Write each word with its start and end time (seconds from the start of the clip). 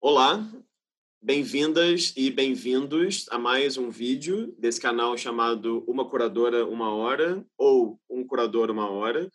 Olá, 0.00 0.48
bem-vindas 1.20 2.14
e 2.16 2.30
bem-vindos 2.30 3.26
a 3.30 3.38
mais 3.38 3.76
um 3.76 3.90
vídeo 3.90 4.54
desse 4.56 4.80
canal 4.80 5.18
chamado 5.18 5.84
Uma 5.88 6.08
Curadora 6.08 6.64
Uma 6.64 6.94
Hora 6.94 7.44
ou 7.58 8.00
Um 8.08 8.24
Curador 8.24 8.70
Uma 8.70 8.88
Hora. 8.88 9.28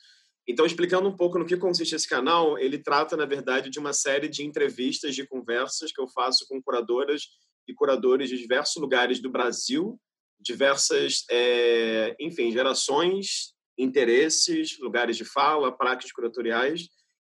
Então, 0.47 0.65
explicando 0.65 1.09
um 1.09 1.17
pouco 1.17 1.37
no 1.37 1.45
que 1.45 1.57
consiste 1.57 1.95
esse 1.95 2.07
canal, 2.07 2.57
ele 2.57 2.77
trata, 2.77 3.17
na 3.17 3.25
verdade, 3.25 3.69
de 3.69 3.77
uma 3.77 3.91
série 3.91 4.29
de 4.29 4.45
entrevistas, 4.45 5.13
de 5.13 5.27
conversas 5.27 5.91
que 5.91 5.99
eu 5.99 6.07
faço 6.07 6.47
com 6.47 6.63
curadoras 6.63 7.23
e 7.67 7.73
curadores 7.73 8.29
de 8.29 8.37
diversos 8.37 8.81
lugares 8.81 9.19
do 9.19 9.29
Brasil, 9.29 9.99
diversas, 10.39 11.25
é, 11.29 12.15
enfim, 12.21 12.53
gerações, 12.53 13.53
interesses, 13.77 14.79
lugares 14.79 15.17
de 15.17 15.25
fala, 15.25 15.77
práticas 15.77 16.13
curatoriais. 16.13 16.87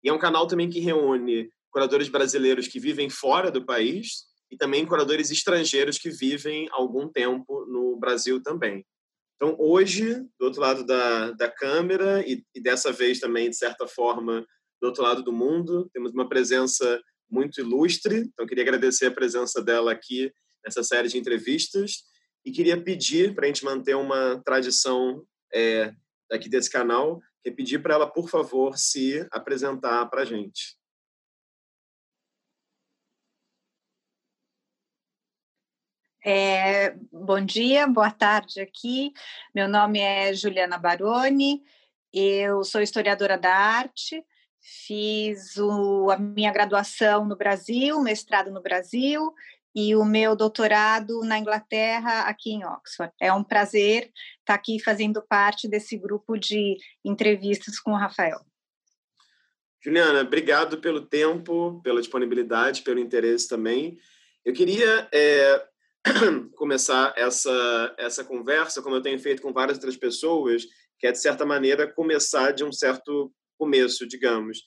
E 0.03 0.09
é 0.09 0.13
um 0.13 0.17
canal 0.17 0.47
também 0.47 0.67
que 0.67 0.79
reúne 0.79 1.47
curadores 1.71 2.09
brasileiros 2.09 2.67
que 2.67 2.79
vivem 2.79 3.09
fora 3.09 3.51
do 3.51 3.65
país 3.65 4.25
e 4.51 4.57
também 4.57 4.85
curadores 4.85 5.29
estrangeiros 5.29 5.97
que 5.97 6.09
vivem 6.09 6.67
algum 6.71 7.07
tempo 7.07 7.65
no 7.65 7.97
Brasil 7.97 8.41
também. 8.41 8.85
Então, 9.35 9.55
hoje, 9.57 10.15
do 10.37 10.45
outro 10.45 10.59
lado 10.59 10.85
da, 10.85 11.31
da 11.31 11.49
câmera, 11.49 12.21
e, 12.27 12.43
e 12.53 12.61
dessa 12.61 12.91
vez 12.91 13.19
também, 13.19 13.49
de 13.49 13.55
certa 13.55 13.87
forma, 13.87 14.45
do 14.81 14.87
outro 14.87 15.03
lado 15.03 15.23
do 15.23 15.31
mundo, 15.31 15.89
temos 15.93 16.11
uma 16.11 16.27
presença 16.27 17.01
muito 17.29 17.61
ilustre. 17.61 18.17
Então, 18.17 18.45
queria 18.45 18.63
agradecer 18.63 19.05
a 19.05 19.11
presença 19.11 19.61
dela 19.61 19.91
aqui 19.91 20.31
nessa 20.65 20.83
série 20.83 21.07
de 21.07 21.17
entrevistas 21.17 22.03
e 22.45 22.51
queria 22.51 22.81
pedir, 22.81 23.33
para 23.33 23.45
a 23.45 23.47
gente 23.47 23.63
manter 23.63 23.95
uma 23.95 24.41
tradição 24.43 25.23
é, 25.53 25.93
aqui 26.31 26.49
desse 26.49 26.69
canal, 26.69 27.21
que 27.43 27.51
pedir 27.51 27.81
para 27.81 27.93
ela, 27.93 28.11
por 28.11 28.29
favor, 28.29 28.77
se 28.77 29.25
apresentar 29.31 30.05
para 30.07 30.23
a 30.23 30.25
gente. 30.25 30.78
É, 36.25 36.95
bom 37.13 37.39
dia, 37.39 37.87
boa 37.87 38.11
tarde 38.11 38.59
aqui. 38.59 39.13
Meu 39.55 39.69
nome 39.69 39.99
é 39.99 40.33
Juliana 40.33 40.77
Baroni, 40.77 41.63
eu 42.13 42.61
sou 42.65 42.81
historiadora 42.81 43.37
da 43.37 43.55
arte, 43.55 44.21
fiz 44.59 45.55
o, 45.55 46.09
a 46.11 46.17
minha 46.17 46.51
graduação 46.51 47.25
no 47.25 47.37
Brasil, 47.37 48.01
mestrado 48.01 48.51
no 48.51 48.61
Brasil 48.61 49.33
e 49.73 49.95
o 49.95 50.03
meu 50.03 50.35
doutorado 50.35 51.21
na 51.21 51.39
Inglaterra, 51.39 52.23
aqui 52.23 52.51
em 52.51 52.65
Oxford. 52.65 53.13
É 53.21 53.31
um 53.31 53.43
prazer 53.43 54.11
estar 54.39 54.55
aqui 54.55 54.77
fazendo 54.83 55.21
parte 55.21 55.69
desse 55.69 55.97
grupo 55.97 56.37
de 56.37 56.75
entrevistas 57.05 57.79
com 57.79 57.91
o 57.91 57.97
Rafael. 57.97 58.41
Juliana, 59.81 60.19
obrigado 60.19 60.79
pelo 60.79 60.99
tempo, 60.99 61.79
pela 61.81 62.01
disponibilidade, 62.01 62.81
pelo 62.81 62.99
interesse 62.99 63.47
também. 63.47 63.97
Eu 64.43 64.53
queria 64.53 65.07
é, 65.13 65.68
começar 66.55 67.13
essa, 67.17 67.95
essa 67.97 68.23
conversa, 68.23 68.81
como 68.81 68.95
eu 68.95 69.01
tenho 69.01 69.19
feito 69.19 69.41
com 69.41 69.53
várias 69.53 69.77
outras 69.77 69.97
pessoas, 69.97 70.63
que 70.97 71.07
é, 71.07 71.11
de 71.11 71.19
certa 71.19 71.45
maneira, 71.45 71.91
começar 71.91 72.51
de 72.51 72.63
um 72.63 72.71
certo 72.71 73.31
começo, 73.57 74.07
digamos. 74.07 74.59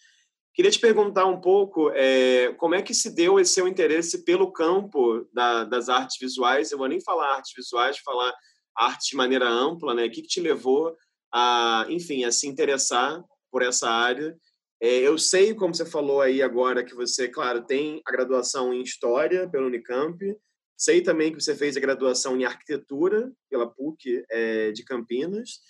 Queria 0.55 0.71
te 0.71 0.79
perguntar 0.79 1.27
um 1.27 1.41
pouco 1.41 1.91
é, 1.95 2.53
como 2.55 2.75
é 2.75 2.83
que 2.83 2.93
se 2.93 3.15
deu 3.15 3.41
esse 3.41 3.55
seu 3.55 3.67
interesse 3.67 4.23
pelo 4.23 4.53
campo 4.53 5.27
da, 5.33 5.65
das 5.65 5.89
artes 5.89 6.19
visuais. 6.21 6.71
Eu 6.71 6.79
vou 6.79 6.89
nem 6.89 7.01
falar 7.01 7.37
artes 7.37 7.53
visuais, 7.57 7.99
falar 7.99 8.33
arte 8.77 9.11
de 9.11 9.17
maneira 9.17 9.49
ampla, 9.49 9.95
né? 9.95 10.05
O 10.05 10.11
que, 10.11 10.21
que 10.23 10.29
te 10.29 10.41
levou 10.41 10.95
a, 11.33 11.87
enfim, 11.89 12.25
a 12.25 12.31
se 12.31 12.47
interessar 12.47 13.23
por 13.51 13.63
essa 13.63 13.89
área? 13.89 14.37
É, 14.81 14.99
eu 14.99 15.17
sei, 15.17 15.55
como 15.55 15.75
você 15.75 15.87
falou 15.87 16.21
aí 16.21 16.43
agora, 16.43 16.85
que 16.85 16.95
você, 16.95 17.29
claro, 17.29 17.65
tem 17.65 18.03
a 18.05 18.13
graduação 18.13 18.75
em 18.75 18.83
História 18.83 19.49
pelo 19.49 19.69
Unicamp, 19.69 20.19
Sei 20.83 21.01
também 21.01 21.33
que 21.33 21.41
você 21.41 21.55
fez 21.55 21.77
a 21.77 21.81
graduação 21.81 22.37
em 22.37 22.45
arquitetura 22.45 23.31
pela 23.49 23.71
PUC 23.71 24.25
é, 24.29 24.73
de 24.73 24.83
Campinas, 24.83 25.61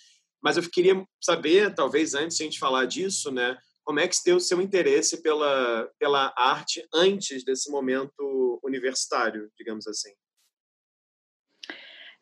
mas 0.41 0.57
eu 0.57 0.67
queria 0.67 1.05
saber, 1.21 1.75
talvez 1.75 2.15
antes 2.15 2.35
de 2.35 2.41
a 2.41 2.45
gente 2.47 2.57
falar 2.57 2.85
disso, 2.85 3.29
né, 3.29 3.55
como 3.83 3.99
é 3.99 4.07
que 4.07 4.15
se 4.15 4.25
deu 4.25 4.37
o 4.37 4.39
seu 4.39 4.59
interesse 4.59 5.21
pela, 5.21 5.87
pela 5.99 6.33
arte 6.35 6.83
antes 6.91 7.43
desse 7.43 7.69
momento 7.69 8.59
universitário, 8.63 9.51
digamos 9.55 9.85
assim? 9.85 10.09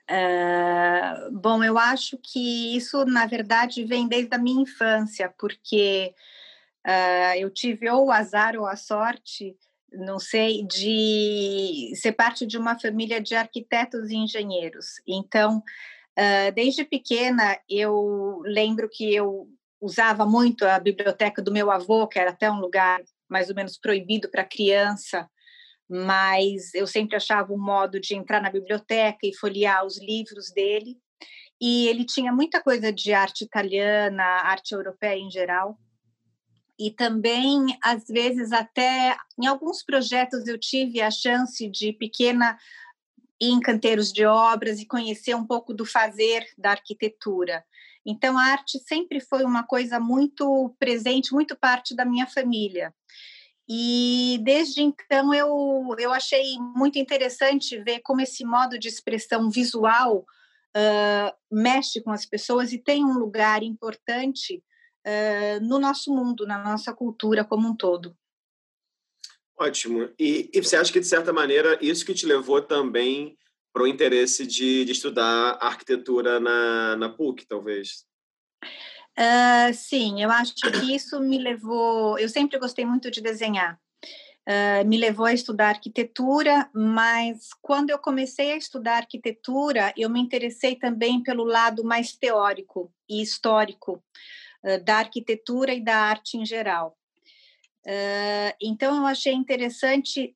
Uh, 0.09 1.31
bom, 1.31 1.63
eu 1.63 1.77
acho 1.77 2.17
que 2.17 2.75
isso, 2.75 3.05
na 3.05 3.25
verdade, 3.25 3.85
vem 3.85 4.05
desde 4.05 4.35
a 4.35 4.37
minha 4.37 4.63
infância, 4.63 5.33
porque 5.39 6.13
uh, 6.85 7.37
eu 7.39 7.49
tive 7.49 7.89
ou 7.89 8.07
o 8.07 8.11
azar 8.11 8.57
ou 8.57 8.65
a 8.65 8.75
sorte 8.75 9.55
não 9.91 10.19
sei, 10.19 10.65
de 10.65 11.93
ser 11.95 12.13
parte 12.13 12.45
de 12.45 12.57
uma 12.57 12.79
família 12.79 13.21
de 13.21 13.35
arquitetos 13.35 14.09
e 14.09 14.15
engenheiros. 14.15 15.01
Então, 15.07 15.57
uh, 16.17 16.51
desde 16.53 16.85
pequena, 16.85 17.59
eu 17.69 18.41
lembro 18.45 18.89
que 18.89 19.13
eu 19.13 19.47
usava 19.79 20.25
muito 20.25 20.65
a 20.65 20.79
biblioteca 20.79 21.41
do 21.41 21.51
meu 21.51 21.69
avô, 21.71 22.07
que 22.07 22.19
era 22.19 22.31
até 22.31 22.49
um 22.49 22.59
lugar 22.59 23.01
mais 23.29 23.49
ou 23.49 23.55
menos 23.55 23.77
proibido 23.77 24.29
para 24.29 24.45
criança, 24.45 25.27
mas 25.89 26.73
eu 26.73 26.87
sempre 26.87 27.15
achava 27.15 27.51
um 27.53 27.61
modo 27.61 27.99
de 27.99 28.15
entrar 28.15 28.41
na 28.41 28.49
biblioteca 28.49 29.19
e 29.23 29.35
folhear 29.35 29.85
os 29.85 29.99
livros 29.99 30.51
dele. 30.51 30.97
E 31.59 31.87
ele 31.87 32.05
tinha 32.05 32.31
muita 32.31 32.61
coisa 32.61 32.91
de 32.91 33.13
arte 33.13 33.43
italiana, 33.43 34.23
arte 34.23 34.73
europeia 34.73 35.19
em 35.19 35.29
geral 35.29 35.77
e 36.81 36.89
também 36.89 37.77
às 37.83 38.07
vezes 38.07 38.51
até 38.51 39.15
em 39.39 39.45
alguns 39.45 39.83
projetos 39.83 40.47
eu 40.47 40.59
tive 40.59 40.99
a 40.99 41.11
chance 41.11 41.69
de 41.69 41.93
pequena 41.93 42.57
ir 43.39 43.51
em 43.51 43.59
canteiros 43.59 44.11
de 44.11 44.25
obras 44.25 44.79
e 44.79 44.87
conhecer 44.87 45.35
um 45.35 45.45
pouco 45.45 45.75
do 45.75 45.85
fazer 45.85 46.43
da 46.57 46.71
arquitetura. 46.71 47.63
Então 48.03 48.35
a 48.35 48.45
arte 48.45 48.79
sempre 48.79 49.19
foi 49.19 49.43
uma 49.43 49.63
coisa 49.63 49.99
muito 49.99 50.75
presente, 50.79 51.33
muito 51.33 51.55
parte 51.55 51.95
da 51.95 52.03
minha 52.03 52.25
família. 52.25 52.91
E 53.69 54.39
desde 54.43 54.81
então 54.81 55.31
eu, 55.35 55.95
eu 55.99 56.11
achei 56.11 56.57
muito 56.75 56.97
interessante 56.97 57.77
ver 57.83 57.99
como 57.99 58.21
esse 58.21 58.43
modo 58.43 58.79
de 58.79 58.87
expressão 58.87 59.51
visual 59.51 60.25
uh, 60.75 61.31
mexe 61.51 62.01
com 62.01 62.09
as 62.09 62.25
pessoas 62.25 62.73
e 62.73 62.79
tem 62.79 63.05
um 63.05 63.19
lugar 63.19 63.61
importante 63.61 64.63
uh, 65.05 65.63
no 65.65 65.79
nosso 65.79 66.13
mundo, 66.13 66.45
na 66.45 66.57
nossa 66.57 66.93
cultura 66.93 67.43
como 67.43 67.67
um 67.67 67.75
todo. 67.75 68.15
Ótimo. 69.59 70.09
E, 70.17 70.49
e, 70.53 70.61
você 70.61 70.75
acha 70.75 70.91
que, 70.91 70.99
de 70.99 71.05
certa 71.05 71.31
maneira, 71.31 71.77
isso 71.81 72.05
que 72.05 72.15
te 72.15 72.25
levou 72.25 72.61
também 72.61 73.37
para 73.71 73.83
o 73.83 73.87
interesse 73.87 74.45
de, 74.45 74.83
de, 74.83 74.91
estudar 74.91 75.57
arquitetura 75.61 76.39
na, 76.39 76.95
na 76.95 77.09
PUC, 77.09 77.45
talvez? 77.47 78.05
Uh, 78.63 79.73
sim, 79.73 80.21
eu 80.21 80.31
acho 80.31 80.55
que 80.55 80.95
isso 80.95 81.19
me 81.19 81.37
levou. 81.37 82.17
Eu 82.17 82.27
sempre 82.27 82.57
gostei 82.57 82.85
muito 82.85 83.11
de 83.11 83.21
desenhar. 83.21 83.79
Uh, 84.49 84.83
me 84.87 84.97
levou 84.97 85.27
a 85.27 85.33
estudar 85.33 85.69
arquitetura, 85.69 86.67
mas 86.73 87.49
quando 87.61 87.91
eu 87.91 87.99
comecei 87.99 88.51
a 88.53 88.57
estudar 88.57 88.97
arquitetura, 88.97 89.93
eu 89.95 90.09
me 90.09 90.19
interessei 90.19 90.75
também 90.75 91.21
pelo 91.21 91.43
lado 91.43 91.83
mais 91.83 92.13
teórico 92.13 92.91
e 93.07 93.21
histórico 93.21 94.03
da 94.83 94.97
arquitetura 94.97 95.73
e 95.73 95.83
da 95.83 95.95
arte 95.95 96.37
em 96.37 96.45
geral. 96.45 96.97
então, 98.61 98.97
eu 98.97 99.05
achei 99.05 99.33
interessante 99.33 100.35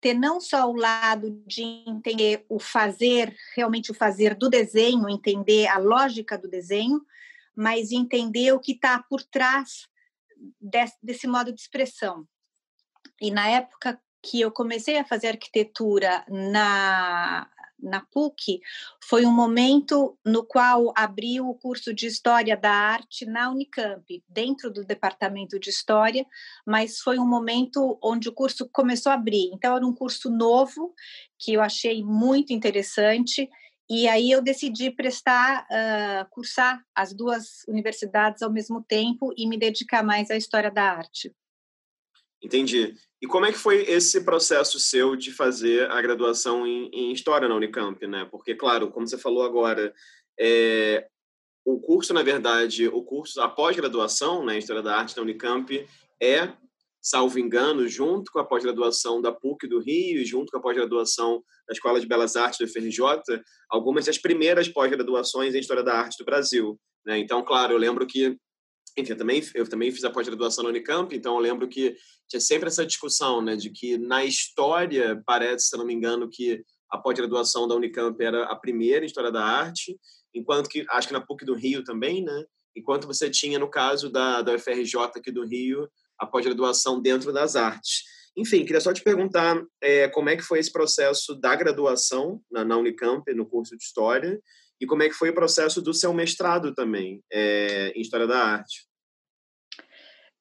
ter 0.00 0.12
não 0.12 0.38
só 0.38 0.70
o 0.70 0.76
lado 0.76 1.42
de 1.46 1.62
entender 1.62 2.44
o 2.48 2.60
fazer, 2.60 3.34
realmente 3.56 3.90
o 3.90 3.94
fazer 3.94 4.34
do 4.34 4.50
desenho, 4.50 5.08
entender 5.08 5.66
a 5.66 5.78
lógica 5.78 6.36
do 6.36 6.46
desenho, 6.46 7.00
mas 7.56 7.90
entender 7.90 8.52
o 8.52 8.60
que 8.60 8.72
está 8.72 9.02
por 9.02 9.22
trás 9.22 9.88
desse, 10.60 10.96
desse 11.02 11.26
modo 11.26 11.52
de 11.52 11.60
expressão. 11.60 12.28
E 13.20 13.30
na 13.30 13.48
época 13.48 13.98
que 14.22 14.40
eu 14.40 14.50
comecei 14.50 14.98
a 14.98 15.06
fazer 15.06 15.28
arquitetura 15.28 16.24
na 16.28 17.48
na 17.80 18.00
PUC 18.00 18.60
foi 19.02 19.26
um 19.26 19.32
momento 19.32 20.18
no 20.24 20.44
qual 20.44 20.92
abriu 20.96 21.48
o 21.48 21.54
curso 21.54 21.92
de 21.92 22.06
História 22.06 22.56
da 22.56 22.70
Arte 22.70 23.26
na 23.26 23.50
Unicamp, 23.50 24.04
dentro 24.28 24.70
do 24.70 24.84
departamento 24.84 25.58
de 25.58 25.70
História, 25.70 26.26
mas 26.66 26.98
foi 26.98 27.18
um 27.18 27.26
momento 27.26 27.98
onde 28.02 28.28
o 28.28 28.32
curso 28.32 28.68
começou 28.72 29.12
a 29.12 29.16
abrir. 29.16 29.50
Então, 29.52 29.76
era 29.76 29.86
um 29.86 29.94
curso 29.94 30.30
novo 30.30 30.94
que 31.38 31.52
eu 31.52 31.60
achei 31.60 32.02
muito 32.02 32.52
interessante. 32.52 33.48
E 33.88 34.08
aí 34.08 34.30
eu 34.30 34.40
decidi 34.40 34.90
prestar, 34.90 35.66
uh, 35.70 36.30
cursar 36.30 36.82
as 36.94 37.12
duas 37.12 37.64
universidades 37.68 38.42
ao 38.42 38.50
mesmo 38.50 38.82
tempo 38.82 39.32
e 39.36 39.46
me 39.46 39.58
dedicar 39.58 40.02
mais 40.02 40.30
à 40.30 40.36
história 40.36 40.70
da 40.70 40.84
arte. 40.84 41.34
Entendi. 42.42 42.94
E 43.24 43.26
como 43.26 43.46
é 43.46 43.52
que 43.52 43.56
foi 43.56 43.80
esse 43.88 44.22
processo 44.22 44.78
seu 44.78 45.16
de 45.16 45.32
fazer 45.32 45.90
a 45.90 46.02
graduação 46.02 46.66
em, 46.66 46.90
em 46.92 47.10
História 47.10 47.48
na 47.48 47.54
Unicamp, 47.54 48.06
né? 48.06 48.28
Porque, 48.30 48.54
claro, 48.54 48.90
como 48.90 49.08
você 49.08 49.16
falou 49.16 49.44
agora, 49.44 49.94
é, 50.38 51.08
o 51.64 51.80
curso, 51.80 52.12
na 52.12 52.22
verdade, 52.22 52.86
o 52.86 53.02
curso, 53.02 53.40
a 53.40 53.48
pós-graduação 53.48 54.44
né, 54.44 54.56
em 54.56 54.58
História 54.58 54.82
da 54.82 54.98
Arte 54.98 55.16
na 55.16 55.22
Unicamp 55.22 55.88
é 56.22 56.52
salvo 57.00 57.38
engano, 57.38 57.88
junto 57.88 58.30
com 58.30 58.40
a 58.40 58.44
pós-graduação 58.44 59.22
da 59.22 59.32
PUC 59.32 59.66
do 59.68 59.80
Rio 59.80 60.22
junto 60.26 60.52
com 60.52 60.58
a 60.58 60.60
pós-graduação 60.60 61.42
da 61.66 61.72
Escola 61.72 61.98
de 61.98 62.06
Belas 62.06 62.36
Artes 62.36 62.58
do 62.58 62.68
FRJ, 62.68 63.42
algumas 63.70 64.04
das 64.04 64.18
primeiras 64.18 64.68
pós-graduações 64.68 65.54
em 65.54 65.60
História 65.60 65.82
da 65.82 65.94
Arte 65.94 66.18
do 66.18 66.26
Brasil. 66.26 66.78
Né? 67.06 67.20
Então, 67.20 67.42
claro, 67.42 67.72
eu 67.72 67.78
lembro 67.78 68.06
que 68.06 68.36
enfim, 68.96 69.12
eu 69.12 69.16
também, 69.16 69.42
eu 69.54 69.68
também 69.68 69.90
fiz 69.90 70.04
a 70.04 70.10
pós-graduação 70.10 70.62
na 70.62 70.70
Unicamp, 70.70 71.14
então 71.14 71.34
eu 71.34 71.40
lembro 71.40 71.68
que 71.68 71.96
tinha 72.28 72.40
sempre 72.40 72.68
essa 72.68 72.86
discussão, 72.86 73.42
né, 73.42 73.56
de 73.56 73.70
que 73.70 73.98
na 73.98 74.24
história, 74.24 75.20
parece, 75.26 75.68
se 75.68 75.76
não 75.76 75.84
me 75.84 75.92
engano, 75.92 76.28
que 76.30 76.64
a 76.90 76.98
pós-graduação 76.98 77.66
da 77.66 77.74
Unicamp 77.74 78.22
era 78.22 78.44
a 78.44 78.56
primeira 78.56 79.04
em 79.04 79.06
História 79.06 79.32
da 79.32 79.44
Arte, 79.44 79.98
enquanto 80.32 80.68
que, 80.68 80.84
acho 80.90 81.08
que 81.08 81.12
na 81.12 81.20
PUC 81.20 81.44
do 81.44 81.54
Rio 81.54 81.82
também, 81.82 82.22
né, 82.22 82.44
enquanto 82.76 83.06
você 83.06 83.28
tinha, 83.28 83.58
no 83.58 83.68
caso 83.68 84.10
da, 84.10 84.42
da 84.42 84.54
UFRJ 84.54 84.96
aqui 85.16 85.32
do 85.32 85.44
Rio, 85.44 85.88
a 86.18 86.26
pós-graduação 86.26 87.00
dentro 87.00 87.32
das 87.32 87.56
artes. 87.56 88.02
Enfim, 88.36 88.64
queria 88.64 88.80
só 88.80 88.92
te 88.92 89.02
perguntar 89.02 89.62
é, 89.80 90.08
como 90.08 90.28
é 90.28 90.36
que 90.36 90.42
foi 90.42 90.58
esse 90.58 90.72
processo 90.72 91.34
da 91.34 91.54
graduação 91.54 92.40
na, 92.50 92.64
na 92.64 92.76
Unicamp, 92.76 93.32
no 93.32 93.46
curso 93.46 93.76
de 93.76 93.82
História, 93.82 94.40
e 94.84 94.86
como 94.86 95.02
é 95.02 95.08
que 95.08 95.14
foi 95.14 95.30
o 95.30 95.34
processo 95.34 95.82
do 95.82 95.92
seu 95.92 96.12
mestrado 96.12 96.74
também 96.74 97.22
é, 97.32 97.92
em 97.96 98.00
História 98.00 98.26
da 98.26 98.38
Arte? 98.38 98.86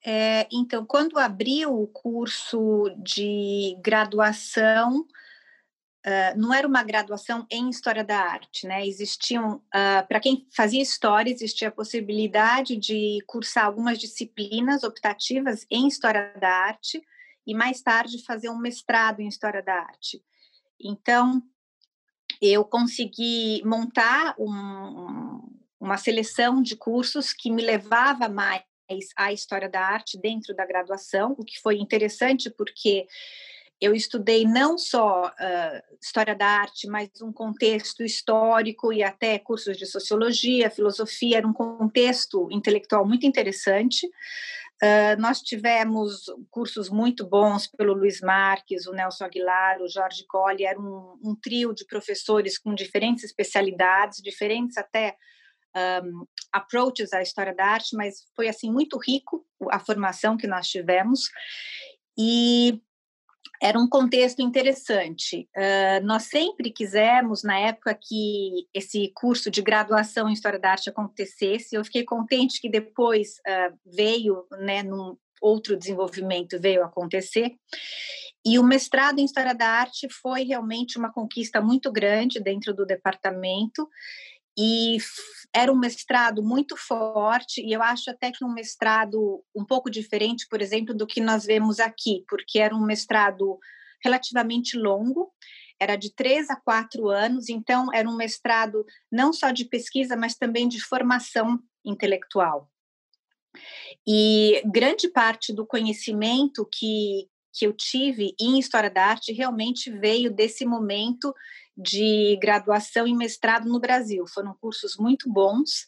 É, 0.06 0.48
então, 0.52 0.86
quando 0.86 1.18
abriu 1.18 1.74
o 1.74 1.88
curso 1.88 2.94
de 3.02 3.78
graduação, 3.82 5.00
uh, 5.00 6.38
não 6.38 6.54
era 6.54 6.68
uma 6.68 6.84
graduação 6.84 7.48
em 7.50 7.70
História 7.70 8.04
da 8.04 8.20
Arte, 8.20 8.68
né? 8.68 8.86
Existiam, 8.86 9.56
uh, 9.56 10.06
para 10.08 10.20
quem 10.20 10.46
fazia 10.54 10.82
História, 10.82 11.32
existia 11.32 11.70
a 11.70 11.72
possibilidade 11.72 12.76
de 12.76 13.20
cursar 13.26 13.66
algumas 13.66 13.98
disciplinas 13.98 14.84
optativas 14.84 15.66
em 15.72 15.88
História 15.88 16.34
da 16.38 16.50
Arte 16.50 17.02
e 17.48 17.56
mais 17.56 17.82
tarde 17.82 18.26
fazer 18.26 18.50
um 18.50 18.60
mestrado 18.60 19.22
em 19.22 19.28
História 19.30 19.64
da 19.64 19.74
Arte. 19.74 20.22
Então, 20.78 21.42
eu 22.46 22.66
consegui 22.66 23.62
montar 23.64 24.36
um, 24.38 25.42
uma 25.80 25.98
seleção 25.98 26.62
de 26.62 26.76
cursos 26.76 27.32
que 27.32 27.50
me 27.50 27.62
levava 27.62 28.28
mais 28.28 28.64
à 29.16 29.32
história 29.32 29.70
da 29.70 29.80
arte 29.80 30.20
dentro 30.20 30.54
da 30.54 30.66
graduação, 30.66 31.36
o 31.38 31.46
que 31.46 31.60
foi 31.62 31.78
interessante 31.78 32.50
porque 32.50 33.08
eu 33.80 33.94
estudei 33.94 34.46
não 34.46 34.78
só 34.78 35.28
uh, 35.28 35.96
história 36.02 36.34
da 36.34 36.46
arte, 36.46 36.88
mas 36.88 37.10
um 37.22 37.34
contexto 37.34 38.02
histórico 38.04 38.94
e 38.94 39.04
até 39.04 39.38
cursos 39.38 39.76
de 39.76 39.86
sociologia, 39.86 40.70
filosofia, 40.70 41.40
era 41.40 41.48
um 41.48 41.52
contexto 41.52 42.48
intelectual 42.50 43.06
muito 43.06 43.26
interessante. 43.26 44.08
Uh, 44.84 45.16
nós 45.18 45.40
tivemos 45.40 46.26
cursos 46.52 46.90
muito 46.90 47.26
bons 47.26 47.68
pelo 47.68 47.94
Luiz 47.94 48.20
Marques, 48.20 48.86
o 48.86 48.92
Nelson 48.92 49.24
Aguilar, 49.24 49.82
o 49.82 49.88
Jorge 49.88 50.26
Colli, 50.28 50.66
era 50.66 50.78
um, 50.78 51.18
um 51.24 51.34
trio 51.42 51.74
de 51.74 51.86
professores 51.86 52.58
com 52.58 52.76
diferentes 52.76 53.24
especialidades, 53.24 54.22
diferentes 54.22 54.78
até 54.78 55.16
um, 56.04 56.26
approaches 56.52 57.14
à 57.14 57.22
história 57.22 57.56
da 57.56 57.66
arte, 57.66 57.96
mas 57.96 58.26
foi 58.36 58.50
assim 58.50 58.70
muito 58.70 59.00
rico 59.00 59.46
a 59.72 59.80
formação 59.80 60.36
que 60.36 60.48
nós 60.48 60.68
tivemos. 60.68 61.30
E 62.18 62.82
era 63.64 63.80
um 63.80 63.88
contexto 63.88 64.42
interessante. 64.42 65.48
Uh, 65.56 66.06
nós 66.06 66.24
sempre 66.24 66.70
quisemos, 66.70 67.44
na 67.44 67.58
época 67.58 67.98
que 67.98 68.68
esse 68.74 69.10
curso 69.16 69.50
de 69.50 69.62
graduação 69.62 70.28
em 70.28 70.34
História 70.34 70.60
da 70.60 70.72
Arte 70.72 70.90
acontecesse, 70.90 71.74
eu 71.74 71.86
fiquei 71.86 72.04
contente 72.04 72.60
que 72.60 72.70
depois 72.70 73.38
uh, 73.48 73.74
veio, 73.86 74.46
né, 74.60 74.84
num 74.84 75.16
outro 75.42 75.78
desenvolvimento 75.78 76.60
veio 76.60 76.84
acontecer. 76.84 77.54
E 78.46 78.60
o 78.60 78.64
mestrado 78.64 79.20
em 79.20 79.26
História 79.26 79.56
da 79.56 79.68
Arte 79.68 80.10
foi 80.10 80.44
realmente 80.44 80.98
uma 80.98 81.14
conquista 81.14 81.62
muito 81.62 81.90
grande 81.90 82.42
dentro 82.42 82.74
do 82.74 82.86
departamento 82.86 83.88
e 84.58 84.98
era 85.54 85.72
um 85.72 85.78
mestrado 85.78 86.44
muito 86.44 86.76
forte 86.76 87.62
e 87.62 87.74
eu 87.74 87.82
acho 87.82 88.10
até 88.10 88.32
que 88.32 88.44
um 88.44 88.54
mestrado 88.54 89.44
um 89.56 89.66
pouco 89.66 89.90
diferente, 89.90 90.48
por 90.50 90.62
exemplo, 90.62 90.94
do 90.94 91.08
que 91.08 91.22
nós 91.22 91.46
vemos 91.46 91.80
aqui, 91.80 92.24
porque 92.28 92.60
era 92.60 92.76
um 92.76 92.86
mestrado 92.86 93.60
relativamente 94.04 94.78
longo, 94.78 95.32
era 95.80 95.96
de 95.96 96.14
três 96.14 96.50
a 96.50 96.56
quatro 96.56 97.10
anos, 97.10 97.50
então 97.50 97.94
era 97.94 98.08
um 98.08 98.16
mestrado 98.16 98.86
não 99.12 99.34
só 99.34 99.52
de 99.52 99.66
pesquisa, 99.66 100.16
mas 100.16 100.36
também 100.36 100.68
de 100.68 100.82
formação 100.82 101.60
intelectual. 101.86 102.70
E 104.08 104.62
grande 104.66 105.08
parte 105.08 105.54
do 105.54 105.66
conhecimento 105.66 106.68
que, 106.72 107.28
que 107.54 107.66
eu 107.66 107.74
tive 107.74 108.34
em 108.40 108.60
História 108.60 108.90
da 108.90 109.06
Arte 109.06 109.32
realmente 109.32 109.92
veio 109.92 110.32
desse 110.32 110.66
momento 110.66 111.34
de 111.76 112.38
graduação 112.42 113.08
e 113.08 113.16
mestrado 113.16 113.68
no 113.68 113.80
Brasil. 113.80 114.26
Foram 114.28 114.54
cursos 114.54 114.96
muito 114.98 115.32
bons 115.32 115.88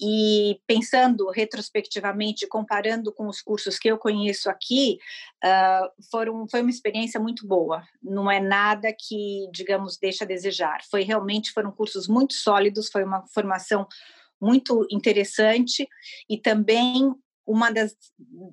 e 0.00 0.60
pensando 0.66 1.28
retrospectivamente, 1.30 2.46
comparando 2.46 3.12
com 3.12 3.26
os 3.26 3.42
cursos 3.42 3.78
que 3.78 3.88
eu 3.88 3.98
conheço 3.98 4.48
aqui, 4.48 4.98
uh, 5.44 6.08
foram, 6.10 6.46
foi 6.48 6.60
uma 6.60 6.70
experiência 6.70 7.18
muito 7.18 7.46
boa. 7.46 7.82
Não 8.02 8.30
é 8.30 8.38
nada 8.38 8.94
que, 8.96 9.48
digamos, 9.52 9.98
deixa 9.98 10.24
a 10.24 10.26
desejar. 10.26 10.82
Foi 10.88 11.02
realmente 11.02 11.52
foram 11.52 11.72
cursos 11.72 12.06
muito 12.06 12.34
sólidos, 12.34 12.88
foi 12.90 13.02
uma 13.02 13.26
formação 13.34 13.86
muito 14.40 14.86
interessante 14.88 15.88
e 16.30 16.38
também 16.38 17.12
uma 17.48 17.70
das, 17.70 17.96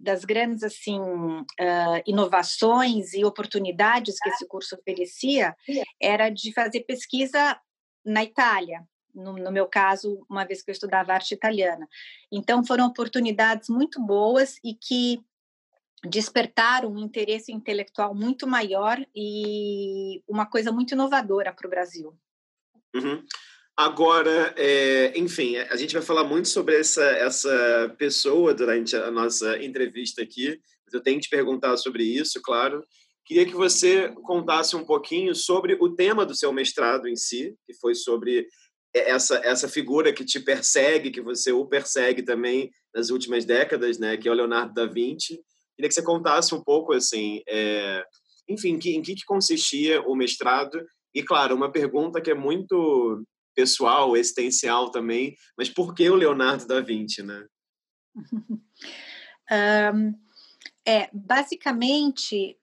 das 0.02 0.24
grandes 0.24 0.64
assim 0.64 0.98
uh, 0.98 2.02
inovações 2.08 3.14
e 3.14 3.26
oportunidades 3.26 4.18
que 4.18 4.30
esse 4.30 4.48
curso 4.48 4.74
oferecia 4.76 5.54
era 6.02 6.30
de 6.30 6.54
fazer 6.54 6.86
pesquisa 6.86 7.60
na 8.06 8.24
Itália, 8.24 8.88
no, 9.14 9.34
no, 9.34 9.52
meu 9.52 9.68
caso, 9.68 10.26
uma 10.30 10.46
vez 10.46 10.62
que 10.62 10.72
eu 10.72 10.74
estudava 10.74 11.14
arte 11.14 11.34
italiana. 11.34 11.88
Então, 12.32 12.66
foram 12.66 12.86
oportunidades 12.88 13.68
muito 13.68 14.02
boas 14.02 14.58
e 14.64 14.74
que 14.74 15.20
despertaram 16.08 16.94
um 16.94 17.00
interesse 17.00 17.52
intelectual 17.52 18.16
muito 18.16 18.48
maior 18.48 19.04
e 19.14 20.24
uma 20.28 20.46
coisa 20.46 20.72
muito 20.72 20.94
inovadora 20.94 21.52
para 21.52 21.68
o 21.68 21.70
Brasil. 21.70 22.18
Uhum. 22.94 23.26
Agora, 23.78 24.54
é, 24.58 25.18
enfim, 25.20 25.58
a 25.58 25.76
gente 25.76 25.94
vai 25.94 26.02
falar 26.02 26.24
muito 26.24 26.48
sobre 26.48 26.80
essa, 26.80 27.04
essa 27.04 27.94
pessoa 27.98 28.54
durante 28.54 28.96
a 28.96 29.12
nossa 29.12 29.62
entrevista 29.62 30.24
aqui, 30.24 30.60
eu 30.94 31.02
tenho 31.02 31.20
que 31.20 31.28
te 31.28 31.30
perguntar 31.30 31.76
sobre 31.78 32.04
isso, 32.04 32.42
claro. 32.42 32.84
Queria 33.26 33.46
que 33.46 33.54
você 33.54 34.10
contasse 34.24 34.76
um 34.76 34.86
pouquinho 34.86 35.36
sobre 35.36 35.76
o 35.80 35.90
tema 35.94 36.26
do 36.26 36.36
seu 36.36 36.54
mestrado 36.54 37.08
em 37.08 37.16
si, 37.16 37.54
que 37.66 37.74
foi 37.74 37.96
sobre 37.96 38.48
essa, 38.94 39.38
essa 39.44 39.68
figura 39.68 40.14
que 40.14 40.24
te 40.24 40.40
persegue, 40.40 41.12
que 41.12 41.22
você 41.22 41.52
o 41.52 41.66
persegue 41.66 42.24
também 42.24 42.72
nas 42.94 43.10
últimas 43.10 43.44
décadas, 43.44 44.00
né, 44.00 44.16
que 44.16 44.28
é 44.28 44.32
o 44.32 44.36
Leonardo 44.36 44.74
da 44.74 44.86
Vinci. 44.86 45.42
Queria 45.76 45.90
que 45.90 45.94
você 45.94 46.04
contasse 46.04 46.56
um 46.56 46.64
pouco, 46.64 46.94
assim, 46.94 47.42
é, 47.50 48.06
enfim, 48.48 48.80
que, 48.80 48.96
em 48.96 49.02
que, 49.02 49.16
que 49.16 49.26
consistia 49.26 50.02
o 50.04 50.16
mestrado. 50.16 50.82
E, 51.14 51.22
claro, 51.22 51.56
uma 51.56 51.72
pergunta 51.72 52.22
que 52.22 52.32
é 52.32 52.36
muito 52.36 53.26
pessoal, 53.56 54.16
existencial 54.16 54.92
também, 54.92 55.36
mas 55.58 55.70
por 55.70 55.94
que 55.94 56.10
o 56.10 56.16
Leonardo 56.16 56.68
da 56.68 56.82
Vinci, 56.82 57.24
né? 57.24 57.46
um, 59.96 60.14
é, 60.86 61.10
basicamente, 61.14 62.58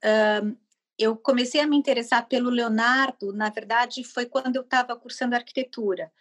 um, 0.44 0.56
eu 0.98 1.16
comecei 1.16 1.60
a 1.60 1.66
me 1.66 1.76
interessar 1.76 2.28
pelo 2.28 2.50
Leonardo, 2.50 3.32
na 3.32 3.50
verdade, 3.50 4.04
foi 4.04 4.26
quando 4.26 4.56
eu 4.56 4.62
estava 4.62 4.94
cursando 4.94 5.34
arquitetura. 5.34 6.12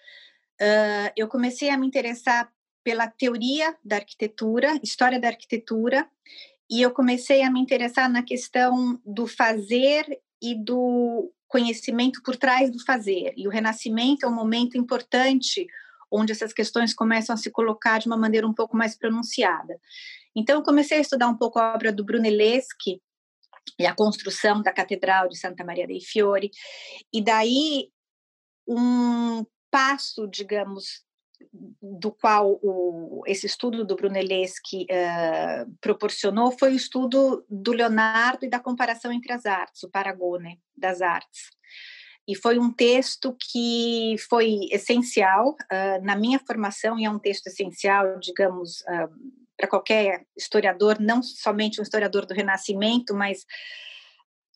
Uh, 0.59 1.11
eu 1.15 1.27
comecei 1.27 1.69
a 1.69 1.77
me 1.77 1.85
interessar 1.85 2.51
pela 2.83 3.07
teoria 3.07 3.75
da 3.83 3.97
arquitetura, 3.97 4.79
história 4.81 5.19
da 5.19 5.27
arquitetura, 5.27 6.09
e 6.69 6.81
eu 6.81 6.91
comecei 6.91 7.43
a 7.43 7.51
me 7.51 7.59
interessar 7.59 8.09
na 8.09 8.23
questão 8.23 8.99
do 9.05 9.27
fazer 9.27 10.19
e 10.41 10.55
do 10.55 11.31
conhecimento 11.51 12.23
por 12.23 12.37
trás 12.37 12.71
do 12.71 12.83
fazer. 12.83 13.33
E 13.35 13.45
o 13.45 13.51
Renascimento 13.51 14.25
é 14.25 14.29
um 14.29 14.33
momento 14.33 14.77
importante 14.77 15.67
onde 16.09 16.31
essas 16.31 16.53
questões 16.53 16.93
começam 16.93 17.33
a 17.33 17.37
se 17.37 17.51
colocar 17.51 17.99
de 17.99 18.07
uma 18.07 18.17
maneira 18.17 18.47
um 18.47 18.53
pouco 18.53 18.75
mais 18.75 18.97
pronunciada. 18.97 19.77
Então, 20.35 20.57
eu 20.57 20.63
comecei 20.63 20.97
a 20.97 21.01
estudar 21.01 21.27
um 21.27 21.37
pouco 21.37 21.59
a 21.59 21.73
obra 21.73 21.91
do 21.91 22.05
Brunelleschi 22.05 23.01
e 23.77 23.85
a 23.85 23.93
construção 23.93 24.61
da 24.61 24.73
Catedral 24.73 25.27
de 25.27 25.37
Santa 25.37 25.63
Maria 25.63 25.85
dei 25.85 25.99
Fiori, 25.99 26.49
e 27.13 27.21
daí 27.21 27.89
um 28.67 29.45
passo, 29.69 30.27
digamos, 30.27 31.05
do 31.81 32.11
qual 32.11 32.59
o, 32.61 33.23
esse 33.25 33.45
estudo 33.45 33.85
do 33.85 33.95
Brunelleschi 33.95 34.83
uh, 34.83 35.71
proporcionou 35.79 36.51
foi 36.51 36.73
o 36.73 36.75
estudo 36.75 37.45
do 37.49 37.71
Leonardo 37.71 38.45
e 38.45 38.49
da 38.49 38.59
comparação 38.59 39.11
entre 39.11 39.33
as 39.33 39.45
artes, 39.45 39.83
o 39.83 39.89
Paragone 39.89 40.59
das 40.75 41.01
artes. 41.01 41.49
E 42.27 42.35
foi 42.35 42.59
um 42.59 42.71
texto 42.71 43.35
que 43.39 44.15
foi 44.29 44.67
essencial 44.71 45.49
uh, 45.49 46.03
na 46.03 46.15
minha 46.15 46.39
formação, 46.39 46.99
e 46.99 47.05
é 47.05 47.09
um 47.09 47.19
texto 47.19 47.47
essencial, 47.47 48.19
digamos, 48.19 48.81
uh, 48.81 49.41
para 49.57 49.67
qualquer 49.67 50.25
historiador, 50.35 50.99
não 50.99 51.21
somente 51.21 51.79
um 51.79 51.83
historiador 51.83 52.25
do 52.25 52.33
Renascimento, 52.33 53.13
mas 53.13 53.45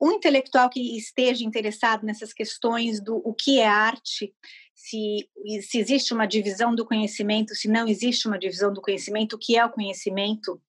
um 0.02 0.12
intelectual 0.12 0.70
que 0.70 0.98
esteja 0.98 1.44
interessado 1.44 2.06
nessas 2.06 2.34
questões 2.34 3.02
do 3.02 3.18
o 3.18 3.34
que 3.34 3.60
é 3.60 3.68
arte, 3.68 4.34
se, 4.74 5.30
se 5.62 5.80
existe 5.80 6.14
uma 6.14 6.26
divisão 6.26 6.76
do 6.76 6.86
conhecimento, 6.86 7.56
se 7.56 7.68
não 7.68 7.88
existe 7.88 8.28
uma 8.28 8.38
divisão 8.38 8.74
do 8.74 8.82
conhecimento, 8.82 9.36
o 9.36 9.40
que 9.40 9.58
é 9.58 9.66
o 9.66 9.72
conhecimento 9.72 10.62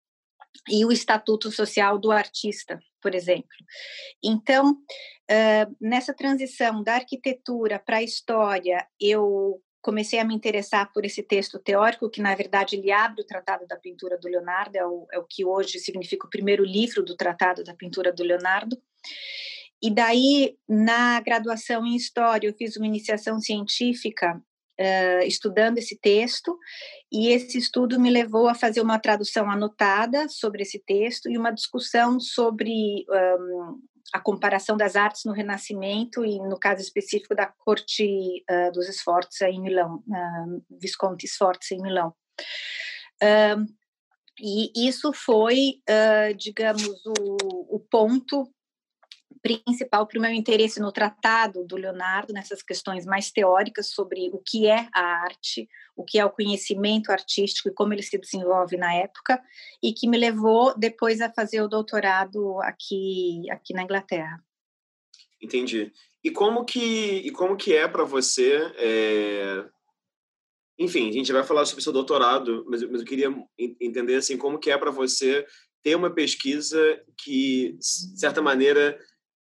e 0.68 0.84
o 0.84 0.92
estatuto 0.92 1.50
social 1.50 1.98
do 1.98 2.10
artista, 2.10 2.78
por 3.02 3.14
exemplo. 3.14 3.48
Então, 4.22 4.72
uh, 4.72 5.76
nessa 5.80 6.14
transição 6.14 6.82
da 6.82 6.94
arquitetura 6.94 7.78
para 7.78 7.98
a 7.98 8.02
história, 8.02 8.86
eu 9.00 9.60
comecei 9.86 10.18
a 10.18 10.24
me 10.24 10.34
interessar 10.34 10.92
por 10.92 11.04
esse 11.04 11.22
texto 11.22 11.60
teórico, 11.60 12.10
que 12.10 12.20
na 12.20 12.34
verdade 12.34 12.74
ele 12.74 12.90
abre 12.90 13.22
o 13.22 13.24
Tratado 13.24 13.68
da 13.68 13.76
Pintura 13.76 14.18
do 14.18 14.26
Leonardo, 14.26 14.76
é 14.76 14.84
o, 14.84 15.06
é 15.12 15.18
o 15.20 15.24
que 15.24 15.44
hoje 15.44 15.78
significa 15.78 16.26
o 16.26 16.30
primeiro 16.30 16.64
livro 16.64 17.04
do 17.04 17.16
Tratado 17.16 17.62
da 17.62 17.72
Pintura 17.72 18.12
do 18.12 18.24
Leonardo. 18.24 18.76
E 19.80 19.88
daí, 19.88 20.58
na 20.68 21.20
graduação 21.20 21.86
em 21.86 21.94
História, 21.94 22.48
eu 22.48 22.54
fiz 22.54 22.76
uma 22.76 22.86
iniciação 22.88 23.38
científica 23.38 24.36
uh, 24.36 25.24
estudando 25.24 25.78
esse 25.78 25.96
texto, 25.96 26.58
e 27.12 27.28
esse 27.28 27.56
estudo 27.56 28.00
me 28.00 28.10
levou 28.10 28.48
a 28.48 28.54
fazer 28.56 28.80
uma 28.80 28.98
tradução 28.98 29.48
anotada 29.48 30.28
sobre 30.28 30.62
esse 30.62 30.80
texto 30.80 31.30
e 31.30 31.38
uma 31.38 31.52
discussão 31.52 32.18
sobre 32.18 33.04
um, 33.08 33.80
a 34.12 34.20
comparação 34.20 34.76
das 34.76 34.96
artes 34.96 35.24
no 35.24 35.32
Renascimento 35.32 36.24
e, 36.24 36.38
no 36.38 36.58
caso 36.58 36.80
específico, 36.80 37.34
da 37.34 37.46
corte 37.46 38.44
uh, 38.50 38.72
dos 38.72 38.86
Sforza 38.88 39.48
em 39.48 39.60
Milão, 39.60 40.02
uh, 40.06 40.64
Visconti 40.80 41.26
Sforza 41.26 41.74
em 41.74 41.82
Milão. 41.82 42.14
Uh, 43.22 43.66
e 44.38 44.86
isso 44.86 45.14
foi, 45.14 45.80
digamos, 46.36 47.06
o, 47.06 47.76
o 47.76 47.80
ponto 47.80 48.46
principal 49.46 50.06
para 50.06 50.18
o 50.18 50.22
meu 50.22 50.32
interesse 50.32 50.80
no 50.80 50.92
tratado 50.92 51.64
do 51.64 51.76
Leonardo, 51.76 52.32
nessas 52.32 52.62
questões 52.62 53.06
mais 53.06 53.30
teóricas 53.30 53.90
sobre 53.90 54.30
o 54.32 54.38
que 54.38 54.66
é 54.66 54.88
a 54.92 55.00
arte, 55.22 55.68
o 55.96 56.04
que 56.04 56.18
é 56.18 56.24
o 56.24 56.30
conhecimento 56.30 57.10
artístico 57.10 57.68
e 57.68 57.74
como 57.74 57.92
ele 57.92 58.02
se 58.02 58.18
desenvolve 58.18 58.76
na 58.76 58.94
época, 58.94 59.40
e 59.82 59.92
que 59.92 60.08
me 60.08 60.18
levou 60.18 60.76
depois 60.76 61.20
a 61.20 61.32
fazer 61.32 61.62
o 61.62 61.68
doutorado 61.68 62.60
aqui, 62.62 63.48
aqui 63.50 63.72
na 63.72 63.82
Inglaterra. 63.82 64.42
Entendi. 65.40 65.92
E 66.24 66.30
como 66.30 66.64
que, 66.64 67.18
e 67.18 67.30
como 67.30 67.56
que 67.56 67.74
é 67.74 67.86
para 67.86 68.04
você? 68.04 68.72
É... 68.76 69.64
Enfim, 70.78 71.08
a 71.08 71.12
gente 71.12 71.32
vai 71.32 71.42
falar 71.42 71.64
sobre 71.64 71.82
seu 71.82 71.92
doutorado, 71.92 72.64
mas, 72.68 72.82
mas 72.82 73.00
eu 73.00 73.06
queria 73.06 73.34
entender 73.80 74.16
assim 74.16 74.36
como 74.36 74.58
que 74.58 74.70
é 74.70 74.76
para 74.76 74.90
você 74.90 75.46
ter 75.82 75.94
uma 75.94 76.10
pesquisa 76.10 77.00
que, 77.16 77.78
de 77.78 78.18
certa 78.20 78.42
maneira, 78.42 78.98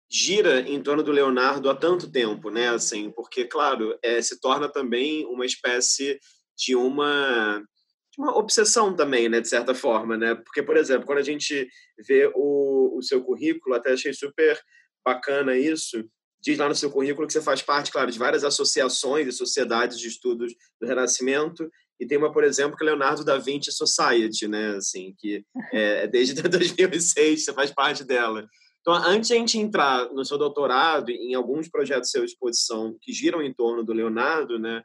gira 0.09 0.61
em 0.61 0.81
torno 0.81 1.03
do 1.03 1.11
Leonardo 1.11 1.69
há 1.69 1.75
tanto 1.75 2.11
tempo, 2.11 2.49
né? 2.49 2.69
Assim, 2.69 3.11
porque 3.11 3.45
claro, 3.45 3.97
é, 4.01 4.21
se 4.21 4.39
torna 4.39 4.69
também 4.69 5.25
uma 5.25 5.45
espécie 5.45 6.19
de 6.57 6.75
uma 6.75 7.63
de 8.11 8.21
uma 8.21 8.35
obsessão 8.35 8.95
também, 8.95 9.29
né? 9.29 9.39
De 9.41 9.47
certa 9.47 9.75
forma, 9.75 10.17
né? 10.17 10.33
Porque, 10.35 10.63
por 10.63 10.75
exemplo, 10.75 11.05
quando 11.05 11.19
a 11.19 11.23
gente 11.23 11.69
vê 12.07 12.31
o, 12.33 12.97
o 12.97 13.01
seu 13.03 13.23
currículo, 13.23 13.75
até 13.75 13.93
achei 13.93 14.13
super 14.13 14.59
bacana 15.05 15.55
isso. 15.55 16.03
Diz 16.41 16.57
lá 16.57 16.67
no 16.67 16.75
seu 16.75 16.89
currículo 16.89 17.27
que 17.27 17.33
você 17.33 17.41
faz 17.41 17.61
parte, 17.61 17.91
claro, 17.91 18.11
de 18.11 18.17
várias 18.17 18.43
associações 18.43 19.27
e 19.27 19.31
sociedades 19.31 19.99
de 19.99 20.07
estudos 20.07 20.53
do 20.79 20.87
Renascimento 20.87 21.69
e 21.99 22.05
tem 22.05 22.17
uma, 22.17 22.31
por 22.31 22.43
exemplo, 22.43 22.77
que 22.77 22.83
é 22.83 22.87
Leonardo 22.87 23.23
da 23.23 23.37
Vinci 23.37 23.71
Society, 23.71 24.47
né? 24.47 24.75
Assim, 24.75 25.15
que 25.17 25.43
é 25.73 26.07
desde 26.07 26.41
2006 26.41 27.43
você 27.43 27.53
faz 27.53 27.71
parte 27.71 28.03
dela. 28.03 28.47
Então, 28.87 28.95
antes 29.05 29.27
de 29.27 29.33
a 29.33 29.37
gente 29.37 29.57
entrar 29.57 30.09
no 30.13 30.23
seu 30.23 30.37
doutorado, 30.37 31.09
em 31.09 31.33
alguns 31.35 31.67
projetos 31.67 32.09
de 32.09 32.23
exposição 32.23 32.97
que 33.01 33.11
giram 33.11 33.41
em 33.41 33.53
torno 33.53 33.83
do 33.83 33.91
Leonardo, 33.91 34.57
né, 34.57 34.81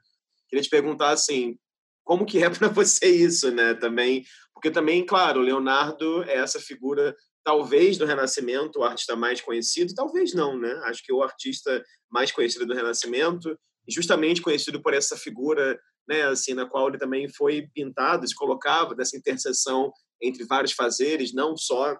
queria 0.48 0.60
te 0.60 0.68
perguntar 0.68 1.10
assim, 1.10 1.56
como 2.02 2.26
que 2.26 2.42
é 2.42 2.50
para 2.50 2.66
você 2.66 3.06
isso, 3.06 3.52
né, 3.52 3.74
também, 3.74 4.24
porque 4.52 4.72
também, 4.72 5.06
claro, 5.06 5.38
o 5.38 5.44
Leonardo 5.44 6.24
é 6.24 6.34
essa 6.38 6.58
figura 6.58 7.14
talvez 7.44 7.96
do 7.96 8.04
Renascimento, 8.04 8.80
o 8.80 8.82
artista 8.82 9.14
mais 9.14 9.40
conhecido, 9.40 9.94
talvez 9.94 10.34
não, 10.34 10.58
né? 10.58 10.72
Acho 10.84 11.00
que 11.04 11.12
o 11.12 11.22
artista 11.22 11.80
mais 12.10 12.32
conhecido 12.32 12.66
do 12.66 12.74
Renascimento, 12.74 13.56
justamente 13.88 14.42
conhecido 14.42 14.82
por 14.82 14.94
essa 14.94 15.16
figura, 15.16 15.78
né, 16.08 16.24
assim, 16.24 16.54
na 16.54 16.66
qual 16.66 16.88
ele 16.88 16.98
também 16.98 17.28
foi 17.28 17.68
pintado, 17.72 18.26
se 18.26 18.34
colocava 18.34 18.96
dessa 18.96 19.16
interseção 19.16 19.92
entre 20.20 20.44
vários 20.44 20.72
fazeres, 20.72 21.32
não 21.32 21.56
só 21.56 21.96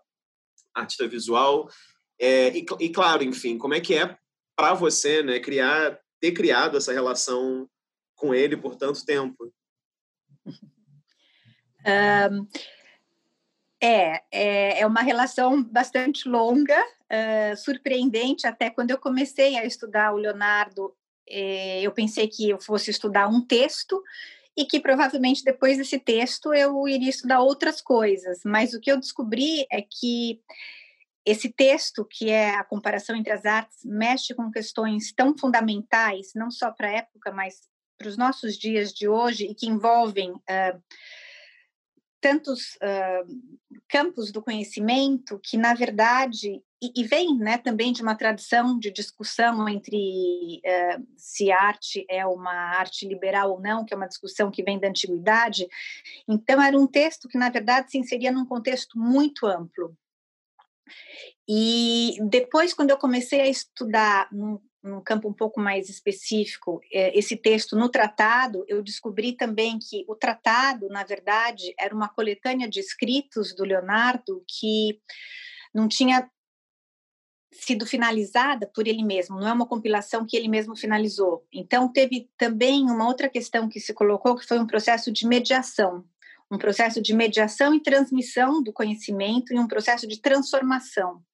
artista 0.74 1.06
visual, 1.06 1.68
é, 2.22 2.56
e, 2.56 2.64
e, 2.78 2.88
claro, 2.88 3.24
enfim, 3.24 3.58
como 3.58 3.74
é 3.74 3.80
que 3.80 3.94
é 3.94 4.16
para 4.54 4.74
você, 4.74 5.24
né, 5.24 5.40
criar, 5.40 5.98
ter 6.20 6.30
criado 6.30 6.76
essa 6.76 6.92
relação 6.92 7.68
com 8.14 8.32
ele 8.32 8.56
por 8.56 8.76
tanto 8.76 9.04
tempo? 9.04 9.52
Um, 11.84 12.46
é, 13.82 14.22
é, 14.30 14.80
é, 14.82 14.86
uma 14.86 15.02
relação 15.02 15.60
bastante 15.64 16.28
longa, 16.28 16.80
uh, 16.80 17.56
surpreendente. 17.56 18.46
Até 18.46 18.70
quando 18.70 18.92
eu 18.92 18.98
comecei 18.98 19.58
a 19.58 19.64
estudar 19.64 20.14
o 20.14 20.16
Leonardo, 20.16 20.94
eh, 21.28 21.82
eu 21.82 21.90
pensei 21.90 22.28
que 22.28 22.50
eu 22.50 22.60
fosse 22.60 22.92
estudar 22.92 23.26
um 23.26 23.44
texto 23.44 24.00
e 24.56 24.64
que 24.64 24.78
provavelmente 24.78 25.42
depois 25.42 25.76
desse 25.76 25.98
texto 25.98 26.54
eu 26.54 26.86
iria 26.86 27.10
estudar 27.10 27.40
outras 27.40 27.80
coisas. 27.80 28.42
Mas 28.44 28.74
o 28.74 28.80
que 28.80 28.92
eu 28.92 29.00
descobri 29.00 29.66
é 29.68 29.82
que 29.82 30.40
esse 31.24 31.48
texto, 31.48 32.04
que 32.04 32.30
é 32.30 32.54
a 32.54 32.64
comparação 32.64 33.14
entre 33.14 33.32
as 33.32 33.44
artes, 33.44 33.84
mexe 33.84 34.34
com 34.34 34.50
questões 34.50 35.12
tão 35.12 35.36
fundamentais, 35.36 36.32
não 36.34 36.50
só 36.50 36.70
para 36.70 36.88
a 36.88 36.92
época, 36.92 37.30
mas 37.30 37.60
para 37.96 38.08
os 38.08 38.16
nossos 38.16 38.58
dias 38.58 38.92
de 38.92 39.08
hoje, 39.08 39.46
e 39.46 39.54
que 39.54 39.68
envolvem 39.68 40.32
uh, 40.32 40.82
tantos 42.20 42.74
uh, 42.76 43.72
campos 43.88 44.32
do 44.32 44.42
conhecimento 44.42 45.38
que, 45.42 45.56
na 45.56 45.74
verdade, 45.74 46.60
e, 46.82 46.92
e, 46.96 47.04
vem 47.04 47.38
né, 47.38 47.58
também 47.58 47.92
de 47.92 48.02
uma 48.02 48.16
tradição 48.16 48.76
de 48.76 48.90
discussão 48.90 49.68
entre 49.68 50.60
uh, 50.64 51.06
se 51.16 51.52
arte 51.52 52.04
é 52.08 52.26
uma 52.26 52.52
arte 52.52 53.06
liberal 53.06 53.52
ou 53.52 53.60
não, 53.60 53.84
que 53.84 53.94
é 53.94 53.96
uma 53.96 54.08
discussão 54.08 54.50
que 54.50 54.64
vem 54.64 54.80
da 54.80 54.88
antiguidade. 54.88 55.68
Então, 56.28 56.60
era 56.60 56.76
um 56.76 56.86
texto 56.88 57.28
que, 57.28 57.38
na 57.38 57.50
verdade, 57.50 57.92
se 57.92 57.98
inseria 57.98 58.32
num 58.32 58.46
contexto 58.46 58.98
muito 58.98 59.46
amplo. 59.46 59.96
E 61.48 62.16
depois, 62.28 62.72
quando 62.72 62.90
eu 62.90 62.98
comecei 62.98 63.40
a 63.40 63.48
estudar 63.48 64.28
num, 64.32 64.60
num 64.82 65.00
campo 65.00 65.28
um 65.28 65.32
pouco 65.32 65.60
mais 65.60 65.88
específico 65.88 66.80
é, 66.92 67.16
esse 67.16 67.36
texto 67.36 67.76
no 67.76 67.88
tratado, 67.88 68.64
eu 68.68 68.82
descobri 68.82 69.32
também 69.32 69.78
que 69.78 70.04
o 70.08 70.14
tratado, 70.14 70.88
na 70.88 71.04
verdade, 71.04 71.74
era 71.78 71.94
uma 71.94 72.08
coletânea 72.08 72.68
de 72.68 72.80
escritos 72.80 73.54
do 73.54 73.64
Leonardo 73.64 74.44
que 74.46 75.00
não 75.74 75.88
tinha 75.88 76.28
sido 77.52 77.86
finalizada 77.86 78.66
por 78.74 78.88
ele 78.88 79.04
mesmo, 79.04 79.38
não 79.38 79.46
é 79.46 79.52
uma 79.52 79.68
compilação 79.68 80.24
que 80.26 80.36
ele 80.36 80.48
mesmo 80.48 80.74
finalizou. 80.74 81.46
Então, 81.52 81.92
teve 81.92 82.30
também 82.38 82.84
uma 82.84 83.06
outra 83.06 83.28
questão 83.28 83.68
que 83.68 83.78
se 83.78 83.92
colocou, 83.92 84.36
que 84.36 84.46
foi 84.46 84.58
um 84.58 84.66
processo 84.66 85.12
de 85.12 85.26
mediação 85.26 86.04
um 86.52 86.58
processo 86.58 87.00
de 87.00 87.14
mediação 87.14 87.74
e 87.74 87.82
transmissão 87.82 88.62
do 88.62 88.74
conhecimento 88.74 89.54
e 89.54 89.58
um 89.58 89.66
processo 89.66 90.06
de 90.06 90.20
transformação. 90.20 91.24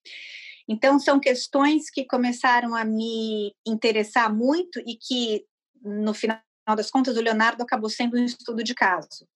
Então, 0.69 0.97
são 1.01 1.19
questões 1.19 1.91
que 1.91 2.05
começaram 2.05 2.73
a 2.73 2.85
me 2.85 3.53
interessar 3.67 4.33
muito 4.33 4.79
e 4.87 4.97
que, 4.97 5.45
no 5.83 6.15
final 6.15 6.41
das 6.77 6.89
contas, 6.89 7.17
o 7.17 7.21
Leonardo 7.21 7.65
acabou 7.65 7.91
sendo 7.91 8.17
um 8.17 8.25
estudo 8.25 8.63
de 8.63 8.75
caso. 8.77 9.27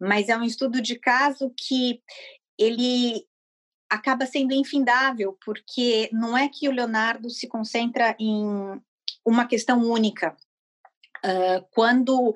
Mas 0.00 0.28
é 0.28 0.36
um 0.36 0.44
estudo 0.44 0.80
de 0.80 0.96
caso 0.96 1.52
que 1.56 2.00
ele 2.56 3.26
acaba 3.90 4.26
sendo 4.26 4.54
infindável, 4.54 5.36
porque 5.44 6.08
não 6.12 6.38
é 6.38 6.48
que 6.48 6.68
o 6.68 6.72
Leonardo 6.72 7.30
se 7.30 7.48
concentra 7.48 8.14
em 8.20 8.80
uma 9.26 9.44
questão 9.44 9.80
única. 9.80 10.36
Uh, 11.24 11.66
quando 11.72 12.32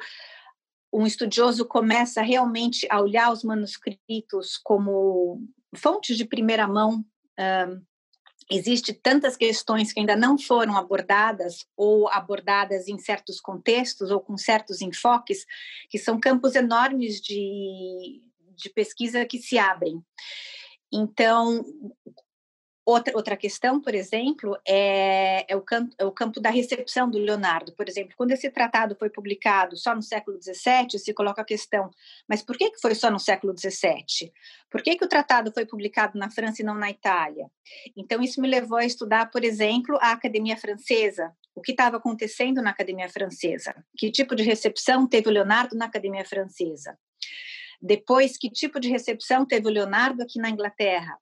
um 0.92 1.06
estudioso 1.06 1.64
começa 1.64 2.20
realmente 2.20 2.86
a 2.90 3.00
olhar 3.00 3.32
os 3.32 3.42
manuscritos 3.42 4.58
como 4.62 5.42
fontes 5.74 6.16
de 6.16 6.24
primeira 6.24 6.68
mão, 6.68 7.04
uh, 7.38 7.82
existe 8.50 8.92
tantas 8.92 9.36
questões 9.36 9.92
que 9.92 10.00
ainda 10.00 10.14
não 10.14 10.36
foram 10.36 10.76
abordadas 10.76 11.66
ou 11.76 12.08
abordadas 12.08 12.88
em 12.88 12.98
certos 12.98 13.40
contextos 13.40 14.10
ou 14.10 14.20
com 14.20 14.36
certos 14.36 14.82
enfoques, 14.82 15.46
que 15.88 15.98
são 15.98 16.20
campos 16.20 16.54
enormes 16.54 17.20
de, 17.20 18.20
de 18.54 18.68
pesquisa 18.70 19.24
que 19.24 19.38
se 19.38 19.58
abrem. 19.58 20.02
Então, 20.92 21.64
Outra, 22.84 23.16
outra 23.16 23.36
questão, 23.36 23.80
por 23.80 23.94
exemplo, 23.94 24.58
é, 24.66 25.46
é, 25.48 25.54
o 25.54 25.60
campo, 25.60 25.94
é 25.96 26.04
o 26.04 26.10
campo 26.10 26.40
da 26.40 26.50
recepção 26.50 27.08
do 27.08 27.16
Leonardo. 27.16 27.72
Por 27.74 27.88
exemplo, 27.88 28.14
quando 28.16 28.32
esse 28.32 28.50
tratado 28.50 28.96
foi 28.96 29.08
publicado 29.08 29.76
só 29.76 29.94
no 29.94 30.02
século 30.02 30.36
XVII, 30.42 30.98
se 30.98 31.14
coloca 31.14 31.42
a 31.42 31.44
questão, 31.44 31.90
mas 32.28 32.42
por 32.42 32.56
que, 32.56 32.72
que 32.72 32.80
foi 32.80 32.96
só 32.96 33.08
no 33.08 33.20
século 33.20 33.56
XVII? 33.56 34.32
Por 34.68 34.82
que, 34.82 34.96
que 34.96 35.04
o 35.04 35.08
tratado 35.08 35.52
foi 35.52 35.64
publicado 35.64 36.18
na 36.18 36.28
França 36.28 36.62
e 36.62 36.64
não 36.64 36.74
na 36.74 36.90
Itália? 36.90 37.48
Então, 37.96 38.20
isso 38.20 38.40
me 38.40 38.48
levou 38.48 38.78
a 38.78 38.84
estudar, 38.84 39.30
por 39.30 39.44
exemplo, 39.44 39.96
a 40.00 40.10
Academia 40.10 40.56
Francesa, 40.56 41.32
o 41.54 41.60
que 41.60 41.70
estava 41.70 41.98
acontecendo 41.98 42.60
na 42.60 42.70
Academia 42.70 43.08
Francesa, 43.08 43.76
que 43.96 44.10
tipo 44.10 44.34
de 44.34 44.42
recepção 44.42 45.06
teve 45.06 45.28
o 45.28 45.32
Leonardo 45.32 45.76
na 45.76 45.84
Academia 45.84 46.24
Francesa. 46.24 46.98
Depois, 47.80 48.36
que 48.36 48.50
tipo 48.50 48.80
de 48.80 48.88
recepção 48.88 49.46
teve 49.46 49.68
o 49.68 49.70
Leonardo 49.70 50.22
aqui 50.22 50.40
na 50.40 50.50
Inglaterra? 50.50 51.16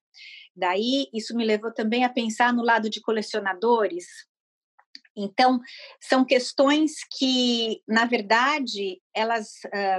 Daí, 0.60 1.08
isso 1.12 1.34
me 1.34 1.44
levou 1.44 1.72
também 1.72 2.04
a 2.04 2.08
pensar 2.10 2.52
no 2.52 2.62
lado 2.62 2.90
de 2.90 3.00
colecionadores. 3.00 4.06
Então, 5.16 5.58
são 6.00 6.24
questões 6.24 6.92
que, 7.18 7.82
na 7.88 8.04
verdade, 8.04 9.00
elas 9.14 9.54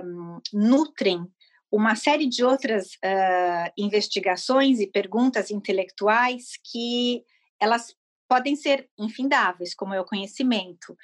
um, 0.05 0.39
nutrem 0.53 1.27
uma 1.71 1.95
série 1.95 2.27
de 2.27 2.43
outras 2.43 2.87
uh, 2.95 3.71
investigações 3.77 4.79
e 4.79 4.87
perguntas 4.87 5.49
intelectuais 5.51 6.59
que 6.69 7.23
elas 7.59 7.95
podem 8.27 8.55
ser 8.55 8.89
infindáveis, 8.97 9.73
como 9.73 9.93
é 9.93 9.99
o 9.99 10.05
conhecimento. 10.05 10.97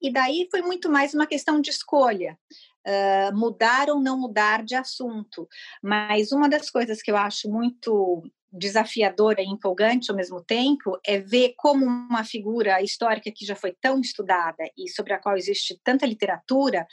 E 0.00 0.12
daí 0.12 0.48
foi 0.50 0.62
muito 0.62 0.90
mais 0.90 1.14
uma 1.14 1.26
questão 1.26 1.60
de 1.60 1.70
escolha. 1.70 2.38
Uh, 2.84 3.36
mudar 3.36 3.88
ou 3.88 4.00
não 4.00 4.18
mudar 4.18 4.64
de 4.64 4.74
assunto. 4.74 5.48
Mas 5.80 6.32
uma 6.32 6.48
das 6.48 6.68
coisas 6.68 7.00
que 7.00 7.12
eu 7.12 7.16
acho 7.16 7.48
muito 7.48 8.24
desafiadora 8.52 9.40
e 9.40 9.46
empolgante 9.46 10.10
ao 10.10 10.16
mesmo 10.16 10.42
tempo 10.42 10.98
é 11.04 11.18
ver 11.18 11.54
como 11.56 11.84
uma 11.84 12.22
figura 12.22 12.82
histórica 12.82 13.32
que 13.34 13.46
já 13.46 13.56
foi 13.56 13.72
tão 13.80 14.00
estudada 14.00 14.64
e 14.76 14.88
sobre 14.90 15.14
a 15.14 15.18
qual 15.18 15.36
existe 15.36 15.80
tanta 15.82 16.04
literatura, 16.04 16.86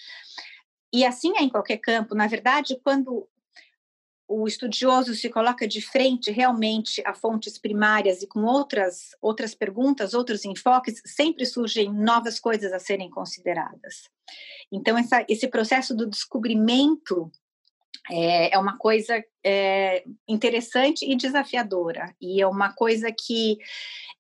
e 0.91 1.05
assim 1.05 1.33
é 1.37 1.43
em 1.43 1.49
qualquer 1.49 1.77
campo, 1.77 2.15
na 2.15 2.27
verdade, 2.27 2.79
quando 2.83 3.27
o 4.27 4.47
estudioso 4.47 5.15
se 5.15 5.27
coloca 5.27 5.67
de 5.67 5.81
frente 5.81 6.29
realmente 6.29 7.01
a 7.03 7.15
fontes 7.15 7.57
primárias 7.57 8.21
e 8.21 8.27
com 8.27 8.43
outras 8.43 9.09
outras 9.19 9.55
perguntas, 9.55 10.13
outros 10.13 10.45
enfoques, 10.45 11.01
sempre 11.03 11.47
surgem 11.47 11.91
novas 11.91 12.39
coisas 12.39 12.71
a 12.71 12.77
serem 12.77 13.09
consideradas. 13.09 14.03
Então 14.71 14.95
essa, 14.95 15.25
esse 15.27 15.47
processo 15.47 15.95
do 15.95 16.07
descobrimento 16.07 17.31
é, 18.11 18.53
é 18.53 18.57
uma 18.57 18.77
coisa 18.77 19.23
é, 19.43 20.03
interessante 20.27 21.09
e 21.09 21.15
desafiadora, 21.15 22.15
e 22.19 22.41
é 22.41 22.47
uma 22.47 22.73
coisa 22.73 23.11
que 23.11 23.57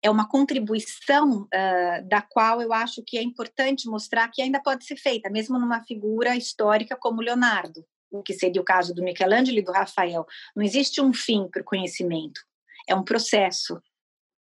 é 0.01 0.09
uma 0.09 0.27
contribuição 0.27 1.41
uh, 1.43 2.07
da 2.07 2.21
qual 2.21 2.61
eu 2.61 2.71
acho 2.71 3.03
que 3.05 3.17
é 3.17 3.21
importante 3.21 3.89
mostrar 3.89 4.29
que 4.29 4.41
ainda 4.41 4.61
pode 4.61 4.85
ser 4.85 4.95
feita, 4.95 5.29
mesmo 5.29 5.59
numa 5.59 5.83
figura 5.83 6.35
histórica 6.35 6.95
como 6.95 7.21
Leonardo, 7.21 7.83
o 8.11 8.23
que 8.23 8.33
seria 8.33 8.61
o 8.61 8.65
caso 8.65 8.93
do 8.93 9.03
Michelangelo 9.03 9.57
e 9.57 9.63
do 9.63 9.71
Rafael. 9.71 10.25
Não 10.55 10.63
existe 10.63 11.01
um 11.01 11.13
fim 11.13 11.47
para 11.51 11.61
o 11.61 11.65
conhecimento, 11.65 12.41
é 12.87 12.95
um 12.95 13.03
processo. 13.03 13.81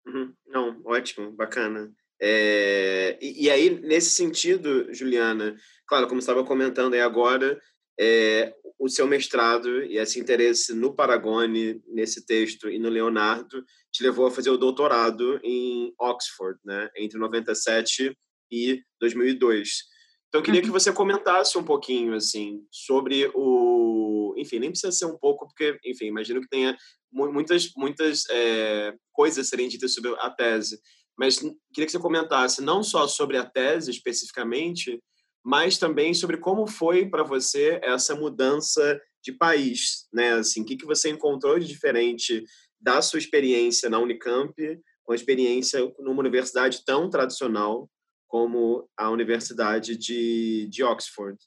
Uhum. 0.07 0.33
Não, 0.47 0.81
ótimo, 0.85 1.33
bacana. 1.33 1.93
É, 2.21 3.19
e, 3.21 3.45
e, 3.45 3.51
aí, 3.51 3.71
nesse 3.81 4.11
sentido, 4.11 4.93
Juliana, 4.95 5.57
claro, 5.87 6.07
como 6.07 6.21
estava 6.21 6.45
comentando 6.45 6.95
aí 6.95 7.01
agora, 7.01 7.61
é, 7.99 8.55
o 8.79 8.89
seu 8.89 9.07
mestrado 9.07 9.85
e 9.85 9.99
esse 9.99 10.19
interesse 10.19 10.75
no 10.75 10.95
Paragone, 10.95 11.83
nesse 11.87 12.27
texto, 12.27 12.69
e 12.69 12.79
no 12.79 12.89
Leonardo, 12.89 13.65
te 13.93 14.03
levou 14.03 14.27
a 14.27 14.31
fazer 14.31 14.51
o 14.51 14.57
doutorado 14.57 15.41
em 15.43 15.95
Oxford, 15.99 16.59
né, 16.65 16.91
entre 16.97 17.19
97 17.19 18.17
e 18.51 18.83
2002. 19.01 19.85
Então, 20.29 20.41
eu 20.41 20.45
queria 20.45 20.61
que 20.61 20.67
uhum. 20.67 20.73
você 20.73 20.93
comentasse 20.93 21.57
um 21.57 21.63
pouquinho, 21.63 22.15
assim, 22.15 22.67
sobre 22.71 23.31
o... 23.35 24.35
Enfim, 24.37 24.59
nem 24.59 24.71
precisa 24.71 24.91
ser 24.91 25.07
um 25.07 25.17
pouco, 25.17 25.47
porque, 25.47 25.79
enfim, 25.85 26.07
imagino 26.07 26.41
que 26.41 26.49
tenha 26.49 26.77
muitas, 27.13 27.71
muitas 27.77 28.25
é, 28.29 28.93
coisas 29.13 29.49
serem 29.49 29.69
ditas 29.69 29.95
sobre 29.95 30.13
a 30.19 30.29
tese, 30.29 30.81
mas 31.17 31.39
queria 31.39 31.87
que 31.87 31.93
você 31.93 32.01
comentasse 32.01 32.61
não 32.61 32.83
só 32.83 33.07
sobre 33.07 33.37
a 33.37 33.45
tese 33.45 33.93
especificamente, 33.93 35.01
mas 35.45 35.77
também 35.77 36.15
sobre 36.15 36.39
como 36.39 36.67
foi 36.67 37.07
para 37.07 37.23
você 37.23 37.79
essa 37.83 38.15
mudança 38.15 38.99
de 39.23 39.31
país, 39.31 40.09
né? 40.13 40.33
Assim, 40.33 40.63
o 40.63 40.65
que, 40.65 40.77
que 40.77 40.87
você 40.87 41.11
encontrou 41.11 41.59
de 41.59 41.67
diferente 41.67 42.43
da 42.81 43.03
sua 43.03 43.19
experiência 43.19 43.91
na 43.91 43.99
Unicamp 43.99 44.55
com 45.03 45.13
a 45.13 45.15
experiência 45.17 45.81
numa 45.99 46.21
universidade 46.21 46.83
tão 46.85 47.11
tradicional 47.11 47.91
como 48.27 48.89
a 48.97 49.11
Universidade 49.11 49.97
de, 49.97 50.67
de 50.71 50.83
Oxford? 50.83 51.39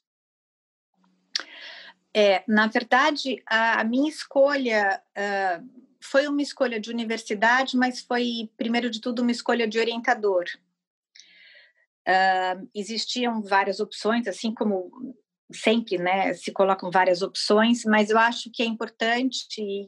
É, 2.14 2.42
na 2.48 2.66
verdade, 2.66 3.42
a, 3.46 3.80
a 3.80 3.84
minha 3.84 4.08
escolha 4.08 5.02
uh, 5.10 5.68
foi 6.00 6.26
uma 6.26 6.40
escolha 6.40 6.80
de 6.80 6.90
universidade, 6.90 7.76
mas 7.76 8.00
foi, 8.00 8.50
primeiro 8.56 8.90
de 8.90 9.00
tudo, 9.00 9.22
uma 9.22 9.30
escolha 9.30 9.68
de 9.68 9.78
orientador. 9.78 10.44
Uh, 12.08 12.68
existiam 12.74 13.42
várias 13.42 13.80
opções, 13.80 14.26
assim 14.26 14.54
como 14.54 14.90
sempre, 15.52 15.98
né, 15.98 16.32
se 16.34 16.52
colocam 16.52 16.90
várias 16.90 17.22
opções, 17.22 17.84
mas 17.84 18.10
eu 18.10 18.18
acho 18.18 18.50
que 18.52 18.62
é 18.62 18.66
importante 18.66 19.46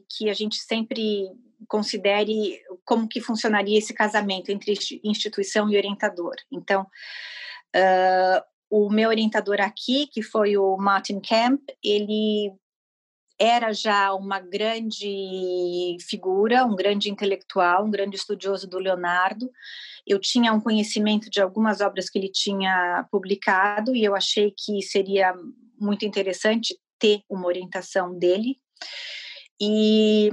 que 0.09 0.29
a 0.29 0.33
gente 0.33 0.57
sempre 0.57 1.27
considere 1.67 2.59
como 2.83 3.07
que 3.07 3.21
funcionaria 3.21 3.77
esse 3.77 3.93
casamento 3.93 4.49
entre 4.49 4.73
instituição 5.03 5.69
e 5.69 5.77
orientador. 5.77 6.35
Então, 6.51 6.81
uh, 7.75 8.41
o 8.69 8.89
meu 8.89 9.09
orientador 9.09 9.59
aqui, 9.59 10.07
que 10.07 10.21
foi 10.21 10.57
o 10.57 10.77
Martin 10.77 11.19
Kemp, 11.19 11.61
ele 11.83 12.53
era 13.41 13.73
já 13.73 14.13
uma 14.13 14.39
grande 14.39 15.97
figura, 16.07 16.63
um 16.63 16.75
grande 16.75 17.09
intelectual, 17.09 17.85
um 17.85 17.89
grande 17.89 18.15
estudioso 18.15 18.69
do 18.69 18.77
Leonardo. 18.77 19.49
Eu 20.05 20.19
tinha 20.19 20.53
um 20.53 20.61
conhecimento 20.61 21.27
de 21.27 21.41
algumas 21.41 21.81
obras 21.81 22.07
que 22.07 22.19
ele 22.19 22.29
tinha 22.29 23.07
publicado 23.11 23.95
e 23.95 24.03
eu 24.03 24.15
achei 24.15 24.53
que 24.55 24.83
seria 24.83 25.33
muito 25.79 26.05
interessante 26.05 26.77
ter 26.99 27.23
uma 27.27 27.47
orientação 27.47 28.15
dele. 28.15 28.59
E 29.59 30.29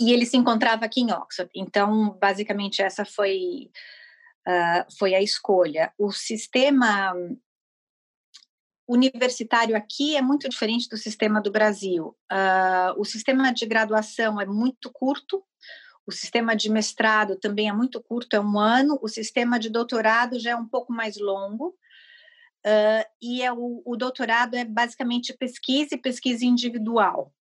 e 0.00 0.12
ele 0.12 0.26
se 0.26 0.36
encontrava 0.36 0.84
aqui 0.84 1.02
em 1.02 1.12
Oxford. 1.12 1.52
Então, 1.54 2.18
basicamente, 2.20 2.82
essa 2.82 3.04
foi, 3.04 3.70
uh, 4.44 4.96
foi 4.98 5.14
a 5.14 5.22
escolha. 5.22 5.92
O 5.96 6.10
sistema 6.10 7.14
universitário 8.86 9.76
aqui 9.76 10.16
é 10.16 10.22
muito 10.22 10.48
diferente 10.48 10.88
do 10.88 10.96
sistema 10.96 11.40
do 11.40 11.50
Brasil. 11.50 12.16
Uh, 12.30 12.98
o 12.98 13.04
sistema 13.04 13.52
de 13.52 13.66
graduação 13.66 14.40
é 14.40 14.46
muito 14.46 14.90
curto, 14.92 15.42
o 16.06 16.12
sistema 16.12 16.54
de 16.54 16.70
mestrado 16.70 17.36
também 17.36 17.68
é 17.68 17.72
muito 17.72 18.02
curto, 18.02 18.36
é 18.36 18.40
um 18.40 18.58
ano, 18.58 18.98
o 19.00 19.08
sistema 19.08 19.58
de 19.58 19.70
doutorado 19.70 20.38
já 20.38 20.50
é 20.50 20.56
um 20.56 20.68
pouco 20.68 20.92
mais 20.92 21.18
longo, 21.18 21.68
uh, 22.66 23.08
e 23.22 23.42
é 23.42 23.50
o, 23.52 23.82
o, 23.84 23.96
doutorado 23.96 24.54
é 24.54 24.64
basicamente 24.64 25.32
pesquisa 25.32 25.94
e 25.94 25.98
pesquisa 25.98 26.44
individual. 26.44 27.32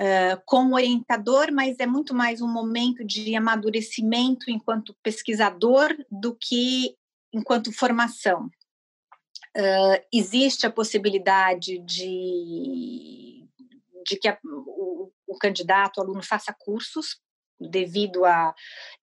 Uh, 0.00 0.40
com 0.46 0.74
orientador, 0.74 1.50
mas 1.52 1.76
é 1.80 1.86
muito 1.86 2.14
mais 2.14 2.40
um 2.40 2.46
momento 2.46 3.04
de 3.04 3.34
amadurecimento 3.34 4.48
enquanto 4.48 4.96
pesquisador 5.02 5.88
do 6.08 6.36
que 6.36 6.94
enquanto 7.32 7.72
formação. 7.72 8.48
Uh, 9.58 10.00
existe 10.12 10.66
a 10.66 10.70
possibilidade 10.70 11.80
de, 11.80 13.44
de 14.06 14.16
que 14.20 14.28
a, 14.28 14.38
o, 14.44 15.10
o, 15.26 15.36
candidato, 15.36 15.98
o 15.98 16.00
aluno, 16.00 16.22
faça 16.22 16.54
cursos 16.56 17.20
devido 17.60 18.24
a 18.24 18.54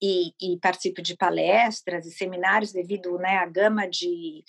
e, 0.00 0.32
e 0.40 0.56
participe 0.60 1.02
de 1.02 1.16
palestras 1.16 2.06
e 2.06 2.12
seminários 2.12 2.72
devido 2.72 3.18
né, 3.18 3.38
à 3.38 3.46
gama 3.46 3.88
de, 3.88 4.44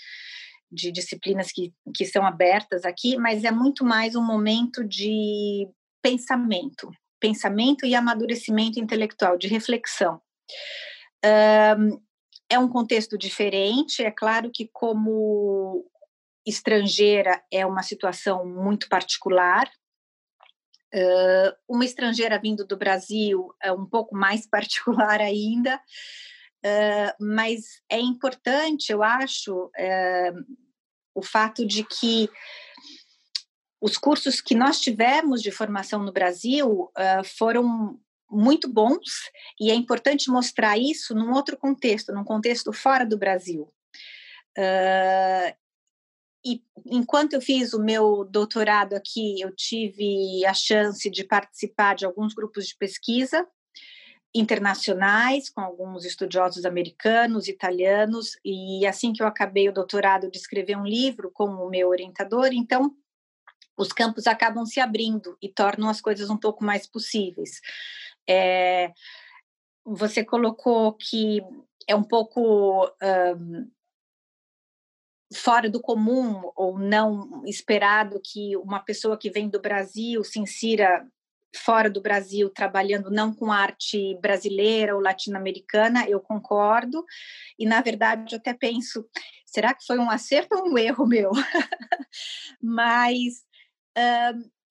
de 0.72 0.92
disciplinas 0.92 1.52
que, 1.52 1.74
que 1.96 2.06
são 2.06 2.24
abertas 2.24 2.86
aqui, 2.86 3.18
mas 3.18 3.44
é 3.44 3.52
muito 3.52 3.84
mais 3.84 4.16
um 4.16 4.24
momento 4.24 4.84
de 4.84 5.68
pensamento, 6.04 6.92
pensamento 7.20 7.84
e 7.84 7.96
amadurecimento 7.96 8.80
intelectual, 8.80 9.40
de 9.40 9.48
reflexão. 9.48 10.22
Um, 11.26 12.00
é 12.48 12.60
um 12.60 12.70
contexto 12.70 13.18
diferente, 13.18 14.04
é 14.04 14.12
claro 14.12 14.52
que 14.54 14.70
como 14.72 15.84
estrangeira 16.46 17.42
é 17.52 17.66
uma 17.66 17.82
situação 17.82 18.46
muito 18.46 18.88
particular. 18.88 19.70
Uh, 20.94 21.52
uma 21.68 21.84
estrangeira 21.84 22.40
vindo 22.40 22.66
do 22.66 22.78
Brasil 22.78 23.54
é 23.62 23.72
um 23.72 23.86
pouco 23.86 24.16
mais 24.16 24.48
particular 24.50 25.20
ainda, 25.20 25.76
uh, 25.76 27.26
mas 27.26 27.82
é 27.90 28.00
importante, 28.00 28.92
eu 28.92 29.04
acho, 29.04 29.66
uh, 29.66 30.56
o 31.14 31.24
fato 31.24 31.66
de 31.66 31.84
que 31.84 32.30
os 33.82 33.98
cursos 33.98 34.40
que 34.40 34.56
nós 34.56 34.80
tivemos 34.80 35.42
de 35.42 35.52
formação 35.52 36.02
no 36.02 36.12
Brasil 36.12 36.92
foram 37.38 38.00
muito 38.30 38.68
bons 38.68 39.30
e 39.60 39.70
é 39.70 39.76
importante 39.76 40.30
mostrar 40.30 40.78
isso 40.78 41.14
num 41.14 41.32
outro 41.32 41.56
contexto, 41.56 42.12
num 42.12 42.24
contexto 42.24 42.74
fora 42.74 43.06
do 43.06 43.18
Brasil. 43.18 43.72
E 46.46 46.64
enquanto 46.86 47.34
eu 47.34 47.42
fiz 47.42 47.74
o 47.74 47.84
meu 47.84 48.24
doutorado 48.24 48.94
aqui, 48.94 49.42
eu 49.42 49.52
tive 49.52 50.46
a 50.46 50.54
chance 50.54 51.10
de 51.10 51.24
participar 51.24 51.96
de 51.96 52.06
alguns 52.06 52.36
grupos 52.36 52.68
de 52.68 52.78
pesquisa 52.78 53.48
internacionais, 54.34 55.50
com 55.50 55.62
alguns 55.62 56.06
estudiosos 56.06 56.66
americanos, 56.66 57.48
italianos, 57.48 58.38
e 58.44 58.86
assim 58.86 59.14
que 59.14 59.24
eu 59.24 59.28
acabei 59.28 59.70
o 59.70 59.74
doutorado, 59.74 60.30
de 60.30 60.38
escrever 60.38 60.78
um 60.78 60.86
livro 60.86 61.32
com 61.32 61.46
o 61.46 61.70
meu 61.70 61.88
orientador, 61.88 62.50
então 62.52 62.94
os 63.78 63.92
campos 63.92 64.28
acabam 64.28 64.66
se 64.66 64.80
abrindo 64.80 65.38
e 65.42 65.50
tornam 65.50 65.90
as 65.90 66.02
coisas 66.02 66.30
um 66.30 66.38
pouco 66.38 66.64
mais 66.64 66.86
possíveis. 66.86 67.62
É, 68.28 68.92
você 69.86 70.24
colocou 70.24 70.94
que 70.94 71.42
é 71.88 71.96
um 71.96 72.04
pouco 72.04 72.86
um, 73.02 73.72
fora 75.36 75.70
do 75.70 75.82
comum 75.82 76.52
ou 76.56 76.80
não 76.80 77.44
esperado 77.46 78.20
que 78.24 78.56
uma 78.58 78.80
pessoa 78.80 79.18
que 79.18 79.30
vem 79.30 79.50
do 79.50 79.62
Brasil 79.62 80.24
se 80.24 80.40
insira 80.40 81.06
fora 81.56 81.90
do 81.90 82.02
Brasil 82.02 82.50
trabalhando 82.50 83.10
não 83.10 83.34
com 83.34 83.52
arte 83.52 84.18
brasileira 84.22 84.96
ou 84.96 85.02
latino-americana, 85.02 86.08
eu 86.08 86.20
concordo. 86.20 87.04
E 87.58 87.66
na 87.66 87.82
verdade 87.82 88.36
eu 88.36 88.40
até 88.40 88.54
penso, 88.54 89.08
será 89.46 89.74
que 89.74 89.86
foi 89.86 89.98
um 89.98 90.10
acerto 90.10 90.56
ou 90.58 90.72
um 90.72 90.78
erro 90.78 91.06
meu? 91.08 91.32
Mas 92.62 93.44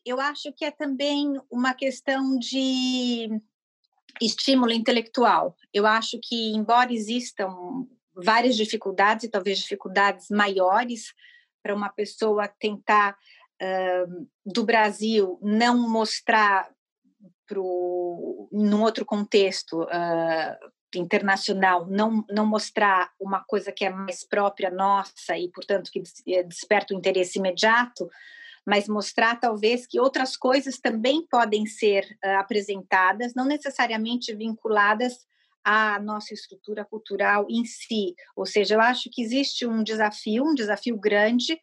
eu 0.04 0.20
acho 0.20 0.52
que 0.52 0.64
é 0.64 0.70
também 0.70 1.32
uma 1.50 1.72
questão 1.74 2.38
de 2.38 3.28
estímulo 4.20 4.72
intelectual. 4.72 5.56
Eu 5.72 5.86
acho 5.86 6.18
que 6.22 6.52
embora 6.52 6.92
existam 6.92 7.86
várias 8.14 8.56
dificuldades 8.56 9.24
e 9.24 9.28
talvez 9.28 9.58
dificuldades 9.58 10.28
maiores 10.30 11.12
para 11.62 11.74
uma 11.74 11.88
pessoa 11.88 12.46
tentar 12.46 13.16
uh, 13.62 14.28
do 14.44 14.64
Brasil 14.64 15.38
não 15.42 15.88
mostrar 15.88 16.70
pro 17.46 18.48
num 18.52 18.82
outro 18.82 19.04
contexto 19.04 19.82
uh, 19.82 20.70
internacional 20.94 21.86
não 21.86 22.24
não 22.30 22.46
mostrar 22.46 23.10
uma 23.20 23.42
coisa 23.44 23.72
que 23.72 23.84
é 23.84 23.90
mais 23.90 24.24
própria 24.24 24.70
nossa 24.70 25.36
e 25.36 25.50
portanto 25.50 25.90
que 25.90 26.02
eh, 26.28 26.42
desperta 26.42 26.94
o 26.94 26.96
interesse 26.96 27.38
imediato 27.38 28.08
mas 28.66 28.88
mostrar 28.88 29.38
talvez 29.38 29.86
que 29.86 30.00
outras 30.00 30.36
coisas 30.36 30.78
também 30.78 31.26
podem 31.26 31.66
ser 31.66 32.04
uh, 32.24 32.38
apresentadas 32.38 33.34
não 33.34 33.44
necessariamente 33.44 34.34
vinculadas 34.34 35.26
a 35.64 35.98
nossa 35.98 36.34
estrutura 36.34 36.84
cultural 36.84 37.46
em 37.48 37.64
si. 37.64 38.14
Ou 38.36 38.44
seja, 38.44 38.74
eu 38.74 38.80
acho 38.80 39.08
que 39.10 39.22
existe 39.22 39.66
um 39.66 39.82
desafio, 39.82 40.44
um 40.44 40.54
desafio 40.54 40.96
grande, 40.98 41.58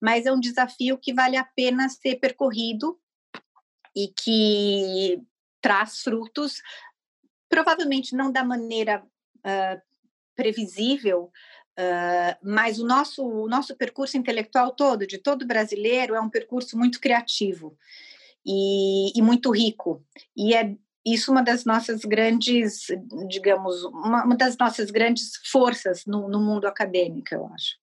mas 0.00 0.26
é 0.26 0.32
um 0.32 0.38
desafio 0.38 0.98
que 0.98 1.14
vale 1.14 1.36
a 1.36 1.44
pena 1.44 1.88
ser 1.88 2.16
percorrido 2.16 3.00
e 3.96 4.08
que 4.08 5.22
traz 5.62 6.00
frutos, 6.02 6.60
provavelmente 7.48 8.14
não 8.14 8.30
da 8.30 8.44
maneira 8.44 9.02
uh, 9.38 9.82
previsível, 10.36 11.32
uh, 11.78 12.36
mas 12.42 12.78
o 12.78 12.86
nosso, 12.86 13.26
o 13.26 13.48
nosso 13.48 13.74
percurso 13.74 14.18
intelectual 14.18 14.72
todo, 14.72 15.06
de 15.06 15.16
todo 15.16 15.46
brasileiro, 15.46 16.14
é 16.14 16.20
um 16.20 16.30
percurso 16.30 16.76
muito 16.76 17.00
criativo. 17.00 17.76
E, 18.48 19.10
e 19.18 19.20
muito 19.22 19.50
rico. 19.50 20.04
E 20.36 20.54
é 20.54 20.76
isso 21.06 21.30
uma 21.30 21.42
das 21.42 21.64
nossas 21.64 22.00
grandes, 22.00 22.86
digamos, 23.28 23.84
uma, 23.84 24.24
uma 24.24 24.36
das 24.36 24.56
nossas 24.58 24.90
grandes 24.90 25.36
forças 25.50 26.04
no, 26.04 26.28
no 26.28 26.40
mundo 26.40 26.66
acadêmico, 26.66 27.32
eu 27.32 27.46
acho. 27.46 27.76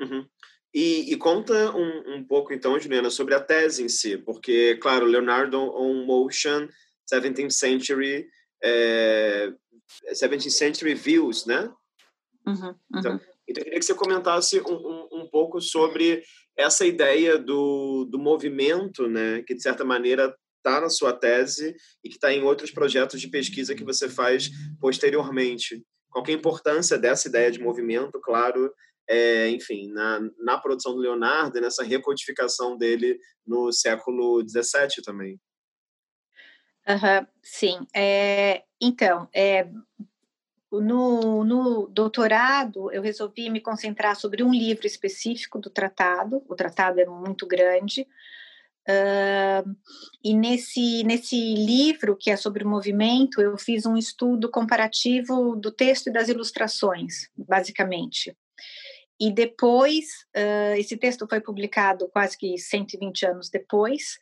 Uhum. 0.00 0.24
E, 0.72 1.12
e, 1.12 1.16
conta 1.16 1.74
um, 1.74 2.14
um, 2.14 2.24
pouco, 2.24 2.52
então, 2.52 2.78
Juliana, 2.78 3.10
sobre 3.10 3.34
a 3.34 3.40
tese 3.40 3.82
em 3.82 3.88
si, 3.88 4.16
porque, 4.16 4.76
claro, 4.76 5.06
Leonardo 5.06 5.58
on 5.58 6.04
Motion, 6.04 6.68
17th 7.12 7.50
Century, 7.50 8.28
é, 8.62 9.52
17th 10.12 10.50
Century 10.50 10.94
Views, 10.94 11.46
né? 11.46 11.72
Uhum, 12.46 12.54
uhum. 12.54 12.74
Então, 12.96 13.20
então, 13.48 13.62
eu 13.62 13.64
queria 13.64 13.80
que 13.80 13.84
você 13.84 13.94
comentasse 13.94 14.60
um, 14.60 14.74
um, 14.74 15.08
um 15.22 15.26
pouco 15.26 15.60
sobre 15.60 16.22
essa 16.54 16.84
ideia 16.84 17.38
do, 17.38 18.04
do 18.04 18.18
movimento, 18.18 19.08
né, 19.08 19.42
que, 19.42 19.54
de 19.54 19.62
certa 19.62 19.84
maneira, 19.84 20.36
está 20.68 20.80
na 20.80 20.90
sua 20.90 21.12
tese 21.12 21.74
e 22.04 22.08
que 22.08 22.16
está 22.16 22.32
em 22.32 22.42
outros 22.42 22.70
projetos 22.70 23.20
de 23.20 23.28
pesquisa 23.28 23.74
que 23.74 23.84
você 23.84 24.08
faz 24.08 24.50
posteriormente. 24.80 25.84
Qual 26.10 26.24
é 26.26 26.30
a 26.30 26.34
importância 26.34 26.98
dessa 26.98 27.28
ideia 27.28 27.50
de 27.50 27.60
movimento, 27.60 28.20
claro, 28.20 28.72
é, 29.08 29.48
enfim, 29.48 29.88
na, 29.88 30.20
na 30.38 30.58
produção 30.58 30.94
do 30.94 31.00
Leonardo 31.00 31.56
e 31.56 31.60
nessa 31.60 31.82
recodificação 31.82 32.76
dele 32.76 33.18
no 33.46 33.72
século 33.72 34.42
XVII 34.46 35.02
também. 35.02 35.40
Uhum, 36.86 37.26
sim. 37.42 37.86
É, 37.94 38.64
então, 38.80 39.28
é, 39.34 39.68
no, 40.70 41.44
no, 41.44 41.86
doutorado, 41.88 42.92
eu 42.92 43.02
resolvi 43.02 43.48
me 43.48 43.60
concentrar 43.60 44.16
sobre 44.16 44.42
um 44.42 44.52
livro 44.52 44.86
específico 44.86 45.58
do 45.58 45.70
tratado. 45.70 46.42
O 46.48 46.54
tratado 46.54 47.00
é 47.00 47.06
muito 47.06 47.46
grande, 47.46 48.06
Uh, 48.88 49.76
e 50.24 50.34
nesse, 50.34 51.04
nesse 51.04 51.36
livro, 51.36 52.16
que 52.16 52.30
é 52.30 52.36
sobre 52.36 52.64
o 52.64 52.68
movimento, 52.68 53.38
eu 53.38 53.58
fiz 53.58 53.84
um 53.84 53.98
estudo 53.98 54.50
comparativo 54.50 55.54
do 55.56 55.70
texto 55.70 56.06
e 56.06 56.12
das 56.12 56.28
ilustrações, 56.28 57.28
basicamente. 57.36 58.34
E 59.20 59.30
depois, 59.30 60.06
uh, 60.34 60.74
esse 60.78 60.96
texto 60.96 61.26
foi 61.28 61.38
publicado 61.38 62.08
quase 62.08 62.38
que 62.38 62.56
120 62.56 63.26
anos 63.26 63.50
depois, 63.50 64.18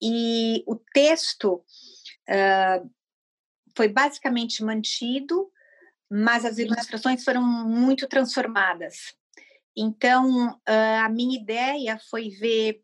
e 0.00 0.64
o 0.66 0.76
texto 0.94 1.62
uh, 2.30 2.90
foi 3.76 3.88
basicamente 3.88 4.64
mantido, 4.64 5.50
mas 6.10 6.46
as 6.46 6.56
ilustrações 6.56 7.22
foram 7.22 7.42
muito 7.42 8.08
transformadas. 8.08 9.14
Então, 9.76 10.58
a 10.66 11.08
minha 11.08 11.38
ideia 11.38 12.00
foi 12.10 12.30
ver 12.30 12.82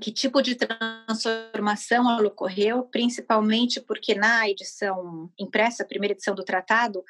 que 0.00 0.10
tipo 0.10 0.40
de 0.40 0.54
transformação 0.54 2.10
ela 2.10 2.26
ocorreu, 2.26 2.84
principalmente 2.84 3.80
porque 3.80 4.14
na 4.14 4.48
edição 4.48 5.30
impressa, 5.38 5.82
a 5.82 5.86
primeira 5.86 6.14
edição 6.14 6.34
do 6.34 6.44
tratado, 6.44 7.04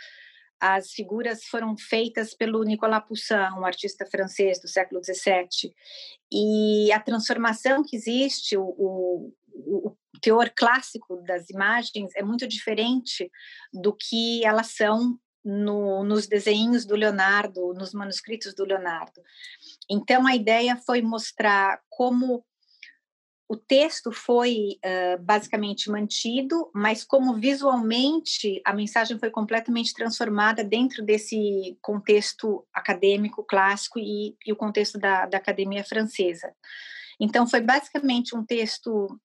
as 0.60 0.92
figuras 0.92 1.44
foram 1.44 1.76
feitas 1.76 2.34
pelo 2.34 2.62
Nicolas 2.62 3.04
Poussin, 3.04 3.34
um 3.58 3.64
artista 3.64 4.06
francês 4.06 4.60
do 4.60 4.68
século 4.68 5.02
XVII, 5.02 5.74
e 6.30 6.92
a 6.92 7.00
transformação 7.00 7.82
que 7.82 7.96
existe, 7.96 8.56
o, 8.56 8.62
o, 8.62 9.32
o 9.54 9.96
teor 10.20 10.52
clássico 10.54 11.16
das 11.22 11.50
imagens 11.50 12.14
é 12.14 12.22
muito 12.22 12.46
diferente 12.46 13.30
do 13.72 13.92
que 13.92 14.44
elas 14.44 14.68
são 14.68 15.18
no, 15.44 16.04
nos 16.04 16.28
desenhos 16.28 16.86
do 16.86 16.94
Leonardo, 16.94 17.74
nos 17.74 17.92
manuscritos 17.92 18.54
do 18.54 18.64
Leonardo. 18.64 19.20
Então, 19.90 20.26
a 20.26 20.36
ideia 20.36 20.76
foi 20.76 21.02
mostrar 21.02 21.80
como 21.88 22.44
o 23.52 23.56
texto 23.56 24.10
foi 24.10 24.78
uh, 24.82 25.22
basicamente 25.22 25.90
mantido, 25.90 26.70
mas 26.74 27.04
como 27.04 27.34
visualmente 27.34 28.62
a 28.64 28.72
mensagem 28.72 29.18
foi 29.18 29.30
completamente 29.30 29.92
transformada 29.92 30.64
dentro 30.64 31.04
desse 31.04 31.76
contexto 31.82 32.66
acadêmico 32.72 33.44
clássico 33.44 33.98
e, 33.98 34.34
e 34.46 34.52
o 34.54 34.56
contexto 34.56 34.98
da, 34.98 35.26
da, 35.26 35.36
academia 35.36 35.84
francesa. 35.84 36.50
Então, 37.20 37.46
foi 37.46 37.60
basicamente 37.60 38.34
um 38.34 38.42
texto, 38.42 39.20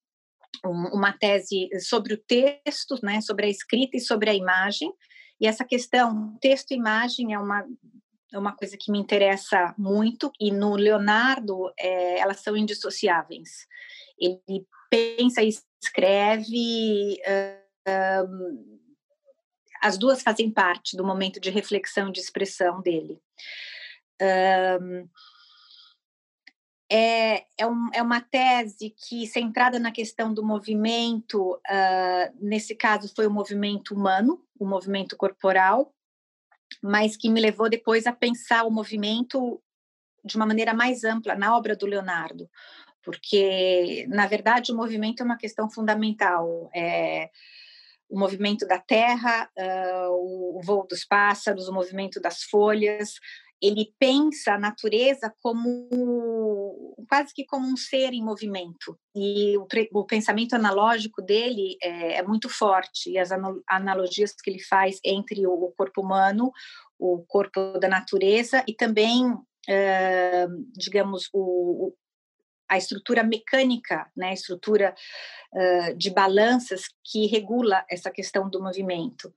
um, 0.65 0.87
uma 0.93 1.13
tese 1.13 1.69
sobre 1.79 2.13
o 2.13 2.17
texto, 2.17 2.99
né, 3.01 3.21
sobre 3.21 3.45
a 3.45 3.49
escrita 3.49 3.95
e 3.95 4.01
sobre 4.01 4.29
a 4.29 4.33
imagem. 4.33 4.91
E 5.39 5.47
essa 5.47 5.63
questão 5.63 6.37
texto 6.41 6.71
e 6.71 6.75
imagem 6.75 7.33
é 7.33 7.39
uma 7.39 7.65
é 8.33 8.37
uma 8.37 8.53
coisa 8.53 8.75
que 8.77 8.91
me 8.91 8.99
interessa 8.99 9.73
muito 9.77 10.29
e 10.37 10.51
no 10.51 10.75
Leonardo 10.75 11.71
é, 11.79 12.19
elas 12.19 12.41
são 12.41 12.57
indissociáveis 12.57 13.65
ele 14.19 14.65
pensa 14.89 15.41
e 15.41 15.49
escreve. 15.81 17.19
Uh, 17.87 18.77
as 19.81 19.97
duas 19.97 20.21
fazem 20.21 20.51
parte 20.51 20.97
do 20.97 21.05
momento 21.05 21.39
de 21.39 21.49
reflexão 21.49 22.09
e 22.09 22.11
de 22.11 22.19
expressão 22.19 22.81
dele. 22.81 23.19
Uh, 24.21 25.07
é, 26.89 27.45
é, 27.57 27.67
um, 27.67 27.89
é, 27.93 28.01
uma 28.01 28.21
tese 28.21 28.95
que, 28.97 29.27
centrada 29.27 29.77
na 29.77 29.91
questão 29.91 30.33
do 30.33 30.43
movimento, 30.43 31.55
uh, 31.55 32.37
nesse 32.39 32.75
caso 32.75 33.13
foi 33.13 33.27
o 33.27 33.31
movimento 33.31 33.93
humano, 33.93 34.41
o 34.57 34.65
movimento 34.65 35.17
corporal, 35.17 35.93
mas 36.81 37.17
que 37.17 37.29
me 37.29 37.41
levou 37.41 37.69
depois 37.69 38.07
a 38.07 38.13
pensar 38.13 38.63
o 38.63 38.71
movimento 38.71 39.61
de 40.23 40.37
uma 40.37 40.45
maneira 40.45 40.73
mais 40.73 41.03
ampla 41.03 41.35
na 41.35 41.55
obra 41.55 41.75
do 41.75 41.85
Leonardo, 41.85 42.49
porque, 43.07 44.05
na 44.09 44.27
verdade, 44.27 44.73
o 44.73 44.75
movimento 44.75 45.21
é 45.21 45.25
uma 45.25 45.37
questão 45.37 45.69
fundamental. 45.69 46.69
É, 46.75 47.29
o 48.09 48.19
movimento 48.19 48.67
da 48.67 48.79
terra, 48.79 49.49
uh, 49.57 50.57
o 50.57 50.61
voo 50.61 50.85
dos 50.85 51.05
pássaros, 51.05 51.69
o 51.69 51.73
movimento 51.73 52.19
das 52.19 52.43
folhas. 52.43 53.13
Ele 53.61 53.93
pensa 53.97 54.55
a 54.55 54.59
natureza 54.59 55.33
como 55.41 55.87
quase 57.07 57.33
que 57.33 57.45
como 57.45 57.65
um 57.65 57.77
ser 57.77 58.11
em 58.11 58.21
movimento. 58.21 58.99
E 59.15 59.57
o, 59.57 59.65
o 59.93 60.05
pensamento 60.05 60.53
analógico 60.53 61.21
dele 61.21 61.77
é, 61.81 62.17
é, 62.17 62.23
muito 62.23 62.49
forte. 62.49 63.11
E 63.11 63.17
as 63.17 63.29
analogias 63.69 64.33
que 64.33 64.49
ele 64.49 64.61
faz 64.61 64.99
entre 65.01 65.47
o 65.47 65.73
corpo 65.77 66.01
humano, 66.01 66.51
o 66.99 67.23
corpo 67.25 67.79
da 67.79 67.87
natureza 67.87 68.65
e 68.67 68.73
também, 68.73 69.31
uh, 69.31 70.67
digamos, 70.75 71.29
o, 71.31 71.93
a 72.69 72.77
estrutura 72.77 73.23
mecânica, 73.23 74.09
né, 74.15 74.29
a 74.29 74.33
estrutura 74.33 74.95
uh, 75.53 75.97
de 75.97 76.09
balanças 76.09 76.83
que 77.03 77.27
regula 77.27 77.85
essa 77.89 78.11
questão 78.11 78.49
do 78.49 78.61
movimento. 78.61 79.33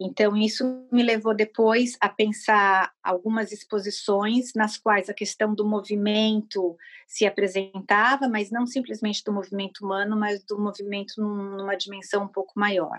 Então, 0.00 0.36
isso 0.36 0.86
me 0.90 1.02
levou 1.02 1.34
depois 1.34 1.96
a 2.00 2.08
pensar 2.08 2.92
algumas 3.02 3.52
exposições 3.52 4.52
nas 4.54 4.76
quais 4.76 5.08
a 5.08 5.14
questão 5.14 5.54
do 5.54 5.64
movimento 5.64 6.76
se 7.06 7.24
apresentava, 7.24 8.28
mas 8.28 8.50
não 8.50 8.66
simplesmente 8.66 9.22
do 9.22 9.32
movimento 9.32 9.84
humano, 9.84 10.16
mas 10.16 10.42
do 10.44 10.58
movimento 10.58 11.20
numa 11.20 11.76
dimensão 11.76 12.24
um 12.24 12.28
pouco 12.28 12.52
maior. 12.56 12.98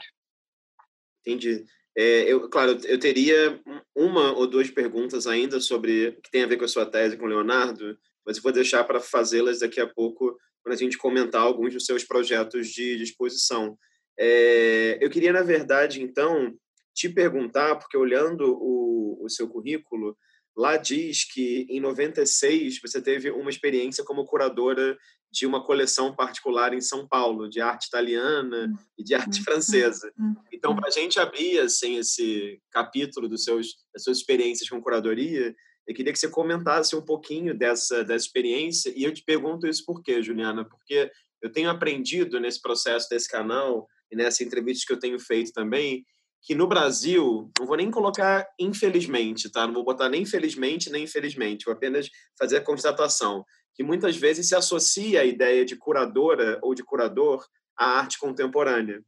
Entendi. 1.22 1.66
É, 1.98 2.32
eu, 2.32 2.50
claro, 2.50 2.78
eu 2.86 3.00
teria 3.00 3.60
uma 3.94 4.32
ou 4.34 4.48
duas 4.48 4.70
perguntas 4.70 5.28
ainda 5.28 5.60
sobre 5.60 6.14
que 6.24 6.32
tem 6.32 6.44
a 6.44 6.48
ver 6.48 6.58
com 6.58 6.66
a 6.66 6.68
sua 6.68 6.86
tese 6.86 7.18
com 7.18 7.26
o 7.26 7.30
Leonardo, 7.30 7.98
mas 8.26 8.38
eu 8.38 8.44
vou 8.44 8.52
deixar 8.52 8.84
para 8.84 9.00
fazê-las 9.00 9.60
daqui 9.60 9.80
a 9.80 9.88
pouco, 9.88 10.38
quando 10.64 10.74
a 10.74 10.78
gente 10.78 10.98
comentar 10.98 11.42
alguns 11.42 11.74
dos 11.74 11.86
seus 11.86 12.04
projetos 12.04 12.70
de, 12.70 12.98
de 12.98 13.04
exposição. 13.04 13.78
É, 14.18 14.98
eu 15.02 15.10
queria, 15.10 15.32
na 15.32 15.44
verdade, 15.44 16.02
então, 16.02 16.54
te 16.94 17.10
perguntar, 17.10 17.76
porque 17.76 17.98
olhando 17.98 18.58
o, 18.60 19.24
o 19.24 19.30
seu 19.30 19.48
currículo, 19.48 20.18
lá 20.56 20.78
diz 20.78 21.26
que 21.26 21.68
em 21.70 21.80
96 21.80 22.80
você 22.82 23.02
teve 23.02 23.30
uma 23.30 23.50
experiência 23.50 24.04
como 24.04 24.26
curadora 24.26 24.98
de 25.32 25.46
uma 25.46 25.62
coleção 25.62 26.16
particular 26.16 26.74
em 26.74 26.80
São 26.80 27.06
Paulo, 27.06 27.50
de 27.50 27.60
arte 27.60 27.88
italiana 27.88 28.74
e 28.98 29.04
de 29.04 29.14
arte 29.14 29.44
francesa. 29.44 30.10
Então, 30.52 30.74
para 30.74 30.88
a 30.88 30.92
gente 30.92 31.20
abrir 31.20 31.60
assim, 31.60 31.98
esse 31.98 32.62
capítulo 32.72 33.28
dos 33.28 33.44
seus, 33.44 33.76
das 33.94 34.04
suas 34.04 34.18
experiências 34.18 34.70
com 34.70 34.82
curadoria, 34.82 35.54
eu 35.88 35.94
queria 35.94 36.12
que 36.12 36.20
você 36.20 36.30
comentasse 36.30 36.96
um 36.96 37.02
pouquinho 37.02 37.58
dessa, 37.58 38.04
dessa 38.04 38.26
experiência. 38.26 38.92
E 38.96 39.04
eu 39.04 39.14
te 39.14 39.24
pergunto 39.24 39.68
isso 39.68 39.86
por 39.86 40.02
quê, 40.02 40.22
Juliana? 40.22 40.66
Porque 40.66 41.12
eu 41.42 41.52
tenho 41.52 41.70
aprendido 41.70 42.40
nesse 42.40 42.62
processo 42.62 43.08
desse 43.10 43.30
canal 43.30 43.88
e 44.12 44.16
nessas 44.16 44.42
entrevistas 44.42 44.86
que 44.86 44.94
eu 44.94 45.00
tenho 45.00 45.20
feito 45.20 45.52
também, 45.52 46.04
que 46.42 46.56
no 46.56 46.68
Brasil, 46.68 47.52
não 47.60 47.66
vou 47.66 47.78
nem 47.78 47.90
colocar 47.90 48.48
infelizmente, 48.60 49.52
tá? 49.52 49.66
Não 49.66 49.74
vou 49.74 49.84
botar 49.84 50.10
nem 50.10 50.26
felizmente 50.26 50.92
nem 50.92 51.04
infelizmente, 51.04 51.66
vou 51.66 51.74
apenas 51.74 52.10
fazer 52.38 52.58
a 52.58 52.64
constatação 52.64 53.44
que 53.76 53.84
muitas 53.84 54.16
vezes 54.16 54.48
se 54.48 54.56
associa 54.56 55.22
a 55.22 55.26
ideia 55.26 55.66
de 55.66 55.76
curadora 55.76 56.60
ou 56.62 56.74
de 56.74 56.84
curador 56.84 57.46
à 57.78 58.00
arte 58.00 58.18
contemporânea. 58.18 59.04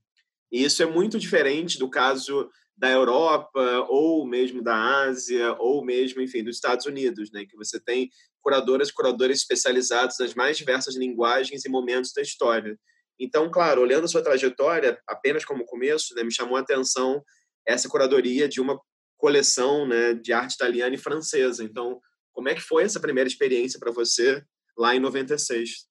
E 0.52 0.64
isso 0.64 0.84
é 0.84 0.86
muito 0.86 1.18
diferente 1.18 1.80
do 1.80 1.90
caso 1.90 2.50
da 2.78 2.92
Europa 2.92 3.88
ou 3.90 4.26
mesmo 4.28 4.62
da 4.62 5.04
Ásia 5.06 5.56
ou 5.60 5.84
mesmo, 5.84 6.22
enfim, 6.22 6.44
dos 6.44 6.58
Estados 6.58 6.86
Unidos, 6.86 7.32
né, 7.32 7.46
que 7.46 7.58
você 7.58 7.80
tem 7.80 8.10
curadoras, 8.42 8.92
curadores 8.92 9.40
especializados 9.40 10.18
nas 10.20 10.36
mais 10.36 10.58
diversas 10.58 10.96
linguagens 10.96 11.66
e 11.66 11.70
momentos 11.70 12.14
da 12.14 12.22
história. 12.22 12.78
Então, 13.20 13.50
claro, 13.50 13.82
olhando 13.82 14.06
a 14.06 14.08
sua 14.08 14.22
trajetória, 14.22 15.02
apenas 15.08 15.44
como 15.44 15.66
começo, 15.66 16.14
né, 16.14 16.24
me 16.24 16.32
chamou 16.32 16.56
a 16.56 16.60
atenção 16.60 17.24
essa 17.66 17.90
curadoria 17.90 18.48
de 18.48 18.62
uma 18.62 18.80
coleção, 19.18 19.88
né, 19.88 20.14
de 20.14 20.32
arte 20.32 20.54
italiana 20.54 20.94
e 20.94 21.00
francesa. 21.00 21.64
Então, 21.64 22.00
como 22.32 22.48
é 22.48 22.54
que 22.54 22.62
foi 22.62 22.84
essa 22.84 23.00
primeira 23.00 23.28
experiência 23.28 23.80
para 23.80 23.92
você 23.92 24.44
lá 24.78 24.96
em 24.96 25.00
96? 25.00 25.88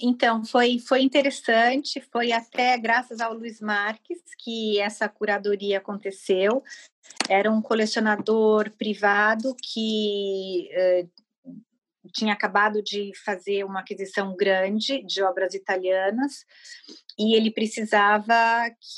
Então, 0.00 0.44
foi, 0.44 0.78
foi 0.78 1.02
interessante, 1.02 2.00
foi 2.12 2.32
até 2.32 2.76
graças 2.76 3.20
ao 3.20 3.34
Luiz 3.34 3.60
Marques 3.60 4.18
que 4.38 4.80
essa 4.80 5.08
curadoria 5.08 5.78
aconteceu. 5.78 6.62
Era 7.28 7.50
um 7.50 7.62
colecionador 7.62 8.70
privado 8.76 9.54
que 9.62 10.68
uh, 10.72 11.10
tinha 12.12 12.32
acabado 12.32 12.82
de 12.82 13.12
fazer 13.24 13.64
uma 13.64 13.80
aquisição 13.80 14.36
grande 14.36 15.02
de 15.04 15.22
obras 15.22 15.54
italianas 15.54 16.44
e 17.18 17.36
ele 17.36 17.50
precisava 17.50 18.34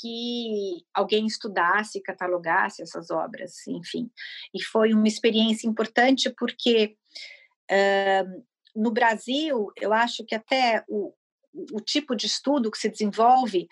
que 0.01 0.83
alguém 0.93 1.25
estudasse, 1.25 2.01
catalogasse 2.01 2.81
essas 2.81 3.11
obras, 3.11 3.65
enfim. 3.67 4.09
E 4.53 4.63
foi 4.63 4.93
uma 4.93 5.07
experiência 5.07 5.67
importante 5.67 6.33
porque 6.37 6.95
uh, 7.71 8.43
no 8.77 8.91
Brasil, 8.91 9.71
eu 9.75 9.91
acho 9.91 10.23
que 10.23 10.35
até 10.35 10.83
o, 10.87 11.11
o 11.73 11.81
tipo 11.81 12.15
de 12.15 12.27
estudo 12.27 12.69
que 12.69 12.77
se 12.77 12.87
desenvolve, 12.87 13.67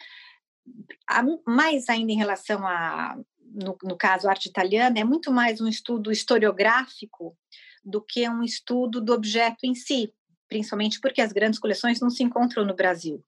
mais 1.45 1.87
ainda 1.87 2.11
em 2.11 2.17
relação 2.17 2.65
a, 2.65 3.15
no, 3.39 3.77
no 3.83 3.95
caso, 3.95 4.27
arte 4.27 4.49
italiana, 4.49 4.99
é 4.99 5.03
muito 5.03 5.31
mais 5.31 5.61
um 5.61 5.67
estudo 5.67 6.11
historiográfico 6.11 7.37
do 7.83 8.01
que 8.01 8.27
um 8.27 8.43
estudo 8.43 8.99
do 8.99 9.13
objeto 9.13 9.63
em 9.63 9.75
si, 9.75 10.11
principalmente 10.49 10.99
porque 10.99 11.21
as 11.21 11.31
grandes 11.31 11.59
coleções 11.59 12.01
não 12.01 12.09
se 12.09 12.23
encontram 12.23 12.65
no 12.65 12.75
Brasil. 12.75 13.23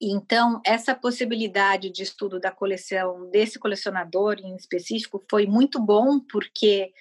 Então, 0.00 0.60
essa 0.64 0.94
possibilidade 0.94 1.90
de 1.90 2.04
estudo 2.04 2.38
da 2.38 2.52
coleção 2.52 3.28
desse 3.30 3.58
colecionador 3.58 4.36
em 4.38 4.54
específico 4.54 5.24
foi 5.28 5.46
muito 5.46 5.80
bom, 5.80 6.20
porque 6.20 6.92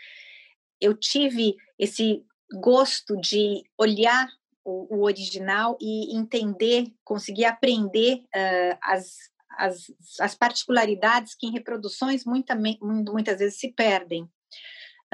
eu 0.81 0.95
tive 0.95 1.55
esse 1.77 2.23
gosto 2.53 3.19
de 3.19 3.63
olhar 3.77 4.27
o, 4.67 4.97
o 4.97 5.03
original 5.03 5.77
e 5.81 6.15
entender, 6.15 6.93
conseguir 7.03 7.45
aprender 7.45 8.23
uh, 8.35 8.77
as, 8.83 9.15
as, 9.57 9.91
as, 10.19 10.35
particularidades 10.35 11.35
que 11.35 11.47
em 11.47 11.51
reproduções 11.51 12.25
muita, 12.25 12.53
muitas 12.55 13.39
vezes 13.39 13.59
se 13.59 13.71
perdem. 13.71 14.23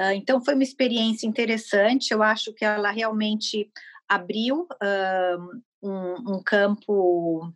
Uh, 0.00 0.10
então, 0.14 0.44
foi 0.44 0.54
uma 0.54 0.64
experiência 0.64 1.24
interessante, 1.26 2.12
eu 2.12 2.20
acho 2.20 2.52
que 2.52 2.64
ela 2.64 2.90
realmente 2.90 3.70
abriu 4.08 4.66
uh, 4.82 5.60
um, 5.80 6.34
um 6.34 6.42
campo 6.42 7.52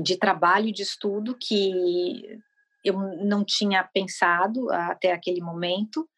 de 0.00 0.16
trabalho, 0.16 0.72
de 0.72 0.82
estudo 0.82 1.36
que 1.36 2.38
eu 2.84 2.96
não 3.24 3.44
tinha 3.44 3.82
pensado 3.82 4.70
até 4.70 5.10
aquele 5.10 5.40
momento. 5.40 6.08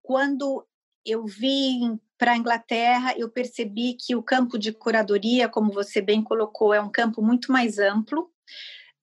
Quando 0.00 0.64
eu 1.04 1.26
vim 1.26 1.98
para 2.18 2.32
a 2.32 2.36
Inglaterra, 2.36 3.14
eu 3.16 3.28
percebi 3.28 3.94
que 3.94 4.14
o 4.14 4.22
campo 4.22 4.58
de 4.58 4.72
curadoria, 4.72 5.48
como 5.48 5.72
você 5.72 6.00
bem 6.00 6.22
colocou, 6.22 6.72
é 6.72 6.80
um 6.80 6.90
campo 6.90 7.20
muito 7.20 7.50
mais 7.50 7.78
amplo 7.78 8.30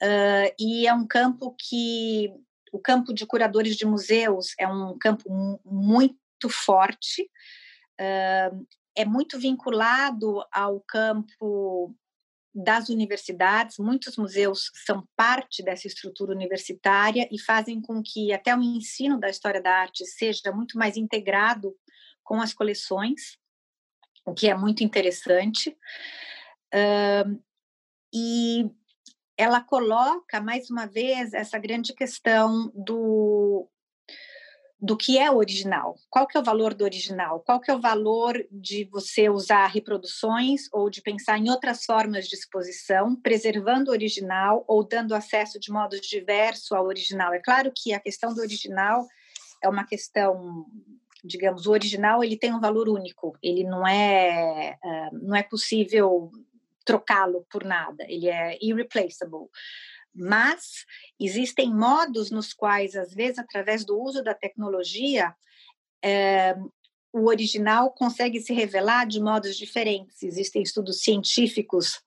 uh, 0.02 0.54
e 0.58 0.88
é 0.88 0.94
um 0.94 1.06
campo 1.06 1.54
que 1.58 2.34
o 2.72 2.80
campo 2.80 3.14
de 3.14 3.26
curadores 3.26 3.76
de 3.76 3.86
museus 3.86 4.54
é 4.58 4.68
um 4.68 4.98
campo 4.98 5.24
muito 5.66 6.50
forte, 6.50 7.24
uh, 8.00 8.66
é 8.96 9.06
muito 9.06 9.38
vinculado 9.38 10.42
ao 10.52 10.80
campo 10.82 11.94
das 12.54 12.90
universidades, 12.90 13.78
muitos 13.78 14.18
museus 14.18 14.72
são 14.86 15.08
parte 15.16 15.62
dessa 15.62 15.88
estrutura 15.88 16.34
universitária 16.34 17.28
e 17.32 17.40
fazem 17.40 17.82
com 17.82 18.02
que 18.02 18.34
até 18.34 18.56
o 18.56 18.62
ensino 18.62 19.20
da 19.20 19.30
história 19.30 19.62
da 19.62 19.72
arte 19.72 20.06
seja 20.06 20.52
muito 20.52 20.78
mais 20.78 20.98
integrado 20.98 21.76
com 22.30 22.40
as 22.40 22.54
coleções, 22.54 23.40
o 24.24 24.36
que 24.36 24.48
é 24.48 24.54
muito 24.54 24.84
interessante. 24.84 25.76
Uh, 26.72 27.42
e 28.14 28.70
ela 29.36 29.60
coloca, 29.62 30.40
mais 30.40 30.70
uma 30.70 30.86
vez, 30.86 31.34
essa 31.34 31.58
grande 31.58 31.92
questão 31.92 32.72
do, 32.76 33.68
do 34.80 34.96
que 34.96 35.18
é 35.18 35.32
original. 35.32 35.96
Qual 36.08 36.28
que 36.28 36.38
é 36.38 36.40
o 36.40 36.44
valor 36.44 36.76
do 36.76 36.84
original? 36.84 37.40
Qual 37.40 37.60
que 37.60 37.72
é 37.72 37.76
o 37.76 37.82
valor 37.82 38.46
de 38.52 38.88
você 38.92 39.28
usar 39.28 39.66
reproduções 39.66 40.72
ou 40.72 40.88
de 40.88 41.02
pensar 41.02 41.40
em 41.40 41.50
outras 41.50 41.84
formas 41.84 42.28
de 42.28 42.36
exposição, 42.36 43.16
preservando 43.16 43.90
o 43.90 43.94
original 43.94 44.64
ou 44.68 44.88
dando 44.88 45.16
acesso 45.16 45.60
de 45.60 45.72
modos 45.72 46.02
diversos 46.02 46.72
ao 46.74 46.86
original? 46.86 47.34
É 47.34 47.40
claro 47.40 47.72
que 47.76 47.92
a 47.92 48.00
questão 48.00 48.36
do 48.36 48.42
original 48.42 49.08
é 49.64 49.68
uma 49.68 49.84
questão 49.84 50.68
digamos, 51.24 51.66
o 51.66 51.72
original 51.72 52.24
ele 52.24 52.38
tem 52.38 52.54
um 52.54 52.60
valor 52.60 52.88
único, 52.90 53.38
ele 53.42 53.64
não 53.64 53.88
é, 53.88 54.78
uh, 54.84 55.18
não 55.22 55.36
é 55.36 55.44
possível 55.44 56.32
trocá-lo 56.86 57.46
por 57.52 57.64
nada, 57.64 58.04
ele 58.08 58.28
é 58.28 58.58
irreplaceable. 58.62 59.48
Mas 60.14 60.86
existem 61.20 61.74
modos 61.74 62.32
nos 62.32 62.54
quais, 62.54 62.96
às 62.96 63.14
vezes, 63.14 63.40
através 63.40 63.86
do 63.86 64.00
uso 64.00 64.24
da 64.24 64.34
tecnologia, 64.34 65.36
é, 66.04 66.56
o 67.14 67.28
original 67.28 67.92
consegue 67.92 68.40
se 68.40 68.54
revelar 68.54 69.06
de 69.06 69.22
modos 69.22 69.56
diferentes. 69.56 70.24
Existem 70.24 70.62
estudos 70.62 71.02
científicos 71.02 72.02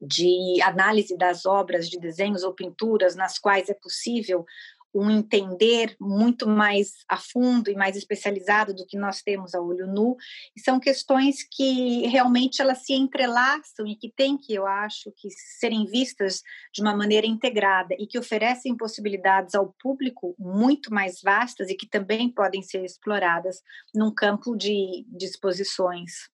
de 0.00 0.60
análise 0.62 1.16
das 1.16 1.44
obras 1.44 1.88
de 1.88 1.98
desenhos 1.98 2.42
ou 2.42 2.54
pinturas 2.54 3.14
nas 3.14 3.38
quais 3.38 3.68
é 3.68 3.74
possível 3.74 4.44
um 4.94 5.10
entender 5.10 5.96
muito 6.00 6.48
mais 6.48 6.92
a 7.08 7.16
fundo 7.16 7.70
e 7.70 7.74
mais 7.74 7.96
especializado 7.96 8.74
do 8.74 8.86
que 8.86 8.98
nós 8.98 9.22
temos 9.22 9.54
a 9.54 9.60
olho 9.60 9.86
nu, 9.86 10.16
e 10.56 10.60
são 10.60 10.80
questões 10.80 11.46
que 11.48 12.06
realmente 12.08 12.60
elas 12.60 12.84
se 12.84 12.92
entrelaçam 12.92 13.86
e 13.86 13.96
que 13.96 14.10
têm 14.10 14.36
que, 14.36 14.54
eu 14.54 14.66
acho, 14.66 15.12
que 15.16 15.28
serem 15.58 15.86
vistas 15.86 16.42
de 16.72 16.82
uma 16.82 16.96
maneira 16.96 17.26
integrada 17.26 17.94
e 17.98 18.06
que 18.06 18.18
oferecem 18.18 18.76
possibilidades 18.76 19.54
ao 19.54 19.74
público 19.80 20.34
muito 20.38 20.92
mais 20.92 21.20
vastas 21.22 21.68
e 21.68 21.74
que 21.74 21.88
também 21.88 22.30
podem 22.30 22.62
ser 22.62 22.84
exploradas 22.84 23.60
num 23.94 24.12
campo 24.12 24.56
de, 24.56 25.06
exposições. 25.20 26.28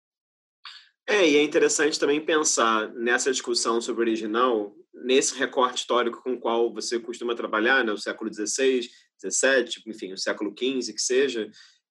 É, 1.09 1.29
e 1.29 1.37
é 1.37 1.43
interessante 1.43 2.01
também 2.01 2.25
pensar 2.25 2.93
nessa 2.95 3.31
discussão 3.31 3.81
sobre 3.81 4.03
o 4.03 4.07
original, 4.07 4.75
nesse 4.93 5.39
recorte 5.39 5.79
histórico 5.79 6.21
com 6.23 6.33
o 6.33 6.41
qual 6.41 6.73
você 6.73 6.99
costuma 6.99 7.35
trabalhar, 7.35 7.85
né, 7.85 7.93
o 7.93 7.99
século 7.99 8.33
XVI, 8.33 8.81
XVII, 9.21 9.83
enfim, 9.87 10.13
o 10.13 10.19
século 10.19 10.53
XV, 10.53 10.93
que 10.93 11.01
seja, 11.01 11.49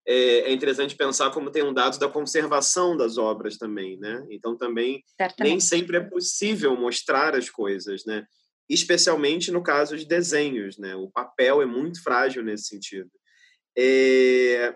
é, 0.08 0.42
é, 0.42 0.54
interessante 0.54 0.96
pensar 0.96 1.32
como 1.32 1.50
tem 1.50 1.64
um 1.64 1.74
dado 1.74 1.98
da 1.98 2.08
conservação 2.08 2.96
das 2.96 3.18
obras 3.18 3.58
também, 3.58 3.98
né? 3.98 4.24
Então 4.30 4.56
também 4.56 5.04
Certamente. 5.20 5.52
nem 5.52 5.60
sempre 5.60 5.98
é 5.98 6.00
possível 6.00 6.76
mostrar 6.76 7.36
as 7.36 7.50
coisas, 7.50 8.06
né? 8.06 8.24
Especialmente 8.70 9.52
no 9.52 9.64
caso 9.64 9.98
de 9.98 10.06
desenhos, 10.06 10.78
né? 10.78 10.96
O 10.96 11.10
papel 11.10 11.60
é 11.62 11.66
muito 11.66 12.04
frágil 12.04 12.44
nesse 12.44 12.66
sentido. 12.66 13.10
É... 13.76 14.76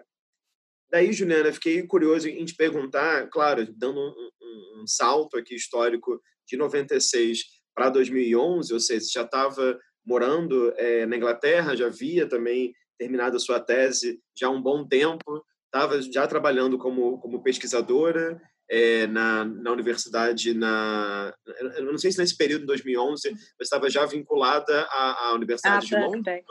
Daí, 0.91 1.13
Juliana, 1.13 1.53
fiquei 1.53 1.85
curioso 1.85 2.27
em 2.27 2.43
te 2.45 2.55
perguntar, 2.55 3.29
claro, 3.29 3.67
dando 3.77 3.99
um, 3.99 4.29
um, 4.41 4.81
um 4.81 4.87
salto 4.87 5.37
aqui 5.37 5.55
histórico 5.55 6.19
de 6.47 6.57
96 6.57 7.43
para 7.75 7.89
2011, 7.89 8.73
ou 8.73 8.79
seja, 8.79 9.05
já 9.13 9.21
estava 9.21 9.79
morando 10.05 10.73
é, 10.75 11.05
na 11.05 11.15
Inglaterra, 11.15 11.75
já 11.75 11.85
havia 11.85 12.27
também 12.27 12.73
terminado 12.97 13.37
a 13.37 13.39
sua 13.39 13.59
tese 13.59 14.19
já 14.35 14.47
há 14.47 14.49
um 14.49 14.61
bom 14.61 14.85
tempo, 14.85 15.45
estava 15.65 16.01
já 16.01 16.27
trabalhando 16.27 16.77
como, 16.77 17.19
como 17.19 17.43
pesquisadora 17.43 18.41
é, 18.69 19.07
na, 19.07 19.45
na 19.45 19.71
universidade, 19.71 20.53
na, 20.53 21.33
eu 21.77 21.85
não 21.85 21.97
sei 21.97 22.11
se 22.11 22.17
nesse 22.17 22.35
período, 22.35 22.63
em 22.63 22.67
2011, 22.67 23.31
mas 23.31 23.41
estava 23.61 23.89
já 23.89 24.05
vinculada 24.05 24.87
à, 24.89 25.27
à 25.27 25.33
Universidade 25.33 25.95
ah, 25.95 25.99
de 25.99 26.05
Londres. 26.05 26.43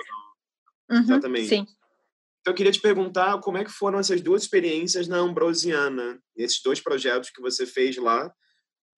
Uhum, 0.90 0.98
Exatamente. 1.00 1.48
Sim. 1.48 1.66
Então, 2.48 2.54
eu 2.54 2.56
queria 2.56 2.72
te 2.72 2.80
perguntar 2.80 3.38
como 3.40 3.58
é 3.58 3.64
que 3.64 3.70
foram 3.70 3.98
essas 3.98 4.22
duas 4.22 4.44
experiências 4.44 5.06
na 5.06 5.18
Ambrosiana, 5.18 6.18
esses 6.34 6.62
dois 6.62 6.80
projetos 6.80 7.28
que 7.28 7.42
você 7.42 7.66
fez 7.66 7.98
lá, 7.98 8.32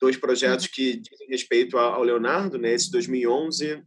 dois 0.01 0.17
projetos 0.17 0.67
uhum. 0.67 0.71
que 0.73 1.01
dizem 1.01 1.27
respeito 1.27 1.77
ao 1.77 2.01
Leonardo, 2.05 2.59
né? 2.59 2.73
Esse 2.73 2.89
2011 2.93 3.83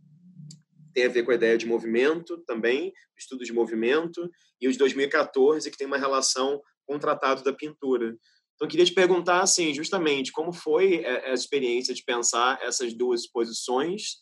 tem 0.94 1.06
a 1.06 1.08
ver 1.08 1.24
com 1.24 1.32
a 1.32 1.36
ideia 1.36 1.58
de 1.58 1.66
movimento 1.66 2.44
também, 2.46 2.92
estudo 3.18 3.46
de 3.46 3.54
movimento, 3.54 4.30
e 4.60 4.68
os 4.68 4.76
2014 4.76 5.72
que 5.72 5.78
tem 5.78 5.88
uma 5.88 5.98
relação 5.98 6.62
com 6.86 6.98
o 6.98 7.00
Tratado 7.00 7.42
da 7.42 7.54
Pintura. 7.54 8.18
Então, 8.56 8.68
queria 8.68 8.86
te 8.86 8.94
perguntar, 8.94 9.44
assim, 9.44 9.74
justamente, 9.74 10.34
como 10.34 10.52
foi 10.52 11.06
a 11.06 11.32
experiência 11.32 11.94
de 11.94 12.04
pensar 12.04 12.60
essas 12.62 12.94
duas 12.94 13.26
posições 13.26 14.18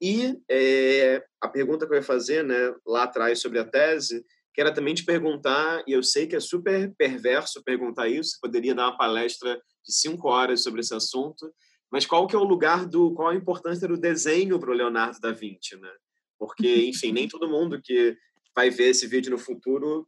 e 0.00 0.38
é, 0.48 1.20
a 1.40 1.48
pergunta 1.48 1.84
que 1.84 1.92
eu 1.92 1.96
ia 1.96 2.02
fazer, 2.02 2.44
né, 2.44 2.72
lá 2.86 3.02
atrás 3.04 3.40
sobre 3.40 3.58
a 3.58 3.64
tese, 3.64 4.24
que 4.54 4.60
era 4.60 4.72
também 4.72 4.94
te 4.94 5.04
perguntar, 5.04 5.82
e 5.86 5.92
eu 5.92 6.02
sei 6.02 6.28
que 6.28 6.36
é 6.36 6.40
super 6.40 6.94
perverso 6.96 7.62
perguntar 7.64 8.08
isso, 8.08 8.38
poderia 8.40 8.74
dar 8.74 8.84
uma 8.84 8.96
palestra 8.96 9.56
de 9.84 9.92
cinco 9.92 10.28
horas 10.28 10.62
sobre 10.62 10.80
esse 10.80 10.94
assunto, 10.94 11.52
mas 11.90 12.06
qual 12.06 12.26
que 12.26 12.36
é 12.36 12.38
o 12.38 12.44
lugar 12.44 12.86
do, 12.86 13.12
qual 13.12 13.28
a 13.28 13.34
importância 13.34 13.88
do 13.88 13.98
desenho 13.98 14.58
para 14.58 14.70
o 14.70 14.74
Leonardo 14.74 15.20
da 15.20 15.32
Vinci, 15.32 15.76
né? 15.76 15.90
Porque, 16.38 16.68
enfim, 16.86 17.12
nem 17.12 17.28
todo 17.28 17.50
mundo 17.50 17.80
que 17.82 18.16
vai 18.54 18.70
ver 18.70 18.90
esse 18.90 19.06
vídeo 19.08 19.32
no 19.32 19.38
futuro 19.38 20.06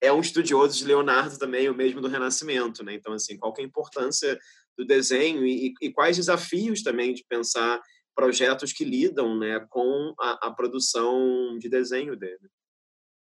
é 0.00 0.12
um 0.12 0.20
estudioso 0.20 0.76
de 0.76 0.84
Leonardo 0.84 1.38
também, 1.38 1.70
o 1.70 1.74
mesmo 1.74 2.02
do 2.02 2.08
Renascimento, 2.08 2.84
né? 2.84 2.94
Então, 2.94 3.14
assim, 3.14 3.38
qual 3.38 3.52
que 3.52 3.62
é 3.62 3.64
a 3.64 3.66
importância 3.66 4.38
do 4.76 4.84
desenho 4.84 5.46
e, 5.46 5.72
e 5.80 5.90
quais 5.90 6.16
desafios 6.16 6.82
também 6.82 7.14
de 7.14 7.24
pensar 7.26 7.80
projetos 8.14 8.72
que 8.72 8.84
lidam, 8.84 9.38
né, 9.38 9.60
com 9.68 10.14
a, 10.18 10.48
a 10.48 10.50
produção 10.50 11.58
de 11.58 11.68
desenho 11.68 12.16
dele. 12.16 12.50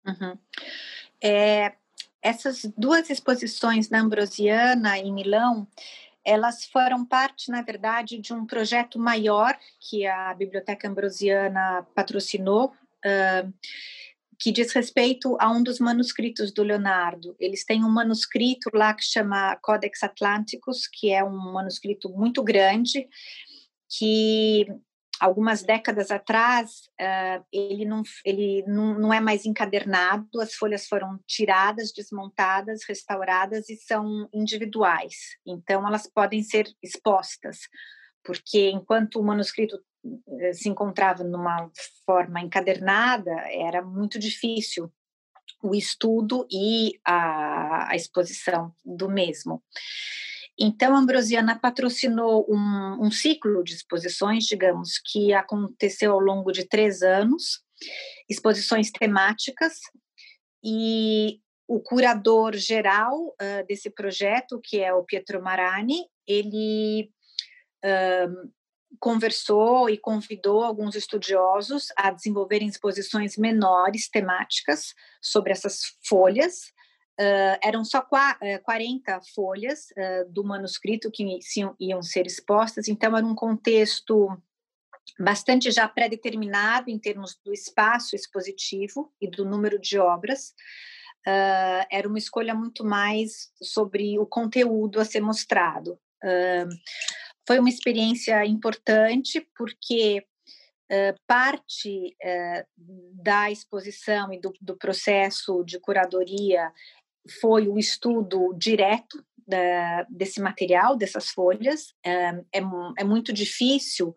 Uhum. 0.07 0.37
É, 1.21 1.73
essas 2.21 2.65
duas 2.77 3.09
exposições 3.09 3.89
na 3.89 3.99
Ambrosiana 3.99 4.97
em 4.97 5.13
Milão, 5.13 5.67
elas 6.23 6.65
foram 6.65 7.05
parte, 7.05 7.49
na 7.49 7.61
verdade, 7.61 8.19
de 8.19 8.33
um 8.33 8.45
projeto 8.45 8.99
maior 8.99 9.57
que 9.79 10.05
a 10.05 10.33
Biblioteca 10.33 10.87
Ambrosiana 10.87 11.87
patrocinou, 11.95 12.73
uh, 13.05 13.53
que 14.39 14.51
diz 14.51 14.71
respeito 14.73 15.37
a 15.39 15.49
um 15.49 15.63
dos 15.63 15.79
manuscritos 15.79 16.51
do 16.51 16.63
Leonardo. 16.63 17.35
Eles 17.39 17.63
têm 17.63 17.83
um 17.83 17.89
manuscrito 17.89 18.69
lá 18.73 18.93
que 18.93 19.03
chama 19.03 19.55
Codex 19.61 20.03
Atlanticus, 20.03 20.87
que 20.87 21.11
é 21.11 21.23
um 21.23 21.53
manuscrito 21.53 22.09
muito 22.09 22.43
grande, 22.43 23.07
que 23.89 24.67
algumas 25.19 25.63
décadas 25.63 26.11
atrás, 26.11 26.89
uh, 26.99 27.43
ele, 27.51 27.85
não, 27.85 28.03
ele 28.23 28.63
não, 28.67 28.99
não 28.99 29.13
é 29.13 29.19
mais 29.19 29.45
encadernado, 29.45 30.41
as 30.41 30.53
folhas 30.53 30.87
foram 30.87 31.19
tiradas, 31.25 31.91
desmontadas, 31.91 32.81
restauradas 32.87 33.69
e 33.69 33.75
são 33.75 34.29
individuais. 34.33 35.15
Então, 35.45 35.87
elas 35.87 36.07
podem 36.07 36.43
ser 36.43 36.67
expostas, 36.81 37.59
porque 38.23 38.69
enquanto 38.69 39.19
o 39.19 39.23
manuscrito 39.23 39.79
eh, 40.39 40.53
se 40.53 40.69
encontrava 40.69 41.23
numa 41.23 41.69
forma 42.05 42.41
encadernada, 42.41 43.31
era 43.49 43.81
muito 43.81 44.19
difícil 44.19 44.91
o 45.63 45.73
estudo 45.73 46.47
e 46.51 46.99
a, 47.05 47.91
a 47.91 47.95
exposição 47.95 48.73
do 48.85 49.09
mesmo. 49.09 49.63
Então, 50.59 50.95
a 50.95 50.99
Ambrosiana 50.99 51.57
patrocinou 51.59 52.45
um, 52.49 53.05
um, 53.05 53.11
ciclo 53.11 53.63
de 53.63 53.75
exposições, 53.75 54.45
digamos, 54.45 54.99
que 54.99 55.31
aconteceu 55.31 56.13
ao 56.13 56.19
longo 56.19 56.51
de 56.51 56.67
três 56.67 57.03
anos, 57.03 57.61
exposições 58.27 58.89
temáticas, 58.89 59.73
e 60.63 61.39
o 61.67 61.79
curador 61.79 62.55
geral 62.55 63.13
uh, 63.13 63.67
desse 63.67 63.89
projeto, 63.89 64.59
que 64.63 64.79
é 64.79 64.91
o 64.93 65.03
Pietro 65.03 65.41
Marani, 65.43 66.05
ele 66.25 67.11
uh, 67.85 68.51
conversou 68.99 69.89
e 69.89 69.97
convidou 69.97 70.63
alguns 70.63 70.95
estudiosos 70.95 71.87
a 71.95 72.09
desenvolverem 72.09 72.67
exposições 72.67 73.37
menores 73.37 74.09
temáticas 74.09 74.93
sobre 75.21 75.51
essas 75.51 75.81
folhas, 76.07 76.71
Uh, 77.19 77.57
eram 77.63 77.83
só 77.83 78.01
qua, 78.01 78.37
uh, 78.41 78.63
40 78.63 79.19
folhas 79.33 79.87
uh, 79.91 80.31
do 80.31 80.43
manuscrito 80.43 81.09
que 81.09 81.39
iam, 81.79 82.03
ser 82.03 82.27
expostas, 82.27 82.87
então 82.87 83.17
era 83.17 83.25
um 83.25 83.33
contexto 83.33 84.29
bastante 85.19 85.71
já 85.71 85.87
pré-determinado 85.87 86.91
em 86.91 86.99
termos 86.99 87.39
do 87.43 87.51
espaço 87.51 88.15
expositivo 88.15 89.11
e 89.19 89.27
do 89.27 89.45
número 89.45 89.79
de 89.79 89.97
obras. 89.97 90.53
Uh, 91.27 91.83
era 91.91 92.07
uma 92.07 92.17
escolha 92.17 92.55
muito 92.55 92.85
mais 92.85 93.51
sobre 93.61 94.17
o 94.17 94.25
conteúdo 94.25 94.99
a 94.99 95.05
ser 95.05 95.19
mostrado. 95.19 95.99
Uh, 96.23 96.69
foi 97.45 97.59
uma 97.59 97.69
experiência 97.69 98.45
importante 98.45 99.45
porque 99.57 100.25
uh, 100.91 101.19
parte 101.25 102.15
da 103.13 103.51
exposição 103.51 104.31
e 104.31 104.39
do, 104.39 104.53
do, 104.61 104.77
processo 104.77 105.63
de 105.63 105.79
curadoria 105.79 106.71
foi 107.39 107.67
o 107.67 107.77
estudo 107.77 108.53
direto 108.57 109.23
da, 109.47 110.03
desse 110.09 110.41
material, 110.41 110.97
dessas 110.97 111.29
folhas. 111.29 111.93
É, 112.03 112.29
é, 112.53 112.61
é 112.97 113.03
muito 113.03 113.31
difícil 113.31 114.13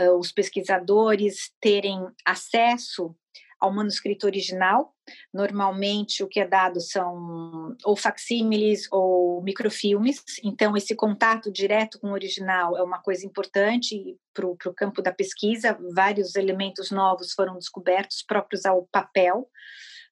uh, 0.00 0.16
os 0.18 0.32
pesquisadores 0.32 1.52
terem 1.60 2.06
acesso 2.24 3.14
ao 3.62 3.72
manuscrito 3.72 4.26
original. 4.26 4.92
Normalmente, 5.32 6.24
o 6.24 6.26
que 6.26 6.40
é 6.40 6.46
dado 6.46 6.80
são 6.80 7.76
ou 7.84 7.94
facsímiles 7.94 8.88
ou 8.90 9.40
microfilmes. 9.40 10.24
Então, 10.42 10.76
esse 10.76 10.96
contato 10.96 11.52
direto 11.52 12.00
com 12.00 12.08
o 12.08 12.12
original 12.12 12.76
é 12.76 12.82
uma 12.82 13.00
coisa 13.00 13.24
importante 13.24 14.16
para 14.34 14.46
o 14.46 14.74
campo 14.74 15.00
da 15.00 15.12
pesquisa. 15.12 15.78
Vários 15.94 16.34
elementos 16.34 16.90
novos 16.90 17.32
foram 17.34 17.56
descobertos 17.56 18.24
próprios 18.26 18.66
ao 18.66 18.88
papel, 18.90 19.48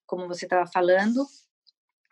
como 0.07 0.29
você 0.29 0.45
estava 0.45 0.71
falando. 0.71 1.27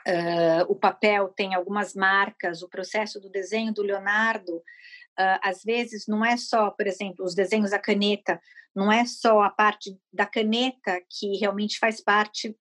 Uh, 0.09 0.65
o 0.69 0.75
papel 0.75 1.29
tem 1.29 1.55
algumas 1.55 1.95
marcas, 1.95 2.63
o 2.63 2.69
processo 2.69 3.21
do 3.21 3.29
desenho 3.29 3.75
do 3.75 3.83
Leonardo, 3.83 4.57
uh, 4.57 5.39
às 5.43 5.63
vezes 5.63 6.07
não 6.07 6.25
é 6.25 6.37
só, 6.39 6.71
por 6.71 6.87
exemplo, 6.87 7.25
os 7.25 7.35
desenhos 7.35 7.75
à 7.75 7.79
caneta, 7.79 8.41
não 8.75 8.91
é 8.91 9.05
só 9.05 9.43
a 9.43 9.51
parte 9.51 9.99
da 10.11 10.25
caneta 10.25 10.99
que 11.11 11.37
realmente 11.37 11.79
faz 11.79 12.01
parte 12.01 12.57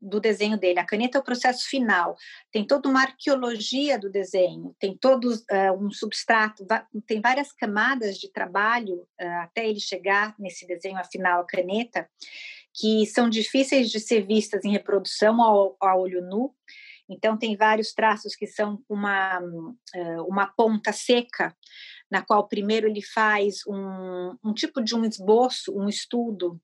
do 0.00 0.20
desenho 0.20 0.56
dele. 0.56 0.78
A 0.78 0.86
caneta 0.86 1.18
é 1.18 1.20
o 1.20 1.24
processo 1.24 1.68
final. 1.68 2.16
Tem 2.50 2.66
toda 2.66 2.88
uma 2.88 3.02
arqueologia 3.02 3.98
do 3.98 4.10
desenho, 4.10 4.74
tem 4.78 4.96
todo 4.96 5.26
uh, 5.30 5.84
um 5.84 5.90
substrato, 5.90 6.66
tem 7.06 7.20
várias 7.20 7.52
camadas 7.52 8.16
de 8.16 8.32
trabalho 8.32 9.06
uh, 9.20 9.40
até 9.42 9.68
ele 9.68 9.80
chegar 9.80 10.34
nesse 10.38 10.66
desenho 10.66 10.98
final, 11.10 11.42
a 11.42 11.46
caneta, 11.46 12.08
que 12.74 13.06
são 13.06 13.28
difíceis 13.28 13.90
de 13.90 14.00
ser 14.00 14.26
vistas 14.26 14.64
em 14.64 14.72
reprodução 14.72 15.40
ao, 15.40 15.76
ao 15.80 16.00
olho 16.00 16.22
nu. 16.22 16.54
Então, 17.08 17.36
tem 17.36 17.56
vários 17.56 17.92
traços 17.92 18.36
que 18.36 18.46
são 18.46 18.80
uma, 18.88 19.40
uh, 19.40 20.22
uma 20.28 20.46
ponta 20.46 20.92
seca, 20.92 21.54
na 22.10 22.22
qual 22.22 22.46
primeiro 22.46 22.86
ele 22.86 23.02
faz 23.02 23.60
um, 23.66 24.36
um 24.44 24.54
tipo 24.54 24.82
de 24.82 24.94
um 24.94 25.04
esboço, 25.04 25.76
um 25.76 25.88
estudo 25.88 26.60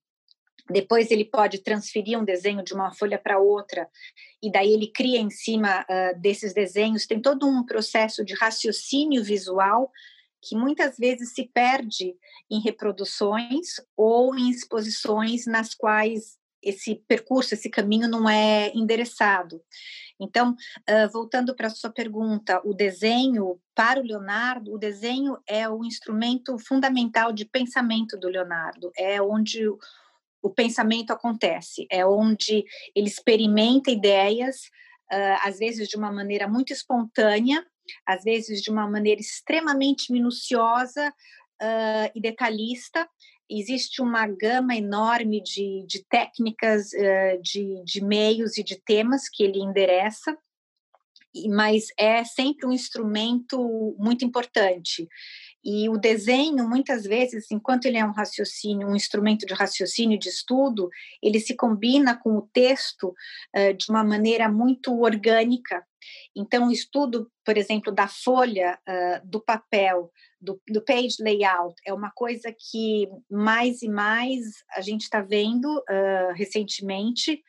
depois 0.68 1.10
ele 1.10 1.24
pode 1.24 1.58
transferir 1.58 2.18
um 2.18 2.24
desenho 2.24 2.62
de 2.62 2.74
uma 2.74 2.92
folha 2.92 3.18
para 3.18 3.38
outra 3.38 3.88
e 4.42 4.50
daí 4.50 4.72
ele 4.72 4.88
cria 4.88 5.18
em 5.18 5.30
cima 5.30 5.82
uh, 5.82 6.20
desses 6.20 6.52
desenhos. 6.52 7.06
Tem 7.06 7.20
todo 7.20 7.46
um 7.46 7.64
processo 7.64 8.24
de 8.24 8.34
raciocínio 8.34 9.22
visual 9.22 9.90
que 10.46 10.54
muitas 10.54 10.96
vezes 10.96 11.32
se 11.32 11.50
perde 11.52 12.14
em 12.50 12.60
reproduções 12.60 13.80
ou 13.96 14.36
em 14.36 14.48
exposições 14.50 15.46
nas 15.46 15.74
quais 15.74 16.36
esse 16.62 16.96
percurso, 17.06 17.54
esse 17.54 17.68
caminho 17.70 18.08
não 18.08 18.28
é 18.28 18.72
endereçado. 18.74 19.60
Então, 20.18 20.56
voltando 21.12 21.54
para 21.54 21.66
a 21.66 21.70
sua 21.70 21.90
pergunta, 21.90 22.60
o 22.64 22.72
desenho, 22.72 23.60
para 23.74 24.00
o 24.00 24.02
Leonardo, 24.02 24.72
o 24.72 24.78
desenho 24.78 25.36
é 25.46 25.68
o 25.68 25.84
instrumento 25.84 26.58
fundamental 26.58 27.32
de 27.32 27.44
pensamento 27.44 28.16
do 28.16 28.28
Leonardo, 28.28 28.90
é 28.96 29.20
onde 29.20 29.68
o 30.42 30.50
pensamento 30.50 31.12
acontece, 31.12 31.86
é 31.90 32.06
onde 32.06 32.64
ele 32.94 33.08
experimenta 33.08 33.90
ideias, 33.90 34.62
às 35.42 35.58
vezes 35.58 35.88
de 35.88 35.96
uma 35.96 36.10
maneira 36.10 36.48
muito 36.48 36.72
espontânea, 36.72 37.64
às 38.06 38.22
vezes 38.24 38.60
de 38.62 38.70
uma 38.70 38.88
maneira 38.88 39.20
extremamente 39.20 40.12
minuciosa 40.12 41.08
uh, 41.08 42.10
e 42.14 42.20
detalhista. 42.20 43.08
Existe 43.48 44.02
uma 44.02 44.26
gama 44.26 44.74
enorme 44.74 45.40
de, 45.42 45.84
de 45.86 46.04
técnicas, 46.08 46.90
uh, 46.92 47.40
de, 47.42 47.82
de 47.84 48.04
meios 48.04 48.58
e 48.58 48.64
de 48.64 48.80
temas 48.82 49.28
que 49.28 49.42
ele 49.42 49.60
endereça, 49.60 50.36
mas 51.50 51.88
é 51.98 52.24
sempre 52.24 52.66
um 52.66 52.72
instrumento 52.72 53.94
muito 53.98 54.24
importante. 54.24 55.06
E 55.64 55.88
o 55.88 55.98
desenho, 55.98 56.68
muitas 56.68 57.02
vezes, 57.04 57.50
enquanto 57.50 57.86
ele 57.86 57.98
é 57.98 58.04
um 58.04 58.12
raciocínio, 58.12 58.88
um 58.88 58.94
instrumento 58.94 59.44
de 59.44 59.52
raciocínio, 59.52 60.18
de 60.18 60.28
estudo, 60.28 60.88
ele 61.20 61.40
se 61.40 61.56
combina 61.56 62.16
com 62.16 62.36
o 62.36 62.48
texto 62.52 63.08
uh, 63.08 63.74
de 63.76 63.90
uma 63.90 64.04
maneira 64.04 64.48
muito 64.48 64.98
orgânica. 65.00 65.84
Então, 66.36 66.68
o 66.68 66.72
estudo, 66.72 67.30
por 67.42 67.56
exemplo, 67.56 67.90
da 67.90 68.06
folha, 68.06 68.78
uh, 68.86 69.26
do 69.26 69.40
papel, 69.40 70.12
do, 70.38 70.60
do, 70.68 70.82
page 70.82 71.16
layout, 71.20 71.74
é 71.84 71.94
uma 71.94 72.10
coisa 72.10 72.52
que 72.52 73.08
mais 73.30 73.80
e 73.80 73.88
mais 73.88 74.62
a 74.76 74.82
gente 74.82 75.02
está 75.02 75.22
vendo 75.22 75.64
uh, 75.64 76.34
recentemente. 76.34 77.42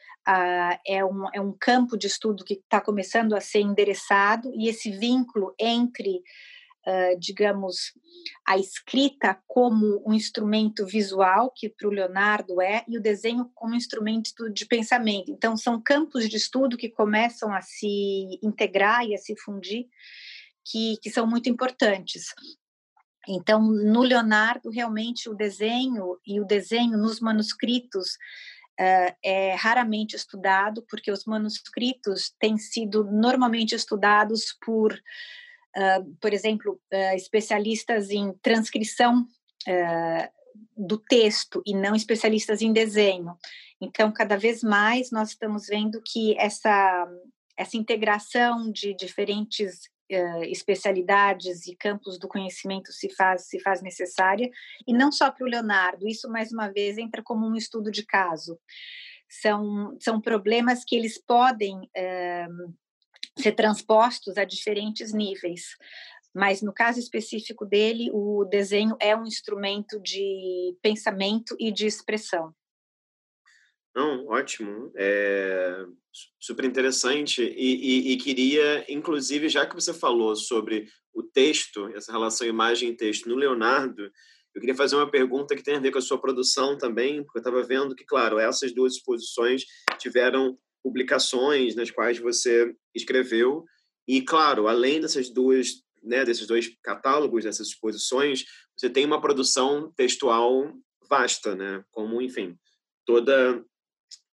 é, 0.88 1.04
um, 1.04 1.26
é 1.34 1.42
um 1.42 1.54
campo 1.60 1.98
de 1.98 2.08
estudo 2.08 2.46
que 2.46 2.56
está 2.56 2.80
começando 2.80 3.34
a 3.34 3.42
ser 3.42 3.60
endereçado, 3.60 4.52
e 4.56 4.70
esse 4.70 4.90
vínculo 4.90 5.54
entre 5.60 6.22
uh, 6.88 7.20
digamos, 7.20 7.94
a 8.48 8.58
escrita 8.58 9.38
como 9.46 10.02
um 10.08 10.14
instrumento 10.14 10.86
visual, 10.86 11.52
que 11.54 11.70
para 11.70 11.88
o 11.88 11.92
Leonardo 11.92 12.62
é, 12.62 12.84
e 12.88 12.98
o 12.98 13.02
desenho 13.02 13.52
como 13.54 13.76
instrumento 13.76 14.50
de 14.50 14.66
pensamento. 14.66 15.30
Então, 15.30 15.58
são 15.58 15.82
campos 15.82 16.30
de 16.30 16.38
estudo 16.38 16.78
que 16.78 16.90
começam 16.90 17.54
a 17.54 17.62
se 17.62 18.40
integrar 18.42 19.06
e 19.06 19.14
a 19.14 19.18
se 19.18 19.36
fundir, 19.38 19.88
que, 20.66 20.98
que 21.02 21.10
são 21.10 21.28
muito 21.28 21.50
importantes. 21.50 22.34
Então, 23.28 23.62
no 23.62 24.02
Leonardo, 24.02 24.70
realmente 24.70 25.30
o 25.30 25.36
desenho 25.36 26.18
e 26.26 26.40
o 26.40 26.46
desenho 26.46 26.98
nos 26.98 27.20
manuscritos 27.20 28.14
uh, 28.80 29.14
é 29.22 29.54
raramente 29.56 30.16
estudado, 30.16 30.82
porque 30.90 31.12
os 31.12 31.26
manuscritos 31.26 32.34
têm 32.40 32.58
sido 32.58 33.04
normalmente 33.04 33.76
estudados 33.76 34.56
por 34.66 34.98
por 36.20 36.34
exemplo, 36.34 36.80
uh, 36.92 37.16
especialistas 37.16 38.10
em 38.10 38.34
transcrição 38.42 39.22
uh, 39.22 40.30
do 40.76 40.98
texto 40.98 41.62
e 41.66 41.76
não 41.76 41.96
especialistas 41.96 42.62
em 42.62 42.74
desenho. 42.74 43.38
Então, 43.80 44.12
cada 44.12 44.38
vez 44.38 44.64
mais 44.64 45.12
nós 45.12 45.30
estamos 45.30 45.68
vendo 45.68 46.02
que 46.04 46.36
essa, 46.40 47.08
essa 47.56 47.78
integração 47.78 48.72
de 48.72 48.96
diferentes 48.96 49.86
uh, 50.12 50.44
especialidades 50.46 51.68
e 51.68 51.76
campos 51.76 52.18
do 52.18 52.28
conhecimento 52.28 52.92
se 52.92 53.14
faz, 53.14 53.48
se 53.48 53.60
faz 53.60 53.82
necessária, 53.82 54.50
e 54.88 54.94
não 54.94 55.12
só 55.12 55.30
para 55.30 55.46
o 55.46 55.50
Leonardo, 55.50 56.08
isso 56.08 56.28
mais 56.30 56.52
uma 56.52 56.70
vez 56.70 56.98
entra 56.98 57.22
como 57.22 57.46
um 57.46 57.56
estudo 57.56 57.92
de 57.92 58.04
caso. 58.04 58.60
São, 59.30 59.96
são 60.00 60.22
problemas 60.22 60.84
que 60.86 60.96
eles 60.96 61.22
podem 61.22 61.82
ser 63.38 63.54
transpostos 63.54 64.38
a 64.38 64.44
diferentes 64.44 65.14
níveis. 65.14 65.76
Mas 66.34 66.62
no 66.62 66.74
caso 66.74 67.00
específico 67.00 67.66
dele, 67.66 68.10
o 68.14 68.46
desenho 68.46 68.96
é 69.00 69.16
um 69.16 69.26
instrumento 69.26 70.00
de 70.00 70.76
pensamento 70.82 71.56
e 71.60 71.72
de 71.72 71.88
expressão. 71.88 72.54
Não, 73.96 74.28
ótimo. 74.28 74.92
É 74.96 75.86
super 76.40 76.66
interessante. 76.66 77.42
E, 77.44 78.10
e, 78.10 78.14
e, 78.14 78.18
queria, 78.18 78.86
inclusive, 78.90 79.50
já 79.50 79.66
que 79.66 79.76
você 79.76 79.94
falou 79.94 80.36
sobre 80.36 80.88
o 81.14 81.24
texto, 81.24 81.88
essa 81.96 82.12
relação 82.12 82.48
imagem-texto 82.48 83.28
no 83.28 83.36
Leonardo, 83.36 84.04
eu 84.56 84.60
queria 84.60 84.76
fazer 84.76 84.96
uma 84.96 85.10
pergunta 85.10 85.56
que 85.56 85.64
tem 85.64 85.76
a 85.76 85.80
ver 85.80 85.92
com 85.92 86.00
a 86.00 86.02
sua 86.02 86.20
produção 86.20 86.78
também, 86.78 87.24
porque 87.24 87.38
eu 87.38 87.42
estava 87.42 87.64
vendo 87.64 87.96
que, 87.96 88.06
claro, 88.06 88.40
essas 88.40 88.74
duas 88.74 88.94
exposições 88.94 89.64
tiveram 90.00 90.58
publicações 90.88 91.76
nas 91.76 91.92
quais 91.92 92.18
você 92.18 92.74
escreveu. 92.96 93.66
E, 94.08 94.22
claro, 94.22 94.70
além 94.70 95.02
dessas 95.02 95.30
duas, 95.30 95.84
né, 96.02 96.24
desses 96.24 96.48
dois 96.48 96.72
catálogos, 96.82 97.44
dessas 97.44 97.68
exposições, 97.68 98.46
você 98.78 98.90
tem 98.90 99.06
uma 99.06 99.20
produção 99.20 99.92
textual 99.98 100.74
vasta, 101.10 101.56
né? 101.56 101.84
Como, 101.92 102.22
enfim, 102.22 102.56
toda 103.06 103.62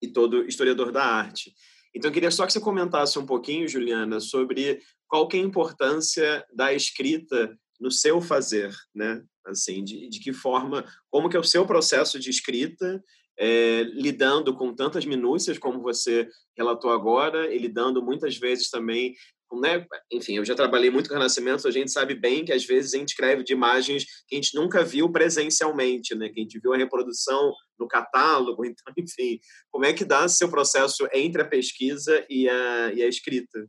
e 0.01 0.09
todo 0.09 0.47
historiador 0.47 0.93
da 0.93 1.05
arte. 1.05 1.53
Então, 1.93 2.09
eu 2.09 2.15
queria 2.15 2.31
só 2.31 2.47
que 2.47 2.53
você 2.53 2.61
comentasse 2.61 3.19
um 3.19 3.27
pouquinho, 3.27 3.69
Juliana, 3.69 4.21
sobre 4.21 4.81
qual 5.09 5.27
que 5.27 5.37
é 5.37 5.41
a 5.41 5.45
importância 5.45 6.47
da 6.55 6.73
escrita 6.73 7.57
no 7.81 7.91
seu 7.91 8.21
fazer, 8.21 8.73
né? 8.95 9.25
Assim, 9.45 9.83
de, 9.83 10.09
de 10.09 10.21
que 10.21 10.33
forma, 10.33 10.85
como 11.11 11.29
que 11.29 11.37
é 11.37 11.41
o 11.41 11.45
seu 11.45 11.67
processo 11.67 12.19
de 12.19 12.31
escrita 12.31 13.03
é, 13.39 13.83
lidando 13.93 14.55
com 14.55 14.75
tantas 14.75 15.05
minúcias 15.05 15.59
como 15.59 15.81
você 15.81 16.29
relatou 16.57 16.91
agora, 16.91 17.53
e 17.53 17.59
lidando 17.59 18.03
muitas 18.03 18.37
vezes 18.37 18.71
também 18.71 19.15
né, 19.61 19.87
enfim, 20.13 20.37
eu 20.37 20.45
já 20.45 20.55
trabalhei 20.55 20.91
muito 20.91 21.09
com 21.09 21.15
Renascimento, 21.15 21.67
a 21.67 21.71
gente 21.71 21.91
sabe 21.91 22.15
bem 22.15 22.45
que 22.45 22.53
às 22.53 22.65
vezes 22.65 22.95
a 22.95 22.99
gente 22.99 23.11
escreve 23.11 23.45
de 23.45 23.53
imagens 23.53 24.05
que 24.27 24.35
a 24.35 24.37
gente 24.37 24.55
nunca 24.55 24.85
viu 24.85 25.11
presencialmente, 25.11 26.15
né, 26.15 26.29
que 26.29 26.41
a 26.41 26.43
gente 26.43 26.59
viu 26.59 26.73
a 26.73 26.77
reprodução 26.77 27.53
no 27.79 27.87
catálogo, 27.87 28.65
então, 28.67 28.93
enfim, 28.97 29.39
como 29.71 29.85
é 29.85 29.93
que 29.93 30.05
dá 30.05 30.27
seu 30.29 30.51
processo 30.51 31.07
entre 31.13 31.43
a 31.43 31.49
pesquisa 31.49 32.25
e 32.29 32.49
a, 32.49 32.93
e 32.95 33.03
a 33.03 33.09
escrita? 33.09 33.67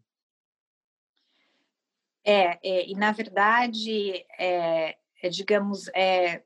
É, 2.24 2.58
é, 2.64 2.90
e 2.90 2.96
na 2.96 3.12
verdade, 3.12 4.26
é, 4.40 4.96
é 5.22 5.30
digamos, 5.30 5.88
é, 5.90 6.44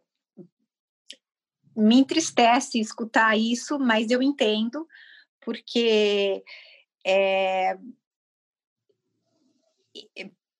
me 1.76 2.00
entristece 2.00 2.80
escutar 2.80 3.38
isso, 3.38 3.80
mas 3.80 4.12
eu 4.12 4.22
entendo, 4.22 4.88
porque 5.42 6.44
é, 7.06 7.78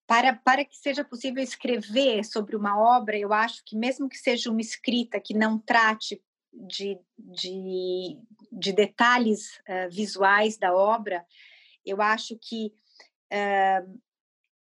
para, 0.10 0.34
para 0.34 0.66
que 0.66 0.76
seja 0.76 1.04
possível 1.04 1.44
escrever 1.44 2.24
sobre 2.24 2.56
uma 2.56 2.80
obra, 2.80 3.16
eu 3.18 3.32
acho 3.32 3.64
que, 3.64 3.76
mesmo 3.76 4.10
que 4.10 4.18
seja 4.18 4.50
uma 4.50 4.60
escrita 4.60 5.20
que 5.20 5.36
não 5.36 5.60
trate 5.60 6.20
de, 6.52 7.00
de, 7.16 8.18
de 8.52 8.74
detalhes 8.74 9.58
uh, 9.60 9.90
visuais 9.92 10.58
da 10.58 10.74
obra, 10.74 11.24
eu 11.86 12.02
acho 12.02 12.38
que 12.42 12.74
uh, 13.32 14.02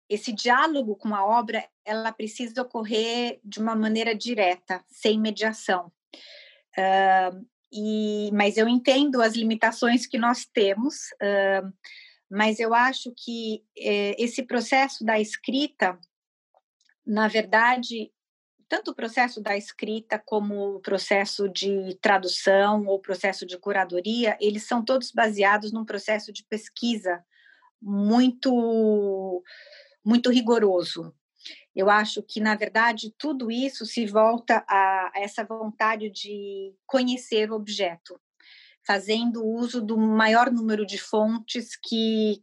esse 0.09 0.31
diálogo 0.31 0.95
com 0.95 1.13
a 1.13 1.23
obra 1.23 1.69
ela 1.85 2.11
precisa 2.11 2.63
ocorrer 2.63 3.39
de 3.43 3.59
uma 3.59 3.75
maneira 3.75 4.15
direta, 4.15 4.83
sem 4.87 5.19
mediação. 5.19 5.91
Uh, 6.77 7.45
e, 7.71 8.31
mas 8.31 8.57
eu 8.57 8.67
entendo 8.67 9.21
as 9.21 9.33
limitações 9.33 10.05
que 10.05 10.17
nós 10.17 10.45
temos, 10.45 10.95
uh, 11.21 11.73
mas 12.29 12.59
eu 12.59 12.73
acho 12.73 13.13
que 13.15 13.63
eh, 13.77 14.15
esse 14.21 14.43
processo 14.43 15.05
da 15.05 15.19
escrita, 15.19 15.97
na 17.05 17.27
verdade, 17.27 18.11
tanto 18.67 18.91
o 18.91 18.95
processo 18.95 19.41
da 19.41 19.55
escrita 19.55 20.21
como 20.25 20.75
o 20.75 20.79
processo 20.81 21.47
de 21.47 21.97
tradução 22.01 22.85
ou 22.85 22.99
processo 22.99 23.45
de 23.45 23.57
curadoria, 23.57 24.37
eles 24.41 24.63
são 24.63 24.83
todos 24.83 25.11
baseados 25.11 25.71
num 25.71 25.85
processo 25.85 26.33
de 26.33 26.43
pesquisa 26.43 27.23
muito 27.81 29.41
muito 30.03 30.29
rigoroso. 30.29 31.13
Eu 31.77 31.91
acho 31.91 32.23
que, 32.23 32.39
na 32.39 32.55
verdade, 32.55 33.13
tudo 33.19 33.51
isso 33.51 33.85
se 33.85 34.03
volta 34.07 34.65
a, 34.67 35.11
essa 35.13 35.43
vontade 35.43 36.09
de 36.09 36.73
conhecer 36.87 37.51
o 37.51 37.55
objeto, 37.55 38.19
fazendo 38.83 39.45
uso 39.45 39.79
do 39.79 39.95
maior 39.95 40.51
número 40.51 40.87
de 40.87 40.97
fontes 40.97 41.75
que, 41.75 42.41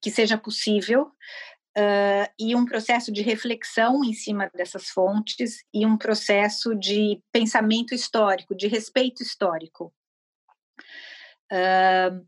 que 0.00 0.10
seja 0.10 0.38
possível, 0.38 1.12
uh, 1.76 2.32
e 2.38 2.56
um 2.56 2.64
processo 2.64 3.12
de 3.12 3.20
reflexão 3.20 4.02
em 4.02 4.14
cima 4.14 4.50
dessas 4.54 4.88
fontes 4.88 5.62
e 5.74 5.84
um 5.84 5.98
processo 5.98 6.74
de 6.74 7.22
pensamento 7.30 7.94
histórico, 7.94 8.54
de 8.54 8.68
respeito 8.68 9.22
histórico. 9.22 9.92
Uh, 11.52 12.26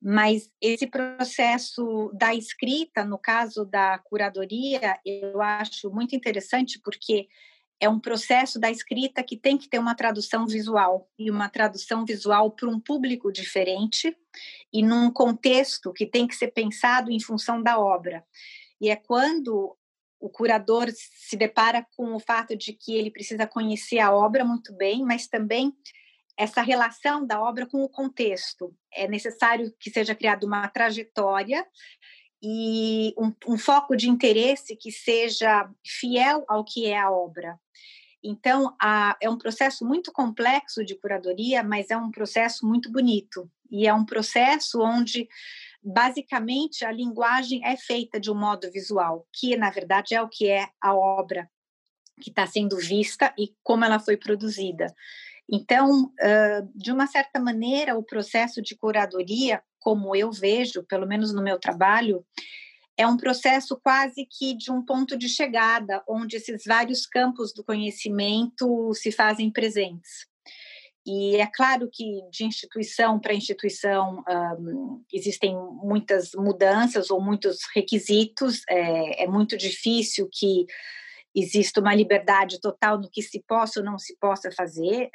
mas 0.00 0.50
esse 0.60 0.86
processo 0.86 2.10
da 2.14 2.34
escrita, 2.34 3.04
no 3.04 3.18
caso 3.18 3.64
da 3.64 3.98
curadoria, 3.98 4.98
eu 5.04 5.42
acho 5.42 5.90
muito 5.90 6.16
interessante 6.16 6.80
porque 6.82 7.28
é 7.78 7.88
um 7.88 7.98
processo 7.98 8.58
da 8.58 8.70
escrita 8.70 9.22
que 9.22 9.36
tem 9.36 9.56
que 9.56 9.68
ter 9.68 9.78
uma 9.78 9.94
tradução 9.94 10.46
visual 10.46 11.08
e 11.18 11.30
uma 11.30 11.48
tradução 11.48 12.04
visual 12.04 12.50
para 12.50 12.68
um 12.68 12.78
público 12.78 13.32
diferente 13.32 14.16
e 14.72 14.82
num 14.82 15.10
contexto 15.10 15.92
que 15.92 16.06
tem 16.06 16.26
que 16.26 16.36
ser 16.36 16.48
pensado 16.48 17.10
em 17.10 17.20
função 17.20 17.62
da 17.62 17.78
obra. 17.78 18.24
E 18.80 18.90
é 18.90 18.96
quando 18.96 19.76
o 20.20 20.28
curador 20.28 20.88
se 20.92 21.36
depara 21.36 21.86
com 21.96 22.14
o 22.14 22.20
fato 22.20 22.54
de 22.54 22.74
que 22.74 22.94
ele 22.94 23.10
precisa 23.10 23.46
conhecer 23.46 23.98
a 23.98 24.12
obra 24.12 24.44
muito 24.44 24.74
bem, 24.74 25.02
mas 25.02 25.26
também 25.26 25.74
essa 26.40 26.62
relação 26.62 27.26
da 27.26 27.38
obra 27.38 27.66
com 27.66 27.84
o 27.84 27.88
contexto. 27.88 28.74
É 28.90 29.06
necessário 29.06 29.70
que 29.78 29.90
seja 29.90 30.14
criada 30.14 30.46
uma 30.46 30.66
trajetória 30.68 31.66
e 32.42 33.12
um, 33.18 33.30
um, 33.46 33.58
foco 33.58 33.94
de 33.94 34.08
interesse 34.08 34.74
que 34.74 34.90
seja 34.90 35.70
fiel 35.84 36.42
ao 36.48 36.64
que 36.64 36.86
é 36.86 36.98
a 36.98 37.10
obra. 37.10 37.60
Então, 38.24 38.74
a, 38.80 39.18
é 39.20 39.28
um 39.28 39.36
processo 39.36 39.84
muito 39.84 40.10
complexo 40.12 40.82
de 40.82 40.94
curadoria, 40.94 41.62
mas 41.62 41.90
é 41.90 41.96
um 41.98 42.10
processo 42.10 42.66
muito 42.66 42.90
bonito. 42.90 43.50
E 43.70 43.86
é 43.86 43.92
um 43.92 44.06
processo 44.06 44.80
onde 44.80 45.28
basicamente 45.82 46.86
a 46.86 46.90
linguagem 46.90 47.62
é 47.66 47.76
feita 47.76 48.18
de 48.18 48.30
um 48.30 48.34
modo 48.34 48.70
visual, 48.72 49.26
que 49.30 49.58
na 49.58 49.70
verdade 49.70 50.14
é 50.14 50.22
o 50.22 50.28
que 50.28 50.48
é 50.48 50.66
a 50.80 50.94
obra 50.94 51.50
que 52.22 52.30
está 52.30 52.46
sendo 52.46 52.78
vista 52.78 53.34
e 53.38 53.54
como 53.62 53.84
ela 53.84 53.98
foi 53.98 54.16
produzida. 54.16 54.86
Então, 55.52 56.12
de 56.74 56.92
uma 56.92 57.06
certa 57.06 57.40
maneira, 57.40 57.98
o 57.98 58.04
processo 58.04 58.62
de 58.62 58.76
curadoria, 58.76 59.60
como 59.80 60.14
eu 60.14 60.30
vejo, 60.30 60.84
pelo 60.84 61.06
menos 61.06 61.32
no 61.32 61.42
meu 61.42 61.58
trabalho, 61.58 62.24
é 62.96 63.06
um 63.06 63.16
processo 63.16 63.80
quase 63.82 64.26
que 64.26 64.54
de 64.54 64.70
um 64.70 64.84
ponto 64.84 65.16
de 65.16 65.28
chegada, 65.28 66.02
onde 66.06 66.36
esses 66.36 66.64
vários 66.66 67.06
campos 67.06 67.52
do 67.52 67.64
conhecimento 67.64 68.92
se 68.94 69.10
fazem 69.10 69.50
presentes. 69.50 70.28
E 71.06 71.36
é 71.36 71.46
claro 71.46 71.88
que 71.90 72.20
de 72.30 72.44
instituição 72.44 73.18
para 73.18 73.32
instituição 73.32 74.22
um, 74.58 75.02
existem 75.12 75.56
muitas 75.82 76.32
mudanças 76.34 77.10
ou 77.10 77.22
muitos 77.22 77.60
requisitos, 77.74 78.60
é, 78.68 79.24
é, 79.24 79.26
muito 79.26 79.56
difícil 79.56 80.28
que 80.30 80.66
exista 81.34 81.80
uma 81.80 81.94
liberdade 81.94 82.60
total 82.60 82.98
no 82.98 83.10
que 83.10 83.22
se 83.22 83.42
possa 83.46 83.80
ou 83.80 83.86
não 83.86 83.98
se 83.98 84.16
possa 84.18 84.50
fazer, 84.50 85.10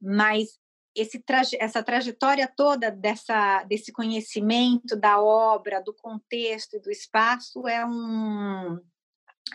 mas 0.00 0.58
esse 0.94 1.22
essa 1.60 1.82
trajetória 1.82 2.50
toda 2.56 2.90
dessa, 2.90 3.62
desse 3.64 3.92
conhecimento 3.92 4.96
da 4.96 5.20
obra, 5.20 5.82
do 5.82 5.92
contexto 5.92 6.76
e 6.76 6.80
do 6.80 6.90
espaço 6.90 7.68
é 7.68 7.84
um, 7.84 8.80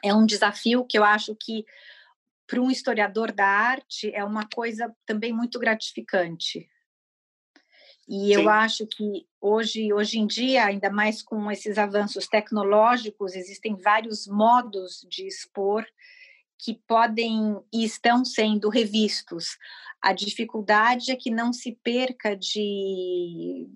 é 0.04 0.14
um 0.14 0.26
desafio 0.26 0.86
que 0.86 0.97
eu 0.97 1.04
acho 1.04 1.36
que 1.36 1.66
para 2.45 2.62
um 2.62 2.70
historiador 2.70 3.32
da 3.32 3.47
arte 3.47 4.14
é 4.14 4.24
uma 4.24 4.47
coisa 4.47 4.93
também 5.06 5.34
muito 5.34 5.58
gratificante. 5.58 6.70
E 8.08 8.28
Sim. 8.28 8.34
eu 8.34 8.49
acho 8.49 8.86
que 8.88 9.28
hoje, 9.39 9.93
hoje 9.93 10.20
em 10.20 10.28
dia, 10.28 10.66
ainda 10.66 10.89
mais 10.89 11.22
com 11.22 11.52
esses 11.52 11.78
avanços 11.78 12.28
tecnológicos, 12.28 13.36
existem 13.36 13.76
vários 13.76 14.28
modos 14.28 15.06
de 15.10 15.28
expor 15.28 15.86
que 16.58 16.76
podem 16.88 17.60
e 17.74 17.84
estão 17.84 18.24
sendo 18.24 18.70
revistos. 18.70 19.58
A 20.02 20.14
dificuldade 20.14 21.12
é 21.12 21.16
que 21.16 21.32
não 21.32 21.52
se 21.52 21.72
perca 21.84 22.36
de 22.36 23.68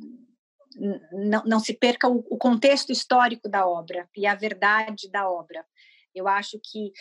não, 1.12 1.44
não 1.46 1.60
se 1.60 1.74
perca 1.74 2.08
o, 2.08 2.24
o 2.30 2.38
contexto 2.38 2.92
histórico 2.92 3.48
da 3.48 3.68
obra 3.68 4.10
e 4.16 4.28
a 4.28 4.36
verdade 4.36 5.10
da 5.10 5.30
obra. 5.30 5.66
Eu 6.14 6.28
acho 6.28 6.60
que 6.64 6.92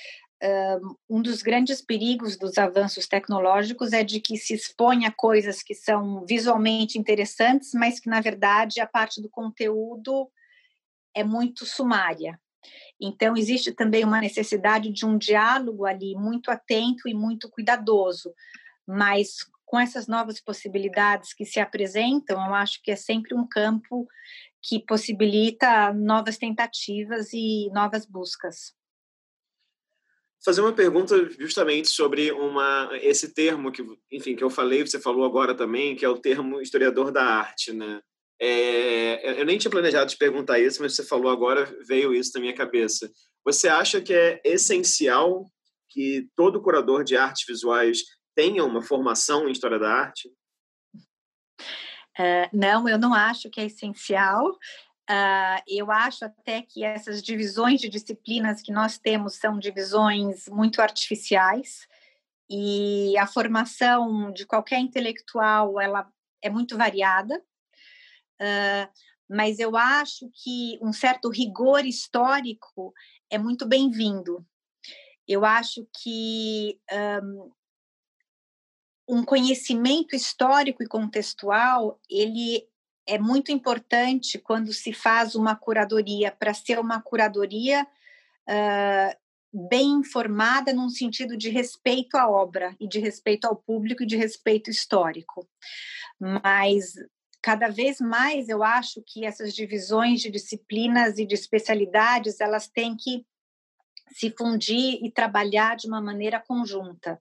um 1.08 1.22
dos 1.22 1.42
grandes 1.42 1.80
perigos 1.80 2.36
dos 2.36 2.58
avanços 2.58 3.06
tecnológicos 3.06 3.92
é 3.92 4.02
de 4.02 4.20
que 4.20 4.36
se 4.36 4.54
expõe 4.54 5.06
a 5.06 5.12
coisas 5.12 5.62
que 5.62 5.74
são 5.74 6.24
visualmente 6.26 6.98
interessantes, 6.98 7.72
mas 7.72 7.98
que, 7.98 8.08
na 8.08 8.20
verdade, 8.20 8.80
a 8.80 8.86
parte 8.86 9.22
do 9.22 9.30
conteúdo 9.30 10.30
é 11.14 11.24
muito 11.24 11.64
sumária. 11.64 12.38
Então, 13.00 13.36
existe 13.36 13.72
também 13.72 14.04
uma 14.04 14.20
necessidade 14.20 14.92
de 14.92 15.04
um 15.06 15.16
diálogo 15.16 15.84
ali 15.84 16.14
muito 16.14 16.50
atento 16.50 17.08
e 17.08 17.14
muito 17.14 17.48
cuidadoso, 17.50 18.32
mas 18.86 19.36
com 19.64 19.78
essas 19.78 20.06
novas 20.06 20.40
possibilidades 20.40 21.32
que 21.32 21.44
se 21.44 21.58
apresentam, 21.58 22.44
eu 22.44 22.54
acho 22.54 22.82
que 22.82 22.90
é 22.90 22.96
sempre 22.96 23.34
um 23.34 23.46
campo 23.46 24.06
que 24.62 24.78
possibilita 24.78 25.92
novas 25.92 26.38
tentativas 26.38 27.32
e 27.32 27.70
novas 27.72 28.06
buscas 28.06 28.74
fazer 30.44 30.60
uma 30.60 30.72
pergunta 30.72 31.28
justamente 31.38 31.88
sobre 31.88 32.30
uma 32.32 32.90
esse 33.00 33.32
termo 33.32 33.72
que 33.72 33.84
enfim 34.12 34.36
que 34.36 34.44
eu 34.44 34.50
falei 34.50 34.86
você 34.86 35.00
falou 35.00 35.24
agora 35.24 35.54
também 35.54 35.96
que 35.96 36.04
é 36.04 36.08
o 36.08 36.18
termo 36.18 36.60
historiador 36.60 37.10
da 37.10 37.24
arte 37.24 37.72
né? 37.72 38.00
É, 38.40 39.40
eu 39.40 39.44
nem 39.44 39.56
tinha 39.56 39.70
planejado 39.70 40.10
te 40.10 40.18
perguntar 40.18 40.58
isso 40.58 40.82
mas 40.82 40.94
você 40.94 41.04
falou 41.04 41.30
agora 41.30 41.64
veio 41.86 42.12
isso 42.12 42.32
na 42.34 42.40
minha 42.40 42.54
cabeça. 42.54 43.10
Você 43.44 43.68
acha 43.68 44.00
que 44.00 44.12
é 44.12 44.40
essencial 44.44 45.46
que 45.90 46.28
todo 46.34 46.60
curador 46.60 47.04
de 47.04 47.16
artes 47.16 47.44
visuais 47.46 48.02
tenha 48.34 48.64
uma 48.64 48.82
formação 48.82 49.48
em 49.48 49.52
história 49.52 49.78
da 49.78 49.90
arte? 49.90 50.28
Uh, 52.18 52.48
não, 52.52 52.88
eu 52.88 52.98
não 52.98 53.12
acho 53.12 53.50
que 53.50 53.60
é 53.60 53.66
essencial. 53.66 54.56
Uh, 55.10 55.60
eu 55.68 55.90
acho 55.90 56.24
até 56.24 56.62
que 56.62 56.82
essas 56.82 57.22
divisões 57.22 57.78
de 57.78 57.90
disciplinas 57.90 58.62
que 58.62 58.72
nós 58.72 58.96
temos 58.96 59.34
são 59.34 59.58
divisões 59.58 60.48
muito 60.48 60.80
artificiais 60.80 61.86
e 62.48 63.16
a 63.18 63.26
formação 63.26 64.32
de 64.32 64.46
qualquer 64.46 64.78
intelectual 64.78 65.78
ela 65.78 66.10
é 66.40 66.48
muito 66.48 66.78
variada, 66.78 67.38
uh, 68.40 68.92
mas 69.28 69.58
eu 69.58 69.76
acho 69.76 70.30
que 70.42 70.78
um 70.80 70.92
certo 70.92 71.28
rigor 71.28 71.84
histórico 71.84 72.94
é 73.28 73.36
muito 73.36 73.66
bem-vindo. 73.66 74.46
Eu 75.28 75.44
acho 75.44 75.86
que 76.02 76.78
um, 77.22 77.50
um 79.08 79.24
conhecimento 79.24 80.14
histórico 80.14 80.82
e 80.82 80.88
contextual 80.88 81.98
ele 82.08 82.68
é 83.06 83.18
muito 83.18 83.52
importante 83.52 84.38
quando 84.38 84.72
se 84.72 84.92
faz 84.92 85.34
uma 85.34 85.54
curadoria 85.54 86.30
para 86.32 86.54
ser 86.54 86.78
uma 86.78 87.00
curadoria 87.00 87.86
uh, 88.48 89.68
bem 89.68 89.92
informada 89.92 90.72
num 90.72 90.88
sentido 90.88 91.36
de 91.36 91.48
respeito 91.48 92.16
à 92.16 92.28
obra 92.28 92.74
e 92.80 92.88
de 92.88 92.98
respeito 92.98 93.44
ao 93.44 93.54
público 93.54 94.02
e 94.02 94.06
de 94.06 94.16
respeito 94.16 94.70
histórico. 94.70 95.48
Mas 96.18 96.94
cada 97.40 97.68
vez 97.68 98.00
mais 98.00 98.48
eu 98.48 98.62
acho 98.62 99.02
que 99.06 99.24
essas 99.24 99.54
divisões 99.54 100.20
de 100.20 100.30
disciplinas 100.30 101.18
e 101.18 101.26
de 101.26 101.34
especialidades 101.34 102.40
elas 102.40 102.66
têm 102.66 102.96
que 102.96 103.24
se 104.14 104.30
fundir 104.30 105.00
e 105.02 105.10
trabalhar 105.10 105.76
de 105.76 105.88
uma 105.88 106.00
maneira 106.00 106.40
conjunta. 106.40 107.20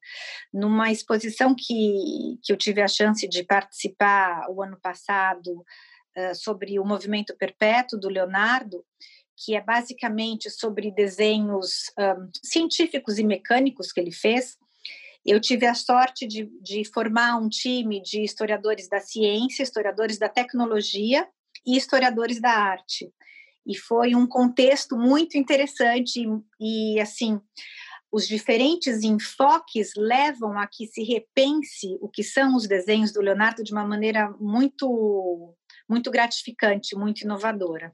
Numa 0.53 0.91
exposição 0.91 1.55
que, 1.55 2.39
que 2.43 2.53
eu 2.53 2.57
tive 2.57 2.81
a 2.81 2.87
chance 2.87 3.27
de 3.27 3.43
participar 3.43 4.45
o 4.49 4.61
ano 4.61 4.77
passado 4.79 5.65
uh, 6.15 6.35
sobre 6.35 6.79
o 6.79 6.85
movimento 6.85 7.35
perpétuo 7.35 7.99
do 7.99 8.07
Leonardo, 8.07 8.85
que 9.35 9.55
é 9.55 9.61
basicamente 9.61 10.51
sobre 10.51 10.91
desenhos 10.91 11.91
um, 11.97 12.29
científicos 12.43 13.17
e 13.17 13.23
mecânicos 13.23 13.91
que 13.91 13.99
ele 13.99 14.11
fez, 14.11 14.55
eu 15.25 15.39
tive 15.39 15.65
a 15.65 15.73
sorte 15.73 16.27
de, 16.27 16.45
de 16.61 16.85
formar 16.85 17.37
um 17.37 17.49
time 17.49 18.01
de 18.01 18.21
historiadores 18.21 18.87
da 18.87 18.99
ciência, 18.99 19.63
historiadores 19.63 20.19
da 20.19 20.29
tecnologia 20.29 21.27
e 21.65 21.75
historiadores 21.75 22.39
da 22.39 22.51
arte 22.51 23.11
e 23.65 23.77
foi 23.77 24.15
um 24.15 24.27
contexto 24.27 24.97
muito 24.97 25.37
interessante 25.37 26.21
e, 26.59 26.99
assim 26.99 27.39
os 28.11 28.27
diferentes 28.27 29.01
enfoques 29.01 29.93
levam 29.97 30.59
a 30.59 30.67
que 30.67 30.85
se 30.85 31.01
repense 31.01 31.97
o 31.99 32.07
que 32.07 32.23
são 32.23 32.55
os 32.55 32.67
desenhos 32.67 33.11
do 33.11 33.21
Leonardo 33.21 33.63
de 33.63 33.73
uma 33.73 33.83
maneira 33.83 34.29
muito 34.39 35.55
muito 35.89 36.11
gratificante, 36.11 36.95
muito 36.95 37.21
inovadora. 37.21 37.91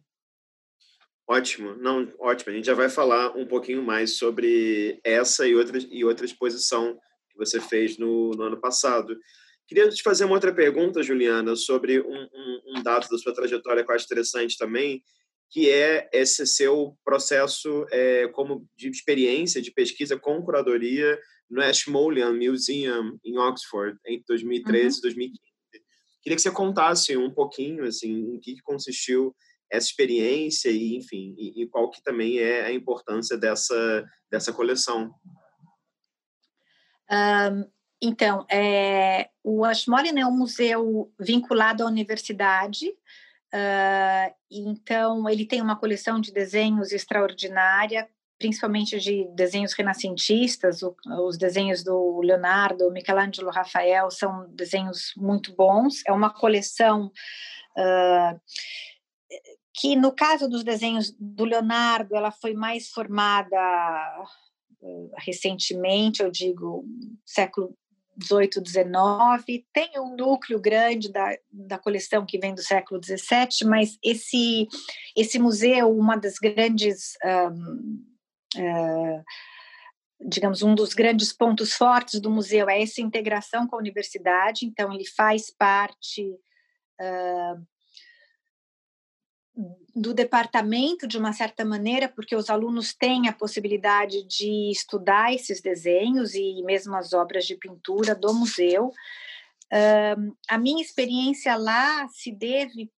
Ótimo, 1.25 1.75
não, 1.75 2.11
ótimo. 2.19 2.51
A 2.51 2.55
gente 2.55 2.65
já 2.65 2.73
vai 2.73 2.89
falar 2.89 3.37
um 3.37 3.45
pouquinho 3.45 3.81
mais 3.81 4.17
sobre 4.17 4.99
essa 5.03 5.47
e 5.47 5.55
outra, 5.55 5.77
e 5.77 6.03
outra 6.03 6.25
exposição 6.25 6.99
que 7.29 7.37
você 7.37 7.61
fez 7.61 7.97
no, 7.97 8.31
no 8.31 8.43
ano 8.43 8.59
passado. 8.59 9.15
Queria 9.67 9.87
te 9.89 10.01
fazer 10.01 10.25
uma 10.25 10.33
outra 10.33 10.53
pergunta, 10.53 11.03
Juliana, 11.03 11.55
sobre 11.55 12.01
um, 12.01 12.27
um, 12.33 12.61
um 12.77 12.83
dado 12.83 13.07
da 13.07 13.17
sua 13.17 13.33
trajetória 13.33 13.85
que 13.85 13.91
eu 13.91 13.95
acho 13.95 14.05
interessante 14.05 14.57
também, 14.57 15.03
que 15.49 15.69
é 15.69 16.09
esse 16.13 16.45
seu 16.45 16.95
processo 17.03 17.85
é, 17.91 18.27
como 18.29 18.67
de 18.77 18.89
experiência, 18.89 19.61
de 19.61 19.71
pesquisa 19.71 20.17
com 20.17 20.41
curadoria 20.41 21.19
no 21.49 21.61
Ashmolean 21.61 22.33
Museum 22.33 23.17
em 23.25 23.37
Oxford, 23.37 23.97
entre 24.05 24.23
2013 24.27 24.83
e 24.83 24.87
uhum. 24.87 25.01
2015. 25.01 25.49
Queria 26.21 26.35
que 26.35 26.41
você 26.41 26.51
contasse 26.51 27.17
um 27.17 27.33
pouquinho, 27.33 27.85
assim, 27.85 28.35
em 28.35 28.39
que 28.39 28.61
consistiu 28.61 29.35
essa 29.71 29.87
experiência 29.87 30.69
e, 30.69 30.95
enfim, 30.95 31.33
e, 31.37 31.63
e 31.63 31.67
qual 31.67 31.89
que 31.89 32.01
também 32.03 32.39
é 32.39 32.65
a 32.65 32.73
importância 32.73 33.37
dessa, 33.37 34.05
dessa 34.29 34.51
coleção. 34.51 35.13
Um, 37.09 37.69
então, 38.01 38.45
é, 38.49 39.29
o 39.43 39.63
Ashmolean 39.63 40.19
é 40.19 40.25
um 40.25 40.37
museu 40.37 41.11
vinculado 41.19 41.83
à 41.83 41.87
universidade, 41.87 42.93
Uh, 43.53 44.33
então, 44.51 45.27
ele 45.29 45.45
tem 45.45 45.61
uma 45.61 45.75
coleção 45.75 46.19
de 46.19 46.31
desenhos 46.31 46.91
extraordinária, 46.91 48.07
principalmente 48.37 48.99
de 48.99 49.27
desenhos 49.33 49.73
renascentistas. 49.73 50.81
O, 50.83 50.95
os 51.25 51.37
desenhos 51.37 51.83
do 51.83 52.21
Leonardo, 52.21 52.91
Michelangelo, 52.91 53.49
Rafael 53.49 54.09
são 54.11 54.47
desenhos 54.49 55.13
muito 55.17 55.55
bons. 55.55 56.01
É 56.07 56.11
uma 56.11 56.29
coleção 56.29 57.11
uh, 57.77 58.39
que, 59.73 59.95
no 59.95 60.11
caso 60.11 60.47
dos 60.47 60.63
desenhos 60.63 61.15
do 61.19 61.45
Leonardo, 61.45 62.15
ela 62.15 62.31
foi 62.31 62.53
mais 62.53 62.89
formada 62.89 63.57
recentemente, 65.17 66.21
eu 66.23 66.31
digo, 66.31 66.85
século 67.25 67.75
18, 68.19 68.61
19, 68.61 69.65
tem 69.73 69.91
um 69.97 70.15
núcleo 70.15 70.59
grande 70.59 71.11
da, 71.11 71.35
da 71.51 71.77
coleção 71.79 72.25
que 72.25 72.37
vem 72.37 72.53
do 72.53 72.61
século 72.61 72.99
17, 72.99 73.65
mas 73.65 73.97
esse, 74.03 74.67
esse 75.15 75.39
museu, 75.39 75.89
uma 75.97 76.17
das 76.17 76.37
grandes, 76.37 77.13
um, 77.23 78.05
uh, 78.57 79.23
digamos, 80.19 80.61
um 80.61 80.75
dos 80.75 80.93
grandes 80.93 81.31
pontos 81.31 81.73
fortes 81.73 82.19
do 82.19 82.29
museu 82.29 82.69
é 82.69 82.81
essa 82.81 83.01
integração 83.01 83.65
com 83.65 83.77
a 83.77 83.79
universidade, 83.79 84.65
então 84.65 84.93
ele 84.93 85.05
faz 85.05 85.49
parte 85.49 86.23
uh, 86.99 87.67
do 89.95 90.13
departamento 90.13 91.07
de 91.07 91.17
uma 91.17 91.33
certa 91.33 91.65
maneira, 91.65 92.07
porque 92.07 92.35
os 92.35 92.49
alunos 92.49 92.93
têm 92.93 93.27
a 93.27 93.33
possibilidade 93.33 94.23
de 94.25 94.71
estudar 94.71 95.33
esses 95.33 95.61
desenhos 95.61 96.33
e 96.33 96.61
mesmo 96.63 96.95
as 96.95 97.11
obras 97.11 97.45
de 97.45 97.55
pintura 97.55 98.15
do 98.15 98.33
museu. 98.33 98.91
A 100.49 100.57
minha 100.57 100.81
experiência 100.81 101.55
lá 101.55 102.07
se 102.09 102.31
deve 102.31 102.89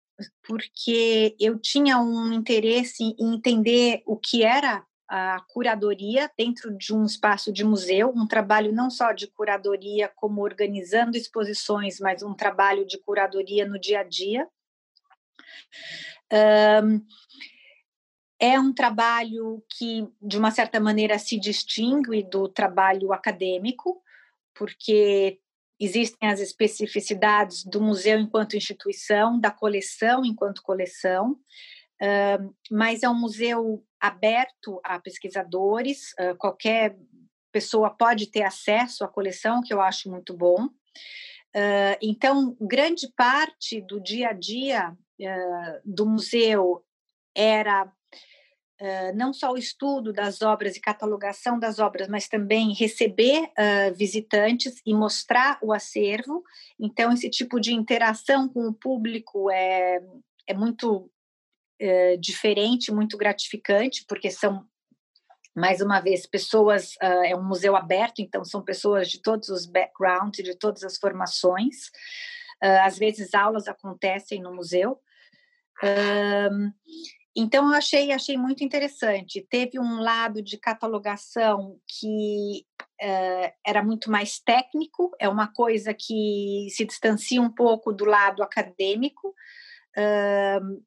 porque 0.47 1.35
eu 1.39 1.57
tinha 1.57 1.97
um 1.97 2.31
interesse 2.31 3.03
em 3.03 3.33
entender 3.33 4.03
o 4.05 4.15
que 4.15 4.43
era 4.43 4.85
a 5.09 5.41
curadoria 5.49 6.31
dentro 6.37 6.77
de 6.77 6.93
um 6.93 7.03
espaço 7.03 7.51
de 7.51 7.65
museu, 7.65 8.13
um 8.15 8.27
trabalho 8.27 8.71
não 8.71 8.89
só 8.89 9.11
de 9.11 9.27
curadoria 9.27 10.09
como 10.15 10.41
organizando 10.41 11.17
exposições, 11.17 11.99
mas 11.99 12.23
um 12.23 12.33
trabalho 12.33 12.85
de 12.85 12.97
curadoria 12.97 13.67
no 13.67 13.79
dia 13.79 13.99
a 13.99 14.03
dia. 14.03 14.47
Um, 16.31 17.05
é 18.39 18.59
um 18.59 18.73
trabalho 18.73 19.63
que, 19.69 20.07
de 20.21 20.37
uma 20.37 20.49
certa 20.49 20.79
maneira, 20.79 21.19
se 21.19 21.39
distingue 21.39 22.23
do 22.23 22.47
trabalho 22.49 23.13
acadêmico, 23.13 24.01
porque 24.55 25.39
existem 25.79 26.29
as 26.29 26.39
especificidades 26.39 27.63
do 27.63 27.81
museu 27.81 28.19
enquanto 28.19 28.57
instituição, 28.57 29.39
da 29.39 29.51
coleção 29.51 30.25
enquanto 30.25 30.63
coleção, 30.63 31.37
mas 32.69 33.03
é 33.03 33.09
um 33.09 33.19
museu 33.19 33.85
aberto 33.99 34.81
a 34.83 34.99
pesquisadores, 34.99 36.13
uh, 36.19 36.35
qualquer 36.37 36.97
pessoa 37.51 37.91
pode 37.91 38.31
ter 38.31 38.41
acesso 38.41 39.03
à 39.03 39.07
coleção, 39.07 39.61
que 39.61 39.73
eu 39.73 39.79
acho 39.79 40.09
muito 40.09 40.35
bom. 40.35 40.65
Uh, 41.55 41.97
então, 42.01 42.57
grande 42.59 43.11
parte 43.15 43.81
do 43.81 44.01
dia 44.01 44.29
a 44.29 44.33
dia 44.33 44.97
uh, 45.25 45.81
do 45.85 46.05
museu 46.05 46.83
era 47.35 47.85
uh, 47.85 49.15
não 49.15 49.33
só 49.33 49.51
o 49.51 49.57
estudo 49.57 50.11
das 50.11 50.41
obras 50.41 50.75
e 50.75 50.81
catalogação 50.81 51.59
das 51.59 51.79
obras, 51.79 52.07
mas 52.07 52.27
também 52.27 52.73
receber 52.73 53.51
visitantes 53.95 54.81
e 54.85 54.93
mostrar 54.93 55.59
o 55.61 55.71
acervo. 55.71 56.43
Então, 56.79 57.11
esse 57.11 57.29
tipo 57.29 57.59
de 57.59 57.73
interação 57.73 58.49
com 58.49 58.67
o 58.67 58.73
público 58.73 59.49
é, 59.49 59.99
é 60.47 60.53
muito 60.53 61.09
diferente, 62.19 62.91
muito 62.91 63.17
gratificante, 63.17 64.05
porque 64.07 64.29
são 64.29 64.67
mais 65.55 65.81
uma 65.81 65.99
vez, 65.99 66.25
pessoas, 66.25 66.95
é 67.01 67.35
um 67.35 67.43
museu 67.43 67.75
aberto, 67.75 68.19
então 68.19 68.45
são 68.45 68.61
pessoas 68.61 69.09
de 69.09 69.21
todos 69.21 69.49
os 69.49 69.65
backgrounds, 69.65 70.43
de 70.43 70.55
todas 70.55 70.83
as 70.83 70.97
formações. 70.97 71.89
Às 72.61 72.97
vezes, 72.97 73.33
aulas 73.33 73.67
acontecem 73.67 74.41
no 74.41 74.53
museu. 74.53 74.99
Uh, 75.83 76.71
então, 77.35 77.69
eu 77.69 77.77
achei, 77.77 78.11
achei 78.11 78.37
muito 78.37 78.63
interessante. 78.63 79.45
Teve 79.49 79.79
um 79.79 80.01
lado 80.01 80.41
de 80.41 80.57
catalogação 80.57 81.79
que 81.87 82.65
uh, 83.01 83.53
era 83.65 83.81
muito 83.81 84.11
mais 84.11 84.39
técnico, 84.39 85.11
é 85.19 85.29
uma 85.29 85.47
coisa 85.47 85.93
que 85.93 86.67
se 86.69 86.85
distancia 86.85 87.41
um 87.41 87.51
pouco 87.51 87.93
do 87.93 88.03
lado 88.03 88.43
acadêmico, 88.43 89.29
uh, 89.97 90.83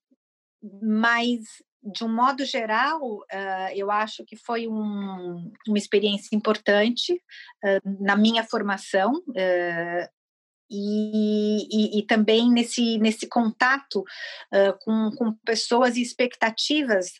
mas 0.82 1.40
de 1.82 2.02
um 2.02 2.08
modo 2.08 2.44
geral, 2.46 3.00
uh, 3.02 3.70
eu 3.74 3.90
acho 3.90 4.24
que 4.24 4.36
foi 4.36 4.66
um, 4.66 5.52
uma 5.68 5.78
experiência 5.78 6.34
importante 6.34 7.12
uh, 7.12 8.02
na 8.02 8.16
minha 8.16 8.42
formação 8.42 9.12
e, 10.74 11.68
e, 11.70 11.98
e, 11.98 12.06
também 12.06 12.50
nesse, 12.50 12.98
nesse 12.98 13.28
contato 13.28 14.04
com, 14.80 15.10
com 15.16 15.32
pessoas 15.44 15.96
e 15.96 16.02
expectativas 16.02 17.12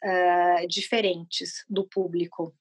diferentes 0.68 1.64
do 1.68 1.86
público. 1.88 2.54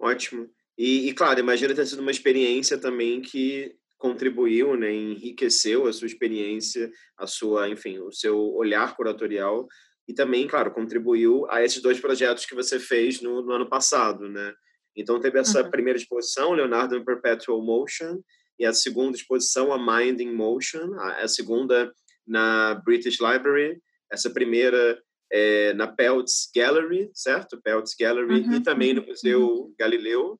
Ótimo. 0.00 0.48
E, 0.76 1.08
e, 1.08 1.14
claro, 1.14 1.38
imagina 1.38 1.74
ter 1.74 1.86
sido 1.86 2.00
uma 2.00 2.10
experiência 2.10 2.76
também 2.76 3.20
que 3.20 3.76
contribuiu, 4.02 4.76
né, 4.76 4.92
enriqueceu 4.92 5.86
a 5.86 5.92
sua 5.92 6.08
experiência, 6.08 6.90
a 7.16 7.24
sua, 7.24 7.68
enfim, 7.68 8.00
o 8.00 8.10
seu 8.10 8.36
olhar 8.54 8.96
curatorial 8.96 9.68
e 10.08 10.12
também, 10.12 10.48
claro, 10.48 10.72
contribuiu 10.72 11.48
a 11.48 11.62
esses 11.62 11.80
dois 11.80 12.00
projetos 12.00 12.44
que 12.44 12.54
você 12.54 12.80
fez 12.80 13.22
no, 13.22 13.42
no 13.42 13.52
ano 13.52 13.68
passado, 13.68 14.28
né? 14.28 14.52
Então 14.96 15.20
teve 15.20 15.38
essa 15.38 15.62
uhum. 15.62 15.70
primeira 15.70 15.96
exposição, 15.96 16.52
Leonardo 16.52 16.96
in 16.96 17.04
Perpetual 17.04 17.62
Motion, 17.62 18.20
e 18.58 18.66
a 18.66 18.72
segunda 18.72 19.16
exposição, 19.16 19.72
a 19.72 19.78
Mind 19.78 20.20
in 20.20 20.32
Motion, 20.32 20.94
a, 20.94 21.22
a 21.22 21.28
segunda 21.28 21.92
na 22.26 22.74
British 22.84 23.18
Library, 23.20 23.80
essa 24.10 24.30
primeira 24.30 25.00
é, 25.32 25.72
na 25.74 25.86
Peltz 25.86 26.50
Gallery, 26.54 27.10
certo? 27.14 27.60
Peltz 27.62 27.94
Gallery, 27.98 28.42
uhum. 28.42 28.52
e 28.54 28.62
também 28.62 28.92
no 28.92 29.04
Museu 29.04 29.40
uhum. 29.40 29.74
Galileu. 29.78 30.38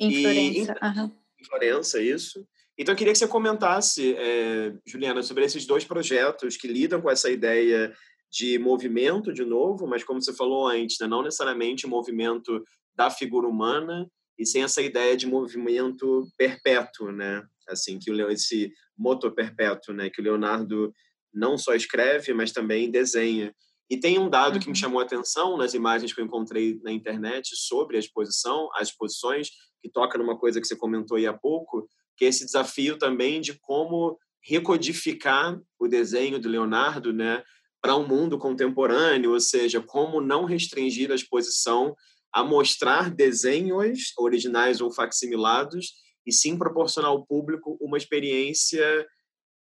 Em 0.00 0.22
Florença. 0.22 0.74
E, 0.82 0.86
uhum. 0.86 1.12
Em 1.40 1.44
Florença, 1.44 2.02
isso. 2.02 2.46
Então, 2.76 2.92
eu 2.92 2.96
queria 2.98 3.12
que 3.12 3.18
você 3.18 3.26
comentasse, 3.26 4.14
é, 4.14 4.72
Juliana, 4.86 5.22
sobre 5.22 5.44
esses 5.44 5.66
dois 5.66 5.84
projetos 5.84 6.56
que 6.56 6.68
lidam 6.68 7.00
com 7.00 7.10
essa 7.10 7.30
ideia 7.30 7.92
de 8.30 8.58
movimento, 8.58 9.32
de 9.32 9.44
novo, 9.44 9.86
mas 9.86 10.04
como 10.04 10.20
você 10.22 10.34
falou 10.34 10.68
antes, 10.68 10.98
né, 11.00 11.06
não 11.06 11.22
necessariamente 11.22 11.86
movimento 11.86 12.62
da 12.94 13.10
figura 13.10 13.46
humana, 13.46 14.08
e 14.38 14.46
sem 14.46 14.62
essa 14.62 14.80
ideia 14.80 15.16
de 15.16 15.26
movimento 15.26 16.28
perpétuo, 16.36 17.10
né? 17.10 17.42
Assim, 17.68 17.98
que 17.98 18.10
o, 18.10 18.30
esse 18.30 18.72
motor 18.96 19.34
perpétuo, 19.34 19.94
né? 19.94 20.08
Que 20.10 20.20
o 20.20 20.24
Leonardo 20.24 20.92
não 21.32 21.58
só 21.58 21.74
escreve, 21.74 22.32
mas 22.32 22.52
também 22.52 22.90
desenha. 22.90 23.54
E 23.90 23.98
tem 23.98 24.18
um 24.18 24.28
dado 24.28 24.54
uhum. 24.54 24.60
que 24.60 24.66
me 24.66 24.72
uhum. 24.72 24.76
chamou 24.76 25.00
a 25.00 25.04
atenção 25.04 25.56
nas 25.56 25.74
imagens 25.74 26.12
que 26.12 26.20
eu 26.20 26.24
encontrei 26.24 26.78
na 26.82 26.92
internet 26.92 27.56
sobre 27.56 27.96
a 27.96 28.00
exposição, 28.00 28.68
as 28.74 28.88
exposições, 28.88 29.48
que 29.82 29.90
toca 29.90 30.18
numa 30.18 30.38
coisa 30.38 30.60
que 30.60 30.66
você 30.66 30.76
comentou 30.76 31.16
aí 31.16 31.26
há 31.26 31.32
pouco, 31.32 31.88
que 32.16 32.24
é 32.24 32.28
esse 32.28 32.44
desafio 32.44 32.98
também 32.98 33.40
de 33.40 33.58
como 33.58 34.18
recodificar 34.42 35.58
o 35.78 35.88
desenho 35.88 36.38
do 36.38 36.48
Leonardo, 36.48 37.12
né? 37.12 37.42
para 37.80 37.96
um 37.96 38.06
mundo 38.06 38.38
contemporâneo, 38.38 39.32
ou 39.32 39.40
seja, 39.40 39.80
como 39.80 40.20
não 40.20 40.44
restringir 40.44 41.10
a 41.10 41.14
exposição 41.14 41.94
a 42.32 42.44
mostrar 42.44 43.10
desenhos 43.10 44.12
originais 44.18 44.80
ou 44.80 44.92
facsimilados 44.92 45.94
e 46.26 46.32
sim 46.32 46.58
proporcionar 46.58 47.10
ao 47.10 47.24
público 47.24 47.78
uma 47.80 47.96
experiência 47.96 49.06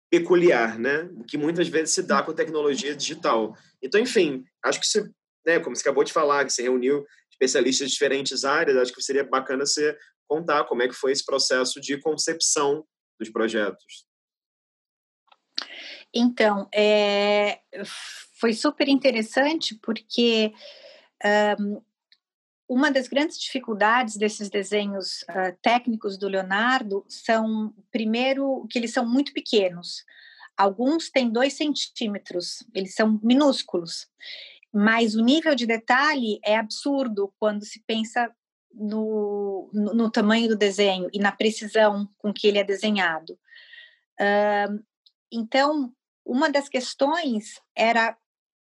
peculiar, 0.10 0.78
né? 0.78 1.10
Que 1.28 1.38
muitas 1.38 1.68
vezes 1.68 1.96
se 1.96 2.04
dá 2.04 2.22
com 2.22 2.32
a 2.32 2.36
tecnologia 2.36 2.96
digital. 2.96 3.56
Então, 3.82 4.00
enfim, 4.00 4.44
acho 4.64 4.80
que 4.80 4.86
você, 4.86 5.10
né, 5.46 5.60
como 5.60 5.76
você 5.76 5.82
acabou 5.82 6.04
de 6.04 6.14
falar, 6.14 6.46
que 6.46 6.54
você 6.54 6.62
reuniu 6.62 7.04
especialistas 7.32 7.88
de 7.88 7.94
diferentes 7.94 8.46
áreas, 8.46 8.78
acho 8.78 8.94
que 8.94 9.02
seria 9.02 9.24
bacana 9.24 9.66
você 9.66 9.98
contar 10.28 10.66
como 10.66 10.84
é 10.84 10.88
que 10.88 10.94
foi 10.94 11.12
esse 11.12 11.26
processo 11.26 11.82
de 11.82 12.00
concepção 12.00 12.86
dos 13.20 13.30
projetos. 13.30 14.06
Então, 16.14 16.70
é, 16.72 17.60
foi 18.40 18.54
super 18.54 18.88
interessante 18.88 19.76
porque 19.82 20.54
um, 21.60 21.82
uma 22.74 22.92
das 22.92 23.08
grandes 23.08 23.40
dificuldades 23.40 24.18
desses 24.18 24.50
desenhos 24.50 25.22
uh, 25.30 25.56
técnicos 25.62 26.18
do 26.18 26.28
Leonardo 26.28 27.06
são, 27.08 27.72
primeiro, 27.92 28.66
que 28.68 28.80
eles 28.80 28.92
são 28.92 29.08
muito 29.08 29.32
pequenos. 29.32 30.04
Alguns 30.58 31.12
têm 31.12 31.30
dois 31.30 31.54
centímetros, 31.54 32.66
eles 32.74 32.96
são 32.96 33.20
minúsculos, 33.22 34.08
mas 34.74 35.14
o 35.14 35.24
nível 35.24 35.54
de 35.54 35.68
detalhe 35.68 36.40
é 36.44 36.58
absurdo 36.58 37.32
quando 37.40 37.64
se 37.64 37.80
pensa 37.86 38.34
no, 38.74 39.70
no, 39.72 39.94
no 39.94 40.10
tamanho 40.10 40.48
do 40.48 40.58
desenho 40.58 41.10
e 41.14 41.20
na 41.20 41.32
precisão 41.32 42.10
com 42.18 42.34
que 42.34 42.48
ele 42.48 42.58
é 42.58 42.64
desenhado. 42.64 43.34
Uh, 44.20 44.84
então, 45.32 45.94
uma 46.26 46.50
das 46.50 46.68
questões 46.68 47.62
era 47.76 48.18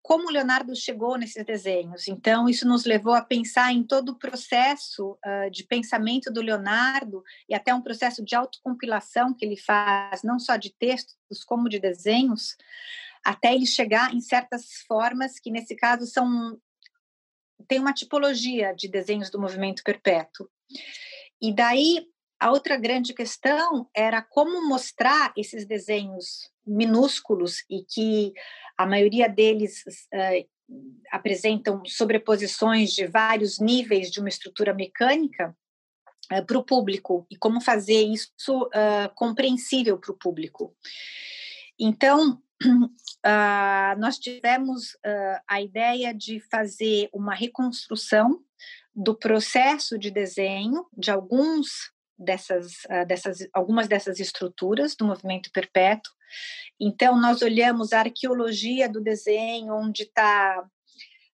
como 0.06 0.30
Leonardo 0.30 0.72
chegou 0.76 1.18
nesses 1.18 1.44
desenhos. 1.44 2.06
Então, 2.06 2.48
isso 2.48 2.64
nos 2.64 2.84
levou 2.84 3.12
a 3.12 3.22
pensar 3.24 3.72
em 3.72 3.82
todo 3.82 4.10
o 4.10 4.16
processo 4.16 5.18
uh, 5.26 5.50
de 5.50 5.64
pensamento 5.64 6.32
do 6.32 6.40
Leonardo 6.40 7.24
e 7.48 7.54
até 7.56 7.74
um 7.74 7.82
processo 7.82 8.24
de 8.24 8.36
autocompilação 8.36 9.34
que 9.34 9.44
ele 9.44 9.56
faz, 9.56 10.22
não 10.22 10.38
só 10.38 10.54
de 10.54 10.72
textos, 10.72 11.42
como 11.44 11.68
de 11.68 11.80
desenhos, 11.80 12.56
até 13.24 13.52
ele 13.52 13.66
chegar 13.66 14.14
em 14.14 14.20
certas 14.20 14.74
formas 14.86 15.40
que, 15.40 15.50
nesse 15.50 15.74
caso, 15.74 16.06
são 16.06 16.56
tem 17.66 17.80
uma 17.80 17.92
tipologia 17.92 18.72
de 18.76 18.86
desenhos 18.86 19.28
do 19.28 19.40
movimento 19.40 19.82
perpétuo. 19.82 20.48
E 21.42 21.52
daí, 21.52 22.06
a 22.38 22.52
outra 22.52 22.76
grande 22.76 23.12
questão 23.12 23.90
era 23.92 24.22
como 24.22 24.68
mostrar 24.68 25.32
esses 25.36 25.66
desenhos 25.66 26.48
minúsculos 26.66 27.64
e 27.70 27.84
que 27.84 28.32
a 28.76 28.86
maioria 28.86 29.28
deles 29.28 29.84
uh, 30.12 30.48
apresentam 31.10 31.84
sobreposições 31.84 32.90
de 32.90 33.06
vários 33.06 33.58
níveis 33.58 34.10
de 34.10 34.20
uma 34.20 34.28
estrutura 34.28 34.74
mecânica 34.74 35.56
uh, 36.32 36.44
para 36.44 36.58
o 36.58 36.64
público 36.64 37.26
e 37.30 37.36
como 37.36 37.60
fazer 37.60 38.02
isso 38.02 38.32
uh, 38.64 39.14
compreensível 39.14 39.98
para 39.98 40.12
o 40.12 40.18
público. 40.18 40.76
Então, 41.78 42.42
nós 43.98 44.18
tivemos 44.18 44.96
a 45.46 45.60
ideia 45.60 46.14
de 46.14 46.40
fazer 46.40 47.10
uma 47.12 47.34
reconstrução 47.34 48.42
do 48.94 49.14
processo 49.14 49.98
de 49.98 50.10
desenho 50.10 50.86
de 50.96 51.10
alguns 51.10 51.92
dessas, 52.18 52.78
dessas 53.06 53.46
algumas 53.52 53.88
dessas 53.88 54.20
estruturas 54.20 54.96
do 54.96 55.04
movimento 55.04 55.50
perpétuo 55.52 56.15
então, 56.80 57.18
nós 57.18 57.40
olhamos 57.42 57.92
a 57.92 58.00
arqueologia 58.00 58.88
do 58.88 59.00
desenho, 59.00 59.74
onde 59.74 60.02
está, 60.02 60.62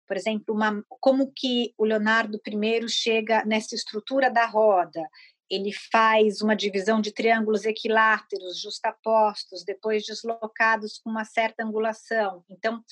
por 0.07 0.15
exemplo, 0.15 0.53
uma, 0.53 0.83
como 0.87 1.31
que 1.31 1.73
o 1.77 1.83
Leonardo 1.83 2.39
I 2.45 2.89
chega 2.89 3.43
nessa 3.45 3.73
estrutura 3.73 4.29
da 4.29 4.45
roda. 4.45 5.01
Ele 5.49 5.71
faz 5.91 6.41
uma 6.41 6.55
divisão 6.55 7.01
de 7.01 7.11
triângulos 7.11 7.65
equiláteros, 7.65 8.61
justapostos, 8.61 9.65
depois 9.65 10.03
deslocados 10.05 10.99
com 10.99 11.09
uma 11.09 11.25
certa 11.25 11.63
angulação. 11.63 12.45
Então, 12.49 12.83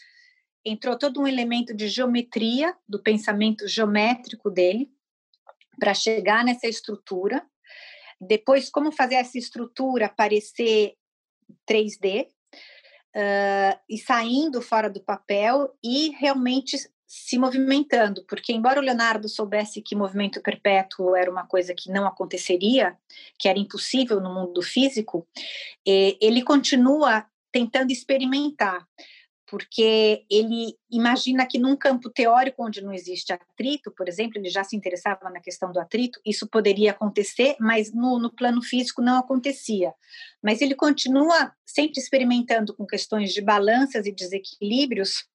entrou 0.66 0.98
todo 0.98 1.22
um 1.22 1.28
elemento 1.28 1.74
de 1.74 1.88
geometria, 1.88 2.76
do 2.88 3.02
pensamento 3.02 3.68
geométrico 3.68 4.50
dele, 4.50 4.92
para 5.80 5.94
chegar 5.94 6.44
nessa 6.44 6.68
estrutura. 6.68 7.46
Depois, 8.20 8.70
como 8.70 8.92
fazer 8.92 9.16
essa 9.16 9.38
estrutura 9.38 10.10
parecer 10.10 10.96
3D 11.68 12.28
uh, 13.16 13.80
e 13.90 13.98
saindo 13.98 14.62
fora 14.62 14.90
do 14.90 15.02
papel 15.02 15.74
e 15.84 16.10
realmente 16.20 16.78
se 17.06 17.40
movimentando, 17.40 18.24
porque 18.26 18.54
embora 18.54 18.80
o 18.80 18.84
Leonardo 18.84 19.28
soubesse 19.28 19.82
que 19.82 19.96
movimento 19.96 20.42
perpétuo 20.42 21.16
era 21.16 21.32
uma 21.32 21.46
coisa 21.46 21.74
que 21.74 21.92
não 21.92 22.06
aconteceria, 22.06 22.96
que 23.38 23.50
era 23.50 23.58
impossível 23.58 24.22
no 24.22 24.32
mundo 24.32 24.54
do 24.54 24.62
físico, 24.62 25.28
ele 25.84 26.44
continua 26.44 27.26
tentando 27.52 27.92
experimentar 27.92 28.88
porque 29.50 30.26
ele 30.30 30.78
imagina 30.92 31.46
que 31.48 31.58
num 31.58 31.76
campo 31.76 32.10
teórico 32.10 32.64
onde 32.64 32.82
não 32.82 32.94
existe 32.94 33.34
atrito, 33.34 33.92
por 33.92 34.08
exemplo, 34.08 34.38
ele 34.38 34.50
já 34.50 34.64
se 34.64 34.76
interessava 34.76 35.30
na 35.30 35.40
questão 35.40 35.72
do 35.72 35.80
atrito, 35.80 36.20
isso 36.24 36.48
poderia 36.48 36.92
acontecer, 36.92 37.56
mas 37.60 37.92
no, 37.92 38.20
no 38.20 38.32
plano 38.32 38.62
físico 38.62 39.02
não 39.02 39.18
acontecia. 39.18 39.94
Mas 40.42 40.62
ele 40.62 40.76
continua 40.76 41.52
sempre 41.66 42.00
experimentando 42.00 42.76
com 42.76 42.86
questões 42.86 43.34
de 43.34 43.42
balanças 43.42 44.06
e 44.06 44.12
desequilíbrios. 44.12 45.28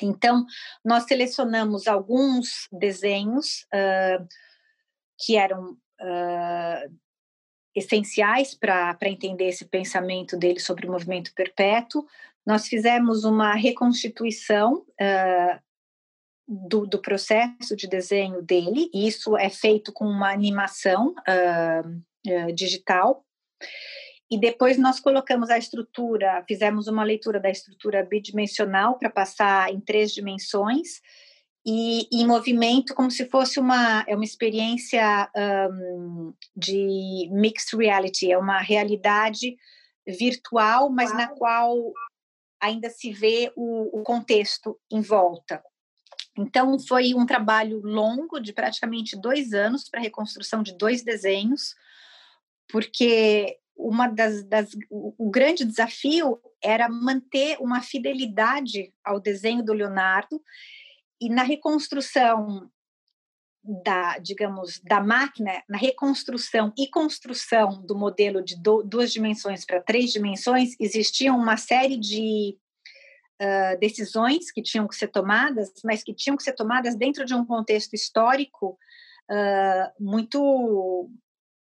Então, 0.00 0.46
nós 0.84 1.04
selecionamos 1.04 1.88
alguns 1.88 2.68
desenhos 2.70 3.66
uh, 3.74 4.26
que 5.18 5.36
eram 5.36 5.72
uh, 5.72 6.98
essenciais 7.74 8.54
para 8.54 8.96
entender 9.04 9.48
esse 9.48 9.64
pensamento 9.64 10.36
dele 10.36 10.60
sobre 10.60 10.86
o 10.86 10.92
movimento 10.92 11.32
perpétuo. 11.34 12.06
Nós 12.46 12.66
fizemos 12.66 13.24
uma 13.24 13.54
reconstituição 13.54 14.84
uh, 15.00 15.60
do, 16.46 16.86
do, 16.86 17.00
processo 17.00 17.76
de 17.76 17.86
desenho 17.86 18.42
dele, 18.42 18.90
e 18.92 19.06
isso 19.06 19.36
é 19.36 19.48
feito 19.48 19.92
com 19.92 20.04
uma 20.04 20.32
animação 20.32 21.14
uh, 21.28 21.88
uh, 22.26 22.52
digital. 22.52 23.24
E 24.30 24.38
depois 24.38 24.76
nós 24.78 24.98
colocamos 24.98 25.50
a 25.50 25.58
estrutura, 25.58 26.44
fizemos 26.48 26.88
uma 26.88 27.04
leitura 27.04 27.38
da 27.38 27.50
estrutura 27.50 28.02
bidimensional 28.02 28.98
para 28.98 29.10
passar 29.10 29.72
em 29.72 29.78
três 29.78 30.12
dimensões 30.12 31.00
e 31.64 32.08
em 32.10 32.26
movimento 32.26 32.94
como 32.94 33.10
se 33.10 33.26
fosse 33.26 33.60
uma 33.60 34.04
é 34.08 34.16
uma 34.16 34.24
experiência 34.24 35.30
um, 35.70 36.32
de 36.56 37.28
mixed 37.30 37.76
reality, 37.76 38.32
é 38.32 38.38
uma 38.38 38.58
realidade 38.58 39.56
virtual, 40.06 40.90
mas 40.90 41.14
na 41.14 41.28
qual 41.28 41.92
ainda 42.62 42.88
se 42.88 43.12
vê 43.12 43.52
o, 43.56 44.00
o 44.00 44.02
contexto 44.04 44.78
em 44.90 45.00
volta. 45.00 45.62
Então, 46.38 46.78
foi 46.78 47.12
um 47.12 47.26
trabalho 47.26 47.80
longo, 47.80 48.38
de 48.38 48.52
praticamente 48.52 49.20
dois 49.20 49.52
anos, 49.52 49.88
para 49.88 50.00
a 50.00 50.02
reconstrução 50.02 50.62
de 50.62 50.76
dois 50.78 51.02
desenhos, 51.02 51.74
porque 52.68 53.58
uma 53.76 54.06
das, 54.06 54.44
das, 54.44 54.70
o 54.90 55.28
grande 55.28 55.64
desafio 55.64 56.40
era 56.62 56.88
manter 56.88 57.56
uma 57.60 57.82
fidelidade 57.82 58.94
ao 59.04 59.18
desenho 59.18 59.64
do 59.64 59.72
Leonardo 59.72 60.40
e 61.20 61.28
na 61.28 61.42
reconstrução 61.42 62.70
da, 63.64 64.18
digamos, 64.18 64.80
da 64.80 65.00
máquina, 65.00 65.62
na 65.68 65.78
reconstrução 65.78 66.72
e 66.76 66.88
construção 66.88 67.80
do 67.86 67.96
modelo 67.96 68.42
de 68.42 68.60
do, 68.60 68.82
duas 68.82 69.12
dimensões 69.12 69.64
para 69.64 69.80
três 69.80 70.10
dimensões, 70.10 70.74
existiam 70.80 71.36
uma 71.36 71.56
série 71.56 71.96
de 71.96 72.56
uh, 73.40 73.78
decisões 73.78 74.50
que 74.50 74.62
tinham 74.62 74.88
que 74.88 74.96
ser 74.96 75.08
tomadas, 75.08 75.70
mas 75.84 76.02
que 76.02 76.12
tinham 76.12 76.36
que 76.36 76.42
ser 76.42 76.54
tomadas 76.54 76.96
dentro 76.96 77.24
de 77.24 77.34
um 77.34 77.44
contexto 77.46 77.94
histórico 77.94 78.76
uh, 79.30 80.04
muito 80.04 81.08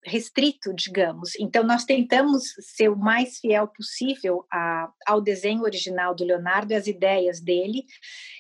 restrito, 0.04 0.74
digamos. 0.74 1.32
Então, 1.40 1.64
nós 1.64 1.86
tentamos 1.86 2.44
ser 2.60 2.90
o 2.90 2.98
mais 2.98 3.38
fiel 3.40 3.68
possível 3.68 4.46
a, 4.52 4.92
ao 5.06 5.22
desenho 5.22 5.62
original 5.62 6.16
do 6.16 6.24
Leonardo 6.24 6.74
e 6.74 6.76
às 6.76 6.88
ideias 6.88 7.40
dele. 7.40 7.86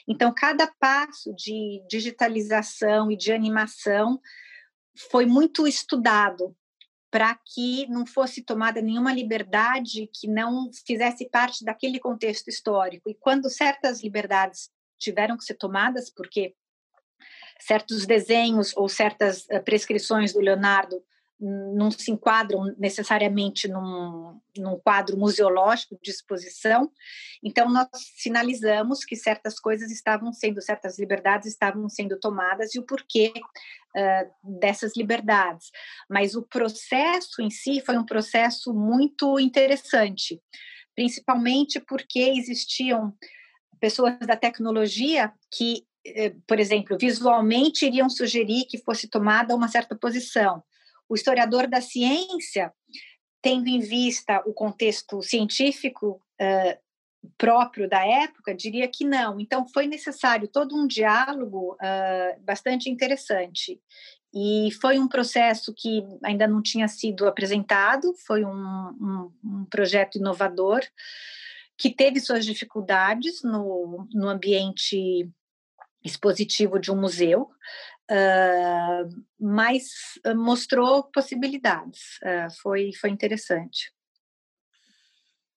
Então, 0.07 0.33
cada 0.33 0.67
passo 0.79 1.33
de 1.35 1.83
digitalização 1.87 3.11
e 3.11 3.17
de 3.17 3.31
animação 3.31 4.19
foi 5.09 5.25
muito 5.25 5.67
estudado 5.67 6.55
para 7.11 7.37
que 7.53 7.85
não 7.87 8.05
fosse 8.05 8.41
tomada 8.41 8.81
nenhuma 8.81 9.13
liberdade 9.13 10.09
que 10.13 10.27
não 10.27 10.69
fizesse 10.87 11.29
parte 11.29 11.63
daquele 11.63 11.99
contexto 11.99 12.47
histórico. 12.47 13.09
E 13.09 13.15
quando 13.15 13.49
certas 13.49 14.01
liberdades 14.01 14.69
tiveram 14.97 15.37
que 15.37 15.43
ser 15.43 15.55
tomadas, 15.55 16.09
porque 16.09 16.55
certos 17.59 18.05
desenhos 18.05 18.75
ou 18.75 18.87
certas 18.87 19.45
eh, 19.49 19.59
prescrições 19.59 20.33
do 20.33 20.39
Leonardo 20.39 21.03
não 21.41 21.89
se 21.89 22.11
enquadram 22.11 22.73
necessariamente 22.77 23.67
num, 23.67 24.39
num 24.55 24.79
quadro 24.79 25.17
museológico 25.17 25.97
de 26.01 26.11
exposição. 26.11 26.91
Então, 27.43 27.67
nós 27.69 27.87
sinalizamos 28.17 29.03
que 29.03 29.15
certas 29.15 29.59
coisas 29.59 29.91
estavam 29.91 30.31
sendo, 30.31 30.61
certas 30.61 30.99
liberdades 30.99 31.47
estavam 31.47 31.89
sendo 31.89 32.19
tomadas 32.19 32.75
e 32.75 32.79
o 32.79 32.85
porquê 32.85 33.33
uh, 33.35 34.59
dessas 34.59 34.95
liberdades. 34.95 35.71
Mas 36.07 36.35
o 36.35 36.43
processo 36.43 37.41
em 37.41 37.49
si 37.49 37.81
foi 37.83 37.97
um 37.97 38.05
processo 38.05 38.71
muito 38.71 39.39
interessante, 39.39 40.39
principalmente 40.95 41.79
porque 41.79 42.19
existiam 42.19 43.13
pessoas 43.79 44.19
da 44.19 44.35
tecnologia 44.35 45.33
que 45.51 45.87
eh, 46.05 46.33
por 46.47 46.59
exemplo, 46.59 46.97
visualmente 46.99 47.85
iriam 47.85 48.09
sugerir 48.09 48.65
que 48.65 48.79
fosse 48.79 49.07
tomada 49.07 49.55
uma 49.55 49.67
certa 49.67 49.95
posição. 49.95 50.63
O 51.11 51.15
historiador 51.15 51.67
da 51.67 51.81
ciência, 51.81 52.71
tendo 53.41 53.67
em 53.67 53.81
vista 53.81 54.41
o 54.45 54.53
contexto 54.53 55.21
científico 55.21 56.21
uh, 56.41 56.79
próprio 57.37 57.89
da 57.89 58.07
época, 58.07 58.55
diria 58.55 58.87
que 58.87 59.03
não. 59.03 59.37
Então, 59.37 59.67
foi 59.67 59.87
necessário 59.87 60.47
todo 60.47 60.73
um 60.73 60.87
diálogo 60.87 61.73
uh, 61.73 62.41
bastante 62.45 62.89
interessante. 62.89 63.77
E 64.33 64.69
foi 64.81 64.97
um 64.99 65.07
processo 65.09 65.73
que 65.75 66.01
ainda 66.23 66.47
não 66.47 66.61
tinha 66.61 66.87
sido 66.87 67.27
apresentado, 67.27 68.13
foi 68.25 68.45
um, 68.45 68.49
um, 68.53 69.31
um 69.43 69.65
projeto 69.65 70.17
inovador, 70.17 70.79
que 71.77 71.89
teve 71.89 72.21
suas 72.21 72.45
dificuldades 72.45 73.43
no, 73.43 74.07
no 74.13 74.29
ambiente 74.29 75.29
expositivo 76.03 76.79
de 76.79 76.89
um 76.89 76.99
museu, 76.99 77.49
uh, 78.11 79.23
mas 79.39 79.83
mostrou 80.35 81.03
possibilidades. 81.03 81.99
Uh, 82.21 82.61
foi, 82.61 82.91
foi 82.99 83.09
interessante. 83.09 83.91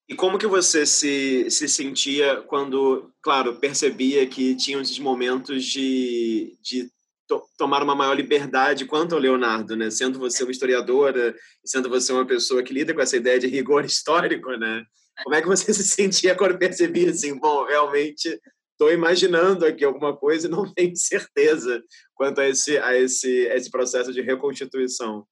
E 0.08 0.14
como 0.14 0.38
que 0.38 0.46
você 0.46 0.84
se, 0.84 1.50
se 1.50 1.66
sentia 1.66 2.42
quando, 2.42 3.10
claro, 3.22 3.56
percebia 3.56 4.26
que 4.26 4.54
tinham 4.54 4.82
esses 4.82 4.98
momentos 4.98 5.64
de, 5.64 6.58
de 6.62 6.90
to, 7.26 7.42
tomar 7.56 7.82
uma 7.82 7.94
maior 7.94 8.14
liberdade 8.14 8.84
quanto 8.84 9.14
ao 9.14 9.20
Leonardo, 9.20 9.74
né? 9.74 9.90
Sendo 9.90 10.18
você 10.18 10.44
uma 10.44 10.52
historiadora, 10.52 11.34
sendo 11.64 11.88
você 11.88 12.12
uma 12.12 12.26
pessoa 12.26 12.62
que 12.62 12.74
lida 12.74 12.92
com 12.92 13.00
essa 13.00 13.16
ideia 13.16 13.38
de 13.38 13.46
rigor 13.46 13.84
histórico, 13.84 14.50
né? 14.52 14.84
Como 15.22 15.34
é 15.34 15.40
que 15.40 15.48
você 15.48 15.72
se 15.72 15.84
sentia 15.84 16.34
quando 16.34 16.58
percebia 16.58 17.10
assim, 17.10 17.38
bom, 17.38 17.64
realmente 17.64 18.38
estou 18.74 18.92
imaginando 18.92 19.64
aqui 19.64 19.84
alguma 19.84 20.16
coisa 20.16 20.46
e 20.46 20.50
não 20.50 20.70
tenho 20.74 20.96
certeza 20.96 21.82
quanto 22.14 22.40
a 22.40 22.48
esse, 22.48 22.76
a 22.78 22.94
esse, 22.96 23.30
esse 23.46 23.70
processo 23.70 24.12
de 24.12 24.20
reconstituição. 24.20 25.26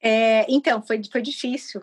É, 0.00 0.46
então, 0.48 0.82
foi, 0.82 1.00
foi 1.10 1.22
difícil. 1.22 1.82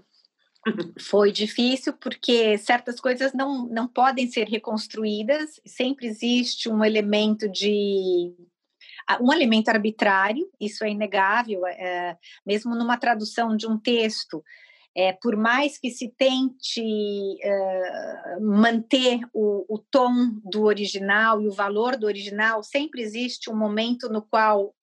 foi 1.00 1.32
difícil 1.32 1.94
porque 1.94 2.58
certas 2.58 3.00
coisas 3.00 3.34
não, 3.34 3.66
não 3.68 3.88
podem 3.88 4.30
ser 4.30 4.48
reconstruídas, 4.48 5.60
sempre 5.66 6.08
existe 6.08 6.70
um 6.70 6.84
elemento 6.84 7.50
de 7.50 8.34
um 9.20 9.34
elemento 9.34 9.70
arbitrário, 9.70 10.48
isso 10.60 10.84
é 10.84 10.92
inegável, 10.92 11.66
é, 11.66 12.16
mesmo 12.46 12.76
numa 12.76 12.96
tradução 12.96 13.58
de 13.58 13.66
um 13.66 13.76
texto, 13.76 14.44
é, 15.00 15.14
por 15.14 15.38
mais 15.38 15.78
que 15.78 15.90
se 15.90 16.10
tente 16.10 16.82
uh, 16.82 18.42
manter 18.42 19.22
o, 19.34 19.66
o, 19.74 19.80
tom 19.80 20.12
do 20.44 20.64
original 20.64 21.42
e 21.42 21.48
o 21.48 21.54
valor 21.54 21.96
do 21.96 22.06
original, 22.06 22.62
sempre 22.62 23.02
existe 23.02 23.50
um 23.50 23.56
momento 23.56 24.10
no 24.10 24.22
qual 24.22 24.76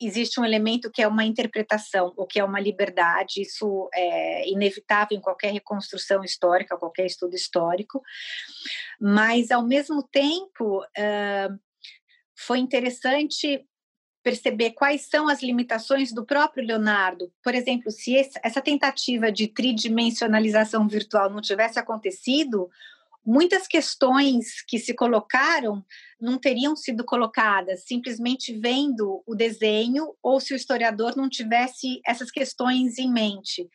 existe 0.00 0.40
um 0.40 0.46
elemento 0.46 0.90
que 0.90 1.02
é 1.02 1.06
uma 1.06 1.26
interpretação, 1.26 2.14
ou 2.16 2.26
que 2.26 2.40
é 2.40 2.44
uma 2.44 2.58
liberdade, 2.58 3.42
isso 3.42 3.90
é 3.92 4.48
inevitável 4.48 5.18
em 5.18 5.20
qualquer 5.20 5.52
reconstrução 5.52 6.24
histórica, 6.24 6.78
qualquer 6.78 7.04
estudo 7.04 7.34
histórico, 7.34 8.00
mas, 8.98 9.50
ao 9.50 9.62
mesmo 9.62 10.02
tempo, 10.02 10.80
uh, 10.80 11.58
foi 12.34 12.60
interessante 12.60 13.62
perceber 14.24 14.70
quais 14.70 15.02
são 15.02 15.28
as 15.28 15.42
limitações 15.42 16.10
do 16.10 16.24
próprio 16.24 16.66
Leonardo. 16.66 17.30
Por 17.42 17.54
exemplo, 17.54 17.90
se 17.90 18.14
esse, 18.14 18.40
essa 18.42 18.62
tentativa 18.62 19.30
de 19.30 19.46
tridimensionalização 19.46 20.88
virtual 20.88 21.28
não 21.28 21.42
tivesse 21.42 21.78
acontecido, 21.78 22.70
muitas 23.24 23.68
questões 23.68 24.62
que 24.62 24.78
se 24.78 24.94
colocaram 24.94 25.84
não 26.18 26.38
teriam 26.38 26.74
sido 26.74 27.04
colocadas 27.04 27.84
simplesmente 27.84 28.58
vendo 28.58 29.22
o 29.26 29.34
desenho 29.34 30.14
ou 30.22 30.40
se 30.40 30.54
o 30.54 30.56
historiador 30.56 31.14
não 31.14 31.28
tivesse 31.28 32.00
essas 32.06 32.30
questões 32.30 32.98
em 32.98 33.12
mente. 33.12 33.68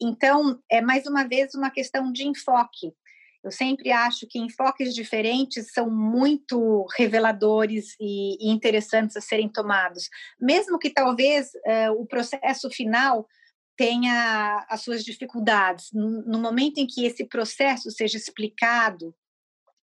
Então, 0.00 0.62
é 0.70 0.80
mais 0.80 1.06
uma 1.06 1.24
vez 1.24 1.56
uma 1.56 1.70
questão 1.70 2.12
de 2.12 2.24
enfoque. 2.24 2.94
Eu 3.42 3.52
sempre 3.52 3.92
acho 3.92 4.26
que 4.26 4.38
enfoques 4.38 4.94
diferentes 4.94 5.72
são 5.72 5.88
muito 5.88 6.84
reveladores 6.96 7.94
e, 8.00 8.50
interessantes 8.50 9.16
a 9.16 9.20
serem 9.20 9.48
tomados, 9.48 10.08
mesmo 10.40 10.78
que 10.78 10.90
talvez 10.90 11.50
uh, 11.54 11.92
o 11.98 12.06
processo 12.06 12.68
final 12.70 13.26
tenha 13.76 14.66
as 14.68 14.82
suas 14.82 15.04
dificuldades. 15.04 15.90
No 15.92 16.40
momento 16.40 16.78
em 16.78 16.86
que 16.86 17.06
esse 17.06 17.24
processo 17.24 17.92
seja 17.92 18.16
explicado 18.16 19.14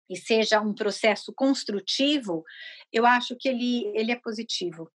e 0.10 0.18
seja 0.18 0.60
um 0.60 0.74
processo 0.74 1.32
construtivo, 1.32 2.43
eu 2.91 3.06
acho 3.06 3.36
que 3.39 3.47
ele, 3.47 3.86
ele 3.93 4.12
é 4.12 4.16
positivo. 4.16 4.91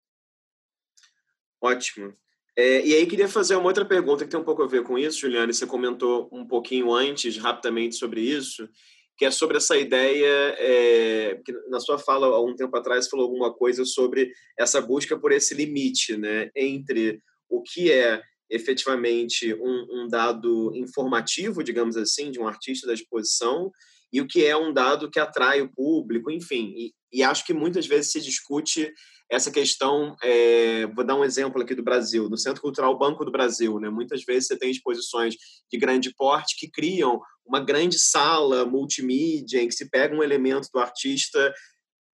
Ótimo. 1.61 2.17
É, 2.57 2.87
e 2.87 2.95
aí 2.95 3.07
queria 3.07 3.29
fazer 3.29 3.57
uma 3.57 3.67
outra 3.67 3.85
pergunta 3.85 4.25
que 4.25 4.31
tem 4.31 4.39
um 4.39 4.45
pouco 4.45 4.63
a 4.63 4.67
ver 4.67 4.85
com 4.85 4.97
isso, 4.97 5.21
Juliane. 5.21 5.53
Você 5.53 5.67
comentou 5.67 6.29
um 6.33 6.47
pouquinho 6.47 6.93
antes, 6.93 7.37
rapidamente, 7.37 7.97
sobre 7.97 8.21
isso, 8.21 8.69
que 9.17 9.25
é 9.25 9.31
sobre 9.31 9.57
essa 9.57 9.77
ideia, 9.77 10.55
é, 10.59 11.41
que 11.45 11.53
na 11.69 11.81
sua 11.81 11.99
fala, 11.99 12.27
há 12.29 12.41
um 12.41 12.55
tempo 12.55 12.77
atrás, 12.77 13.09
falou 13.09 13.27
alguma 13.27 13.53
coisa 13.53 13.85
sobre 13.85 14.31
essa 14.59 14.81
busca 14.81 15.19
por 15.19 15.33
esse 15.33 15.55
limite 15.55 16.17
né, 16.17 16.51
entre 16.55 17.21
o 17.49 17.63
que 17.63 17.91
é 17.91 18.23
efetivamente 18.51 19.53
um, 19.55 19.87
um 19.91 20.09
dado 20.09 20.73
informativo, 20.75 21.63
digamos 21.63 21.97
assim, 21.97 22.31
de 22.31 22.39
um 22.39 22.47
artista 22.47 22.87
da 22.87 22.95
exposição, 22.95 23.71
e 24.13 24.21
o 24.21 24.29
que 24.29 24.45
é 24.45 24.57
um 24.57 24.73
dado 24.73 25.11
que 25.11 25.19
atrai 25.19 25.61
o 25.61 25.73
público, 25.73 26.31
enfim. 26.31 26.73
E, 26.77 26.95
e 27.13 27.23
acho 27.23 27.45
que 27.45 27.53
muitas 27.53 27.87
vezes 27.87 28.13
se 28.13 28.21
discute 28.21 28.93
essa 29.31 29.51
questão, 29.51 30.17
é, 30.23 30.87
vou 30.87 31.05
dar 31.05 31.17
um 31.17 31.25
exemplo 31.25 31.61
aqui 31.63 31.75
do 31.75 31.83
Brasil, 31.83 32.29
no 32.29 32.37
Centro 32.37 32.61
Cultural 32.61 32.97
Banco 32.99 33.25
do 33.25 33.33
Brasil, 33.33 33.81
né? 33.81 33.89
Muitas 33.89 34.23
vezes 34.25 34.49
você 34.49 34.57
tem 34.57 34.71
exposições 34.71 35.35
de 35.71 35.79
grande 35.79 36.15
porte 36.15 36.57
que 36.59 36.71
criam 36.71 37.21
uma 37.45 37.61
grande 37.61 37.99
sala 37.99 38.65
multimídia 38.65 39.61
em 39.61 39.69
que 39.69 39.75
se 39.75 39.91
pega 39.91 40.15
um 40.15 40.23
elemento 40.23 40.69
do 40.73 40.79
artista, 40.79 41.53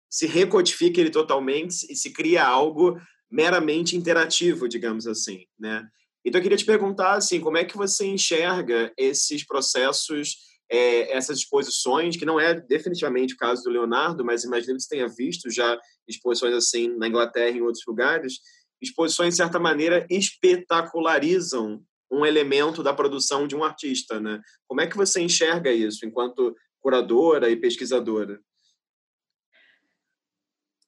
se 0.09 0.25
recodifica 0.25 0.99
ele 0.99 1.09
totalmente 1.09 1.85
e 1.89 1.95
se 1.95 2.11
cria 2.11 2.45
algo 2.45 2.99
meramente 3.29 3.95
interativo, 3.95 4.67
digamos 4.67 5.07
assim, 5.07 5.45
né? 5.59 5.87
Então 6.25 6.39
eu 6.39 6.43
queria 6.43 6.57
te 6.57 6.65
perguntar 6.65 7.13
assim, 7.13 7.39
como 7.39 7.57
é 7.57 7.63
que 7.63 7.77
você 7.77 8.05
enxerga 8.07 8.91
esses 8.97 9.45
processos 9.45 10.37
é, 10.69 11.15
essas 11.15 11.39
exposições, 11.39 12.17
que 12.17 12.25
não 12.25 12.39
é 12.39 12.53
definitivamente 12.53 13.33
o 13.35 13.37
caso 13.37 13.63
do 13.63 13.69
Leonardo, 13.69 14.25
mas 14.25 14.43
imagino 14.43 14.75
que 14.75 14.83
você 14.83 14.89
tenha 14.89 15.07
visto 15.07 15.49
já 15.49 15.79
exposições 16.07 16.53
assim 16.53 16.95
na 16.97 17.07
Inglaterra 17.07 17.55
e 17.55 17.59
em 17.59 17.61
outros 17.61 17.83
lugares, 17.87 18.39
exposições, 18.81 19.33
de 19.33 19.37
certa 19.37 19.59
maneira, 19.59 20.05
espetacularizam 20.09 21.83
um 22.11 22.25
elemento 22.25 22.83
da 22.83 22.93
produção 22.93 23.47
de 23.47 23.55
um 23.55 23.63
artista, 23.63 24.19
né? 24.19 24.41
Como 24.67 24.81
é 24.81 24.87
que 24.87 24.97
você 24.97 25.21
enxerga 25.21 25.71
isso 25.71 26.05
enquanto 26.05 26.55
curadora 26.79 27.49
e 27.49 27.55
pesquisadora? 27.55 28.39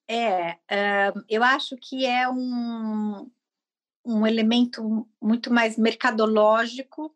É, 0.10 0.58
eu 1.28 1.44
acho 1.44 1.76
que 1.82 2.06
é 2.06 2.30
um, 2.30 3.30
um 4.06 4.26
elemento 4.26 5.08
muito 5.22 5.52
mais 5.52 5.78
mercadológico 5.78 7.14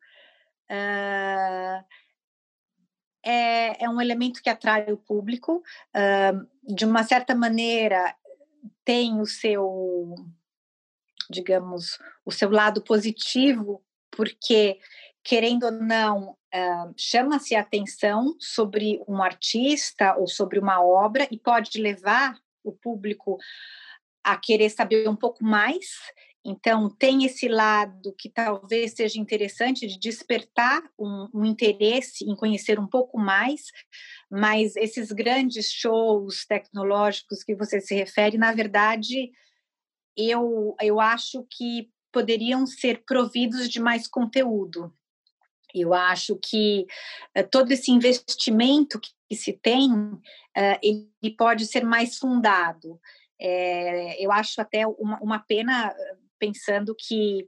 é, 3.23 3.83
é 3.83 3.89
um 3.89 4.01
elemento 4.01 4.41
que 4.41 4.49
atrai 4.49 4.91
o 4.91 4.97
público, 4.97 5.63
uh, 5.95 6.75
de 6.75 6.85
uma 6.85 7.03
certa 7.03 7.35
maneira 7.35 8.15
tem 8.83 9.19
o 9.19 9.25
seu, 9.25 10.15
digamos, 11.29 11.99
o 12.25 12.31
seu 12.31 12.49
lado 12.49 12.81
positivo, 12.83 13.83
porque, 14.09 14.79
querendo 15.23 15.63
ou 15.63 15.71
não, 15.71 16.31
uh, 16.31 16.93
chama-se 16.97 17.55
atenção 17.55 18.35
sobre 18.39 19.01
um 19.07 19.21
artista 19.21 20.15
ou 20.17 20.27
sobre 20.27 20.59
uma 20.59 20.83
obra 20.83 21.27
e 21.31 21.37
pode 21.37 21.79
levar 21.79 22.37
o 22.63 22.71
público 22.71 23.37
a 24.23 24.37
querer 24.37 24.69
saber 24.69 25.07
um 25.07 25.15
pouco 25.15 25.43
mais 25.43 25.87
então, 26.43 26.89
tem 26.89 27.23
esse 27.23 27.47
lado 27.47 28.15
que 28.17 28.27
talvez 28.27 28.93
seja 28.93 29.19
interessante 29.19 29.85
de 29.85 29.99
despertar 29.99 30.81
um, 30.97 31.27
um, 31.33 31.45
interesse 31.45 32.25
em 32.25 32.35
conhecer 32.35 32.79
um 32.79 32.87
pouco 32.87 33.19
mais, 33.19 33.65
mas 34.29 34.75
esses 34.75 35.11
grandes 35.11 35.71
shows 35.71 36.45
tecnológicos 36.45 37.43
que 37.43 37.55
você 37.55 37.79
se 37.79 37.93
refere, 37.93 38.39
na 38.39 38.51
verdade, 38.53 39.31
eu, 40.17 40.75
eu 40.81 40.99
acho 40.99 41.45
que 41.49 41.89
poderiam 42.11 42.65
ser 42.65 43.03
providos 43.05 43.69
de 43.69 43.79
mais 43.79 44.07
conteúdo. 44.07 44.91
Eu 45.73 45.93
acho 45.93 46.37
que 46.37 46.85
uh, 47.37 47.47
todo 47.49 47.71
esse 47.71 47.91
investimento 47.91 48.99
que, 48.99 49.35
se 49.35 49.53
tem, 49.53 49.93
uh, 49.93 50.79
ele 50.81 51.35
pode 51.37 51.65
ser 51.67 51.85
mais 51.85 52.17
fundado. 52.17 52.99
É, 53.39 54.23
eu 54.23 54.31
acho 54.31 54.61
até 54.61 54.85
uma 54.85 55.39
pena, 55.39 55.95
pensando 56.41 56.95
que 56.97 57.45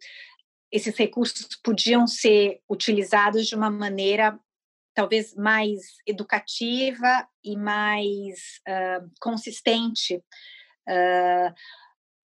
esses 0.72 0.96
recursos 0.96 1.48
podiam 1.64 2.06
ser 2.06 2.62
utilizados 2.70 3.48
de 3.48 3.56
uma 3.56 3.72
maneira 3.72 4.40
talvez 4.94 5.34
mais 5.34 5.98
educativa 6.06 7.28
e 7.44 7.58
mais 7.58 8.62
uh, 8.68 9.10
consistente. 9.20 10.18
Uh, 10.88 11.54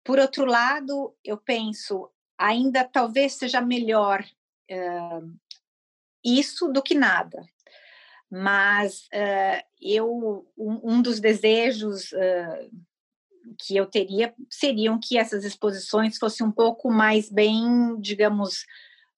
por 0.04 0.20
outro 0.20 0.44
lado, 0.44 1.16
eu 1.24 1.36
penso, 1.36 2.08
ainda 2.38 2.84
talvez 2.84 3.32
seja 3.34 3.60
melhor 3.60 4.24
uh, 4.70 5.38
isso 6.24 6.68
do 6.68 6.80
que 6.80 6.94
nada. 6.94 7.44
Mas 8.34 9.08
eu 9.78 10.48
um, 10.56 10.94
um, 10.94 11.02
dos 11.02 11.20
desejos 11.20 12.14
que 13.58 13.76
eu 13.76 13.86
teria 13.86 14.34
seriam 14.50 14.98
que 15.02 15.18
essas 15.18 15.44
exposições 15.44 16.18
fossem 16.18 16.46
um 16.46 16.52
pouco 16.52 16.90
mais 16.90 17.30
bem, 17.30 18.00
digamos, 18.00 18.64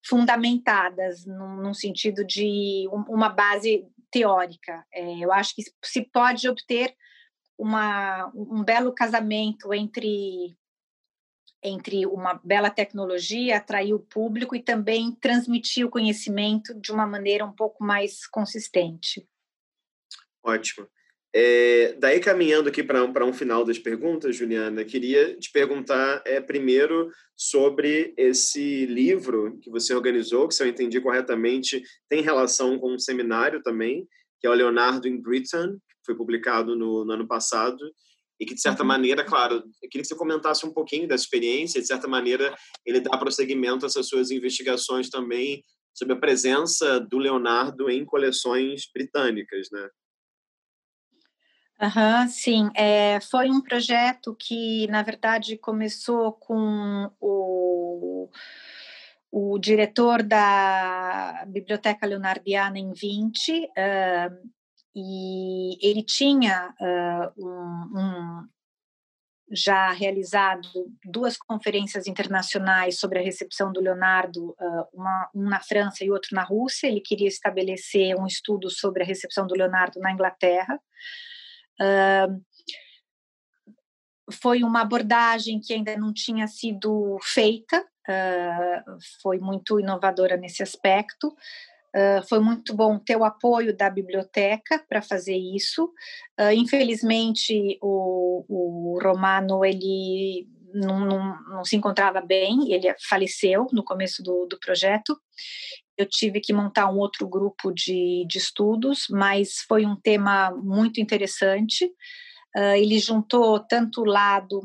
fundamentadas, 0.05 1.25
num, 1.25 1.57
num 1.57 1.75
sentido 1.75 2.25
de 2.25 2.89
um, 2.93 3.05
uma 3.09 3.29
base 3.29 3.87
teórica. 4.11 4.85
É, 4.93 5.19
eu 5.19 5.33
acho 5.33 5.55
que 5.55 5.63
se 5.83 6.03
pode 6.03 6.49
obter 6.49 6.95
uma, 7.59 8.31
um 8.35 8.63
belo 8.63 8.93
casamento 8.93 9.73
entre 9.73 10.57
entre 11.67 12.05
uma 12.05 12.35
bela 12.45 12.69
tecnologia, 12.69 13.57
atrair 13.57 13.95
o 13.95 13.99
público 13.99 14.55
e 14.55 14.63
também 14.63 15.13
transmitir 15.13 15.87
o 15.87 15.91
conhecimento 15.91 16.79
de 16.79 16.93
uma 16.93 17.07
maneira 17.07 17.43
um 17.43 17.53
pouco 17.53 17.83
mais 17.83 18.27
consistente. 18.27 19.27
Ótimo. 20.43 20.87
É, 21.37 21.95
daí, 21.99 22.21
caminhando 22.21 22.69
aqui 22.69 22.81
para 22.81 23.25
um 23.25 23.33
final 23.33 23.65
das 23.65 23.77
perguntas, 23.77 24.37
Juliana, 24.37 24.85
queria 24.85 25.37
te 25.37 25.51
perguntar 25.51 26.23
é, 26.25 26.41
primeiro 26.41 27.11
sobre 27.37 28.15
esse 28.17 28.87
livro 28.87 29.59
que 29.61 29.69
você 29.69 29.93
organizou, 29.93 30.47
que, 30.47 30.55
se 30.55 30.63
eu 30.63 30.69
entendi 30.69 31.01
corretamente, 31.01 31.83
tem 32.09 32.23
relação 32.23 32.79
com 32.79 32.95
um 32.95 32.99
seminário 33.01 33.61
também, 33.65 34.07
que 34.41 34.47
é 34.47 34.51
o 34.51 34.55
Leonardo 34.55 35.09
in 35.09 35.21
Britain, 35.21 35.73
que 35.73 36.07
foi 36.07 36.15
publicado 36.15 36.77
no, 36.77 37.05
no 37.05 37.13
ano 37.13 37.27
passado, 37.27 37.79
e 38.39 38.47
que, 38.47 38.55
de 38.55 38.61
certa 38.61 38.83
uhum. 38.83 38.89
maneira, 38.89 39.25
claro, 39.25 39.57
eu 39.83 39.89
queria 39.91 40.03
que 40.03 40.07
você 40.07 40.15
comentasse 40.15 40.65
um 40.65 40.73
pouquinho 40.73 41.09
dessa 41.09 41.25
experiência, 41.25 41.81
de 41.81 41.87
certa 41.89 42.07
maneira, 42.07 42.55
ele 42.87 43.01
dá 43.01 43.19
prosseguimento 43.19 43.85
a 43.85 43.89
essas 43.89 44.07
suas 44.07 44.31
investigações 44.31 45.11
também 45.11 45.65
sobre 45.93 46.15
a 46.15 46.19
presença 46.19 47.01
do 47.01 47.19
Leonardo 47.19 47.91
em 47.91 48.05
coleções 48.05 48.83
britânicas, 48.93 49.69
né? 49.73 49.89
Uhum, 51.81 52.29
sim, 52.29 52.71
é, 52.75 53.19
foi 53.21 53.51
um 53.51 53.61
projeto 53.61 54.35
que, 54.39 54.87
na 54.87 55.03
verdade, 55.03 55.59
começou 55.59 56.33
com 56.33 57.11
o, 57.21 58.31
o 59.31 59.59
diretor 59.59 60.23
da 60.23 61.45
Biblioteca 61.49 62.07
Leonardiana 62.07 62.79
em 62.79 62.93
20, 62.93 63.65
uh, 63.65 64.51
e 64.95 65.77
ele 65.85 66.05
tinha 66.05 66.73
uh, 66.81 67.45
um, 67.45 67.99
um, 67.99 68.49
já 69.51 69.91
realizado 69.91 70.69
duas 71.05 71.37
conferências 71.37 72.07
internacionais 72.07 73.01
sobre 73.01 73.19
a 73.19 73.23
recepção 73.23 73.73
do 73.73 73.81
Leonardo, 73.81 74.55
uma, 74.93 75.29
um 75.35 75.49
na 75.49 75.61
França 75.61 76.05
e 76.05 76.11
outro 76.11 76.31
na 76.33 76.45
Rússia. 76.45 76.87
Ele 76.87 77.01
queria 77.01 77.29
estabelecer 77.29 78.17
um 78.17 78.27
estudo 78.27 78.71
sobre 78.71 79.03
a 79.03 79.07
recepção 79.07 79.47
do 79.47 79.55
Leonardo 79.55 79.99
na 79.99 80.13
Inglaterra. 80.13 80.81
Foi 84.33 84.63
uma 84.63 84.81
abordagem 84.81 85.61
que 85.61 85.75
ainda 85.75 85.97
não 85.97 86.13
tinha 86.13 86.47
sido 86.47 87.19
feita, 87.23 87.85
foi 89.23 89.39
muito 89.39 89.79
inovadora 89.79 90.37
nesse 90.37 90.63
aspecto. 90.63 91.35
Uh, 91.95 92.27
foi 92.29 92.41
muito 92.41 92.75
bom 92.75 92.99
ter 92.99 93.17
o 93.17 93.23
apoio 93.23 93.77
da 93.77 93.89
biblioteca 93.89 94.85
para 94.89 95.01
fazer 95.01 95.37
isso. 95.37 95.85
Uh, 96.41 96.51
infelizmente, 96.53 97.79
o, 97.81 98.45
o 98.49 98.99
Romano 99.01 99.65
ele 99.65 100.49
não, 100.75 100.99
não, 101.07 101.41
não, 101.45 101.65
se 101.65 101.77
encontrava 101.77 102.21
bem, 102.21 102.73
ele 102.73 102.93
faleceu 103.09 103.69
no 103.73 103.85
começo 103.85 104.25
do, 104.25 104.45
do 104.47 104.59
projeto 104.59 105.17
eu 105.97 106.07
tive 106.07 106.41
que 106.41 106.53
montar 106.53 106.91
um 106.91 106.99
outro 106.99 107.27
grupo 107.29 107.73
de, 107.73 108.25
de 108.29 108.39
estudos, 108.39 109.07
mas 109.11 109.61
foi 109.69 109.87
um 109.87 109.97
tema 109.97 110.51
muito 110.51 111.01
interessante. 111.01 111.87
Uh, 112.57 112.77
ele 112.77 112.99
juntou 112.99 113.61
tanto 113.61 114.03
o 114.03 114.07
lado 114.07 114.63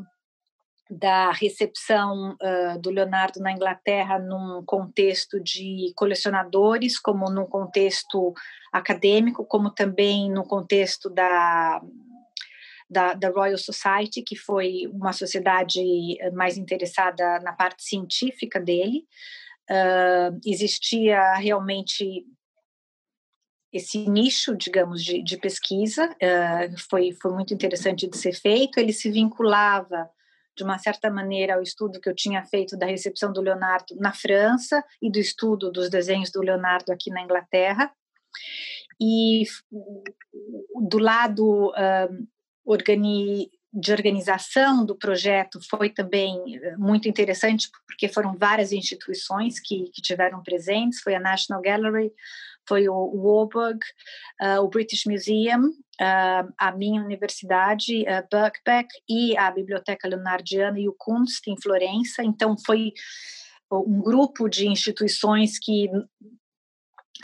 da 0.90 1.30
recepção 1.30 2.32
uh, 2.42 2.80
do 2.80 2.90
Leonardo 2.90 3.38
na 3.40 3.52
Inglaterra 3.52 4.18
num 4.18 4.64
contexto 4.64 5.40
de 5.40 5.92
colecionadores, 5.94 6.98
como 6.98 7.30
num 7.30 7.46
contexto 7.46 8.34
acadêmico, 8.72 9.44
como 9.44 9.70
também 9.70 10.28
no 10.28 10.42
contexto 10.44 11.08
da, 11.08 11.80
da, 12.88 13.14
da, 13.14 13.30
Royal 13.30 13.58
Society, 13.58 14.22
que 14.22 14.34
foi 14.34 14.88
uma 14.92 15.12
sociedade 15.12 15.80
mais 16.32 16.58
interessada 16.58 17.38
na 17.38 17.52
parte 17.52 17.84
científica 17.84 18.58
dele 18.58 19.04
uh, 19.70 20.40
existia 20.44 21.34
realmente 21.34 22.26
esse 23.72 24.08
nicho, 24.08 24.56
digamos, 24.56 25.02
de, 25.04 25.22
de 25.22 25.36
pesquisa, 25.36 26.08
uh, 26.08 26.78
foi, 26.90 27.12
foi 27.12 27.32
muito 27.32 27.54
interessante 27.54 28.08
de 28.08 28.16
ser 28.16 28.32
feito. 28.32 28.78
Ele 28.78 28.92
se 28.92 29.10
vinculava, 29.10 30.10
de 30.56 30.64
uma 30.64 30.78
certa 30.78 31.08
maneira, 31.10 31.54
ao 31.54 31.62
estudo 31.62 32.00
que 32.00 32.08
eu 32.08 32.14
tinha 32.14 32.44
feito 32.44 32.76
da 32.76 32.86
recepção 32.86 33.32
do 33.32 33.40
Leonardo 33.40 33.94
na 33.96 34.12
França 34.12 34.84
e 35.00 35.10
do 35.10 35.18
estudo 35.18 35.70
dos 35.70 35.88
desenhos 35.88 36.30
do 36.30 36.42
Leonardo 36.42 36.92
aqui 36.92 37.10
na 37.10 37.22
Inglaterra. 37.22 37.92
E 39.00 39.44
do 40.88 40.98
lado 40.98 41.68
uh, 41.70 42.28
organi 42.64 43.50
de 43.72 43.92
organização 43.92 44.84
do 44.84 44.96
projeto 44.96 45.60
foi 45.68 45.90
também 45.90 46.56
eh, 46.56 46.76
muito 46.76 47.08
interessante, 47.08 47.68
porque 47.86 48.08
foram 48.08 48.36
várias 48.36 48.72
instituições 48.72 49.60
que, 49.60 49.90
que 49.94 50.02
tiveram 50.02 50.42
presentes, 50.42 51.00
foi 51.00 51.14
a 51.14 51.20
National 51.20 51.62
Gallery, 51.62 52.12
foi 52.68 52.88
o 52.88 52.94
Warburg, 52.94 53.78
uh, 54.42 54.60
o 54.60 54.68
British 54.68 55.04
Museum, 55.06 55.68
uh, 55.68 56.52
a 56.58 56.72
minha 56.72 57.02
universidade, 57.02 58.02
uh, 58.02 58.26
Birkbeck, 58.30 58.88
e 59.08 59.36
a 59.36 59.50
Biblioteca 59.50 60.08
Leonardiana 60.08 60.78
e 60.78 60.88
o 60.88 60.94
Kunst, 60.96 61.48
em 61.48 61.60
Florença, 61.60 62.22
então 62.22 62.56
foi 62.66 62.92
um 63.70 64.00
grupo 64.00 64.48
de 64.48 64.66
instituições 64.66 65.58
que 65.58 65.88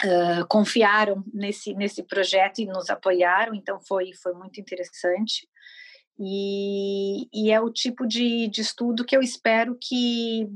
Uh, 0.05 0.47
confiaram 0.47 1.25
nesse 1.33 1.73
nesse 1.73 2.03
projeto 2.03 2.59
e 2.59 2.67
nos 2.67 2.91
apoiaram. 2.91 3.55
Então 3.55 3.81
foi 3.81 4.13
foi 4.23 4.35
muito 4.35 4.61
interessante 4.61 5.49
e, 6.19 7.29
e 7.33 7.51
é 7.51 7.61
o 7.61 7.71
tipo 7.71 8.07
de, 8.07 8.49
de 8.49 8.61
estudo 8.61 9.05
que 9.05 9.17
eu 9.17 9.21
espero 9.21 9.77
que 9.81 10.49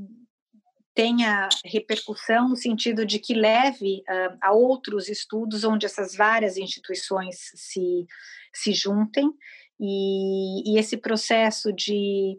tenha 0.93 1.47
repercussão 1.63 2.49
no 2.49 2.55
sentido 2.55 3.05
de 3.05 3.19
que 3.19 3.33
leve 3.33 4.03
uh, 4.09 4.37
a 4.41 4.51
outros 4.51 5.07
estudos 5.07 5.63
onde 5.63 5.85
essas 5.85 6.15
várias 6.15 6.57
instituições 6.57 7.37
se, 7.55 8.05
se 8.53 8.73
juntem 8.73 9.31
e, 9.79 10.73
e 10.73 10.77
esse 10.77 10.97
processo 10.97 11.71
de, 11.71 12.37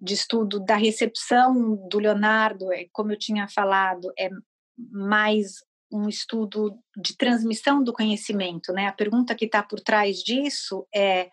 de 0.00 0.14
estudo 0.14 0.58
da 0.58 0.76
recepção 0.76 1.76
do 1.88 1.98
Leonardo, 1.98 2.72
é, 2.72 2.86
como 2.92 3.12
eu 3.12 3.18
tinha 3.18 3.46
falado, 3.48 4.12
é 4.18 4.30
mais 4.76 5.56
um 5.90 6.08
estudo 6.08 6.76
de 6.96 7.16
transmissão 7.16 7.82
do 7.82 7.92
conhecimento, 7.92 8.72
né? 8.72 8.86
A 8.86 8.92
pergunta 8.92 9.34
que 9.34 9.46
está 9.46 9.62
por 9.62 9.80
trás 9.80 10.18
disso 10.18 10.86
é 10.94 11.30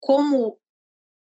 como 0.00 0.58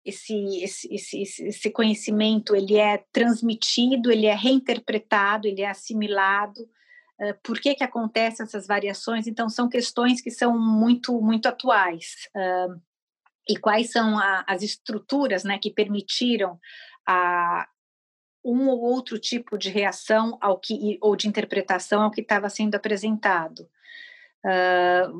esse, 0.03 0.63
esse, 0.63 0.93
esse, 0.93 1.47
esse 1.47 1.71
conhecimento 1.71 2.55
ele 2.55 2.77
é 2.77 3.03
transmitido, 3.11 4.11
ele 4.11 4.27
é 4.27 4.35
reinterpretado, 4.35 5.47
ele 5.47 5.61
é 5.61 5.69
assimilado, 5.69 6.61
uh, 6.61 7.33
por 7.43 7.59
que 7.59 7.75
que 7.75 7.83
acontecem 7.83 8.43
essas 8.43 8.67
variações? 8.67 9.27
Então 9.27 9.49
são 9.49 9.67
questões 9.67 10.21
que 10.21 10.29
são 10.29 10.57
muito 10.57 11.19
muito 11.21 11.47
atuais 11.47 12.29
e 13.47 13.57
quais 13.57 13.91
são 13.91 14.17
a, 14.17 14.43
as 14.47 14.61
estruturas, 14.61 15.43
né, 15.43 15.57
que 15.57 15.71
permitiram 15.71 16.59
a 17.07 17.67
um 18.43 18.67
ou 18.67 18.79
outro 18.81 19.17
tipo 19.17 19.57
de 19.57 19.69
reação 19.69 20.37
ao 20.39 20.59
que 20.59 20.99
ou 21.01 21.15
de 21.15 21.27
interpretação 21.27 22.03
ao 22.03 22.11
que 22.11 22.21
estava 22.21 22.47
sendo 22.47 22.75
apresentado. 22.75 23.67
Uh, 24.45 25.19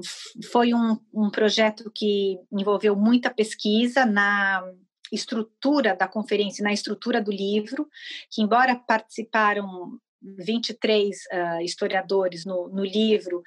foi 0.52 0.72
um, 0.72 1.00
um, 1.12 1.32
projeto 1.32 1.92
que 1.94 2.38
envolveu 2.52 2.96
muita 2.96 3.34
pesquisa 3.34 4.06
na, 4.06 4.64
estrutura 5.12 5.96
da 5.96 6.08
conferência, 6.08 6.64
na 6.64 6.74
estrutura 6.74 7.22
do 7.22 7.32
livro, 7.32 7.88
que 8.30 8.42
embora 8.42 8.76
participaram 8.76 10.00
23 10.22 11.16
uh, 11.16 11.62
historiadores 11.62 12.46
no, 12.46 12.68
no 12.70 12.84
livro, 12.84 13.44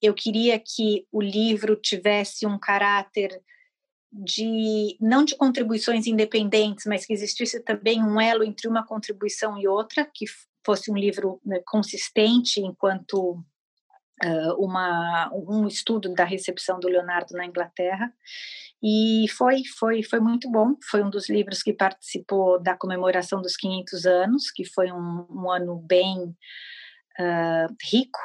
eu 0.00 0.14
queria 0.14 0.58
que 0.58 1.06
o 1.12 1.20
livro 1.20 1.76
tivesse 1.76 2.46
um 2.46 2.58
caráter 2.58 3.40
de 4.10 4.96
não 5.00 5.24
de 5.24 5.36
contribuições 5.36 6.06
independentes, 6.06 6.84
mas 6.86 7.06
que 7.06 7.12
existisse 7.12 7.60
também 7.60 8.02
um 8.02 8.20
elo 8.20 8.44
entre 8.44 8.68
uma 8.68 8.86
contribuição 8.86 9.58
e 9.58 9.66
outra, 9.66 10.04
que 10.04 10.26
fosse 10.64 10.90
um 10.90 10.96
livro 10.96 11.40
né, 11.44 11.60
consistente 11.66 12.60
enquanto 12.60 13.42
uma, 14.58 15.30
um 15.32 15.66
estudo 15.66 16.12
da 16.14 16.24
recepção 16.24 16.78
do 16.78 16.88
Leonardo 16.88 17.34
na 17.34 17.46
Inglaterra. 17.46 18.12
E 18.82 19.26
foi, 19.36 19.62
foi, 19.78 20.02
foi 20.02 20.18
muito 20.18 20.50
bom. 20.50 20.74
Foi 20.90 21.02
um 21.02 21.10
dos 21.10 21.28
livros 21.28 21.62
que 21.62 21.72
participou 21.72 22.60
da 22.60 22.76
comemoração 22.76 23.40
dos 23.40 23.56
500 23.56 24.06
anos, 24.06 24.50
que 24.50 24.64
foi 24.64 24.90
um, 24.90 25.26
um 25.30 25.50
ano 25.50 25.76
bem 25.76 26.18
uh, 27.20 27.74
rico 27.90 28.18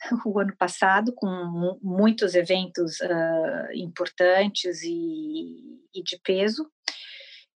o 0.24 0.38
ano 0.38 0.54
passado, 0.56 1.12
com 1.14 1.78
muitos 1.82 2.34
eventos 2.34 3.00
uh, 3.00 3.72
importantes 3.74 4.82
e, 4.82 5.80
e, 5.94 6.02
de 6.02 6.18
peso. 6.22 6.70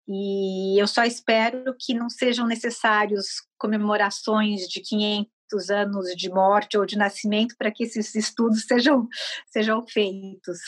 E 0.07 0.81
eu 0.81 0.87
só 0.87 1.03
espero 1.03 1.75
que 1.79 1.93
não 1.93 2.09
sejam 2.09 2.47
necessários 2.47 3.27
comemorações 3.57 4.61
de 4.67 4.81
500 4.81 5.31
anos 5.69 6.05
de 6.15 6.29
morte 6.29 6.77
ou 6.77 6.85
de 6.85 6.97
nascimento 6.97 7.55
para 7.57 7.71
que 7.71 7.83
esses 7.83 8.13
estudos 8.15 8.63
sejam, 8.63 9.07
sejam 9.51 9.85
feitos. 9.87 10.59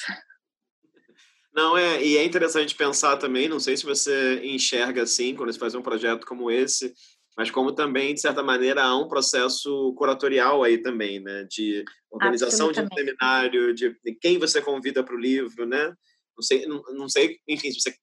Não, 1.54 1.78
é, 1.78 2.04
e 2.04 2.18
é 2.18 2.24
interessante 2.24 2.76
pensar 2.76 3.18
também, 3.18 3.48
não 3.48 3.60
sei 3.60 3.78
se 3.78 3.86
você 3.86 4.42
enxerga 4.44 5.04
assim, 5.04 5.36
quando 5.36 5.54
você 5.54 5.60
faz 5.60 5.76
um 5.76 5.84
projeto 5.84 6.26
como 6.26 6.50
esse, 6.50 6.94
mas 7.38 7.52
como 7.52 7.72
também, 7.72 8.14
de 8.14 8.22
certa 8.22 8.44
maneira, 8.44 8.84
há 8.84 8.98
um 8.98 9.08
processo 9.08 9.94
curatorial 9.96 10.64
aí 10.64 10.80
também, 10.80 11.20
né? 11.20 11.48
De 11.50 11.84
organização 12.12 12.72
de 12.72 12.80
um 12.80 12.88
seminário, 12.94 13.74
de, 13.74 13.96
de 14.04 14.16
quem 14.16 14.38
você 14.38 14.62
convida 14.62 15.04
para 15.04 15.16
o 15.16 15.20
livro, 15.20 15.66
né? 15.66 15.94
Não 16.36 16.44
sei, 16.44 16.66
não, 16.66 16.82
não, 16.94 17.10
sei, 17.10 17.40
enfim, 17.48 17.72
se 17.72 17.80
você 17.80 17.96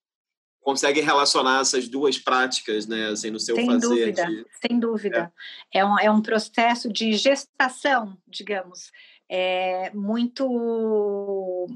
consegue 0.60 1.00
relacionar 1.00 1.60
essas 1.60 1.88
duas 1.88 2.18
práticas, 2.18 2.86
né, 2.86 3.08
assim, 3.08 3.30
no 3.30 3.40
seu 3.40 3.56
sem 3.56 3.66
fazer. 3.66 3.80
Dúvida, 3.80 4.26
de... 4.26 4.46
Sem 4.66 4.78
dúvida, 4.78 5.32
é. 5.72 5.78
é. 5.78 5.84
um, 5.84 5.98
é 5.98 6.10
um 6.10 6.20
processo 6.20 6.92
de 6.92 7.12
gestação, 7.14 8.16
digamos, 8.26 8.90
é 9.28 9.90
muito 9.94 11.66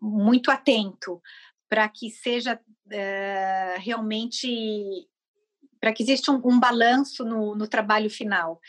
muito 0.00 0.50
atento 0.50 1.20
para 1.68 1.88
que 1.88 2.10
seja 2.10 2.58
é, 2.90 3.76
realmente 3.78 5.08
para 5.80 5.92
que 5.92 6.02
exista 6.02 6.30
um, 6.30 6.40
um 6.44 6.60
balanço 6.60 7.24
no, 7.24 7.54
no 7.54 7.66
trabalho 7.66 8.08
final 8.08 8.60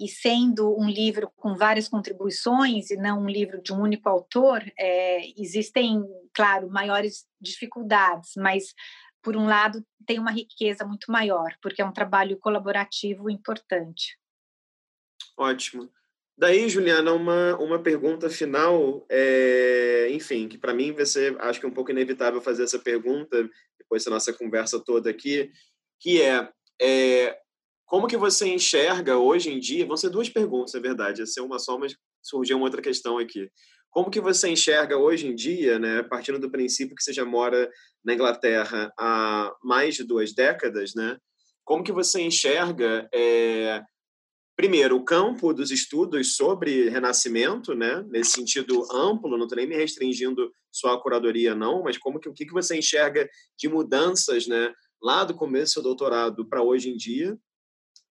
e 0.00 0.08
sendo 0.08 0.78
um 0.78 0.88
livro 0.88 1.30
com 1.36 1.54
várias 1.54 1.88
contribuições 1.88 2.90
e 2.90 2.96
não 2.96 3.22
um 3.22 3.28
livro 3.28 3.60
de 3.60 3.72
um 3.72 3.80
único 3.80 4.08
autor, 4.08 4.62
é, 4.78 5.40
existem, 5.40 6.04
claro, 6.32 6.70
maiores 6.70 7.26
dificuldades, 7.40 8.32
mas 8.36 8.74
por 9.22 9.36
um 9.36 9.46
lado 9.46 9.84
tem 10.06 10.18
uma 10.18 10.30
riqueza 10.30 10.84
muito 10.84 11.10
maior, 11.10 11.54
porque 11.60 11.82
é 11.82 11.84
um 11.84 11.92
trabalho 11.92 12.38
colaborativo 12.38 13.28
importante. 13.28 14.18
Ótimo. 15.36 15.90
Daí, 16.36 16.68
Juliana, 16.68 17.12
uma, 17.12 17.56
uma 17.56 17.82
pergunta 17.82 18.30
final, 18.30 19.04
é, 19.10 20.08
enfim, 20.12 20.46
que 20.46 20.56
para 20.56 20.72
mim 20.72 20.92
vai 20.92 21.04
ser, 21.04 21.36
acho 21.40 21.58
que 21.58 21.66
é 21.66 21.68
um 21.68 21.74
pouco 21.74 21.90
inevitável 21.90 22.40
fazer 22.40 22.62
essa 22.62 22.78
pergunta, 22.78 23.48
depois 23.76 24.04
da 24.04 24.12
nossa 24.12 24.32
conversa 24.32 24.78
toda 24.78 25.10
aqui, 25.10 25.50
que 25.98 26.22
é, 26.22 26.48
é, 26.80 27.38
como 27.88 28.06
que 28.06 28.18
você 28.18 28.46
enxerga 28.46 29.16
hoje 29.16 29.50
em 29.50 29.58
dia, 29.58 29.86
vão 29.86 29.96
ser 29.96 30.10
duas 30.10 30.28
perguntas, 30.28 30.74
é 30.74 30.80
verdade, 30.80 31.22
ia 31.22 31.26
ser 31.26 31.40
uma 31.40 31.58
só, 31.58 31.78
mas 31.78 31.96
surgiu 32.22 32.58
uma 32.58 32.66
outra 32.66 32.82
questão 32.82 33.16
aqui. 33.16 33.50
Como 33.90 34.10
que 34.10 34.20
você 34.20 34.50
enxerga 34.50 34.98
hoje 34.98 35.26
em 35.26 35.34
dia, 35.34 35.78
né, 35.78 36.02
partindo 36.02 36.38
do 36.38 36.50
princípio 36.50 36.94
que 36.94 37.02
você 37.02 37.14
já 37.14 37.24
mora 37.24 37.68
na 38.04 38.12
Inglaterra 38.12 38.92
há 38.98 39.50
mais 39.64 39.94
de 39.94 40.04
duas 40.04 40.34
décadas, 40.34 40.94
né, 40.94 41.16
como 41.64 41.82
que 41.82 41.90
você 41.90 42.20
enxerga 42.20 43.08
é, 43.12 43.82
primeiro, 44.54 44.96
o 44.96 45.04
campo 45.04 45.54
dos 45.54 45.70
estudos 45.70 46.36
sobre 46.36 46.90
renascimento, 46.90 47.74
né, 47.74 48.04
nesse 48.10 48.32
sentido 48.32 48.86
amplo, 48.92 49.38
não 49.38 49.44
estou 49.44 49.56
nem 49.56 49.66
me 49.66 49.76
restringindo 49.76 50.52
só 50.70 50.92
à 50.92 51.02
curadoria, 51.02 51.54
não, 51.54 51.82
mas 51.82 51.96
como 51.96 52.20
que, 52.20 52.28
o 52.28 52.34
que, 52.34 52.44
que 52.44 52.52
você 52.52 52.76
enxerga 52.76 53.26
de 53.58 53.66
mudanças 53.66 54.46
né, 54.46 54.74
lá 55.02 55.24
do 55.24 55.34
começo 55.34 55.80
do 55.80 55.84
doutorado 55.84 56.46
para 56.46 56.62
hoje 56.62 56.90
em 56.90 56.96
dia, 56.96 57.38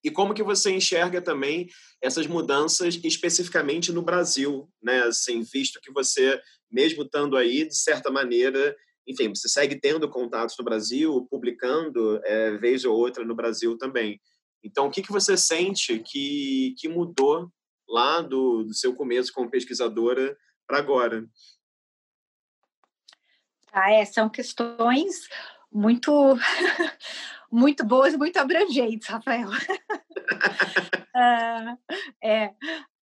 e 0.03 0.11
como 0.11 0.33
que 0.33 0.43
você 0.43 0.71
enxerga 0.71 1.21
também 1.21 1.67
essas 2.01 2.27
mudanças 2.27 2.99
especificamente 3.03 3.91
no 3.91 4.01
Brasil, 4.01 4.69
né, 4.81 5.01
assim, 5.03 5.41
visto 5.41 5.81
que 5.81 5.91
você, 5.91 6.39
mesmo 6.71 7.03
estando 7.03 7.35
aí, 7.35 7.67
de 7.67 7.75
certa 7.75 8.11
maneira, 8.11 8.75
enfim, 9.07 9.29
você 9.29 9.47
segue 9.47 9.79
tendo 9.79 10.09
contatos 10.09 10.55
no 10.57 10.65
Brasil, 10.65 11.27
publicando 11.29 12.21
é, 12.25 12.57
vez 12.57 12.83
ou 12.85 12.95
outra 12.95 13.23
no 13.23 13.35
Brasil 13.35 13.77
também. 13.77 14.19
Então, 14.63 14.87
o 14.87 14.91
que, 14.91 15.01
que 15.01 15.11
você 15.11 15.37
sente 15.37 15.99
que, 15.99 16.75
que 16.77 16.89
mudou 16.89 17.49
lá 17.87 18.21
do, 18.21 18.63
do 18.63 18.73
seu 18.73 18.93
começo 18.93 19.31
como 19.31 19.49
pesquisadora 19.49 20.37
para 20.67 20.79
agora? 20.79 21.25
Ah, 23.71 23.91
é, 23.91 24.03
são 24.03 24.29
questões 24.29 25.29
muito 25.71 26.11
muito 27.51 27.85
boas, 27.85 28.15
muito 28.15 28.37
abrangentes, 28.37 29.07
Rafael. 29.07 29.49
uh, 29.49 29.53
é, 32.23 32.53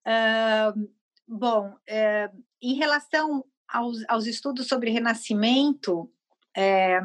uh, 0.05 0.89
bom, 1.27 1.69
uh, 1.69 2.43
em 2.61 2.75
relação 2.75 3.43
aos, 3.67 4.03
aos, 4.07 4.27
estudos 4.27 4.67
sobre 4.67 4.91
renascimento, 4.91 6.11
é, 6.55 7.01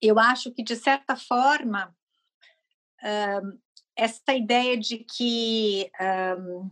eu 0.00 0.18
acho 0.18 0.52
que 0.52 0.62
de 0.62 0.76
certa 0.76 1.16
forma 1.16 1.92
essa 3.96 4.32
ideia 4.32 4.76
de 4.76 4.98
que 4.98 5.90
um, 6.38 6.70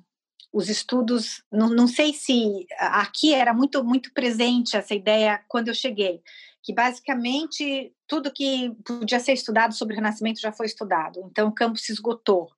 os 0.52 0.70
estudos, 0.70 1.44
não, 1.52 1.68
não 1.68 1.86
sei 1.86 2.14
se 2.14 2.66
aqui 2.78 3.34
era 3.34 3.52
muito 3.52 3.84
muito 3.84 4.12
presente 4.12 4.76
essa 4.76 4.94
ideia 4.94 5.44
quando 5.48 5.68
eu 5.68 5.74
cheguei, 5.74 6.22
que 6.66 6.72
basicamente 6.72 7.94
tudo 8.08 8.32
que 8.32 8.74
podia 8.84 9.20
ser 9.20 9.32
estudado 9.34 9.72
sobre 9.72 9.94
o 9.94 9.96
Renascimento 9.96 10.40
já 10.40 10.50
foi 10.50 10.66
estudado, 10.66 11.24
então 11.30 11.46
o 11.46 11.54
campo 11.54 11.78
se 11.78 11.92
esgotou. 11.92 12.50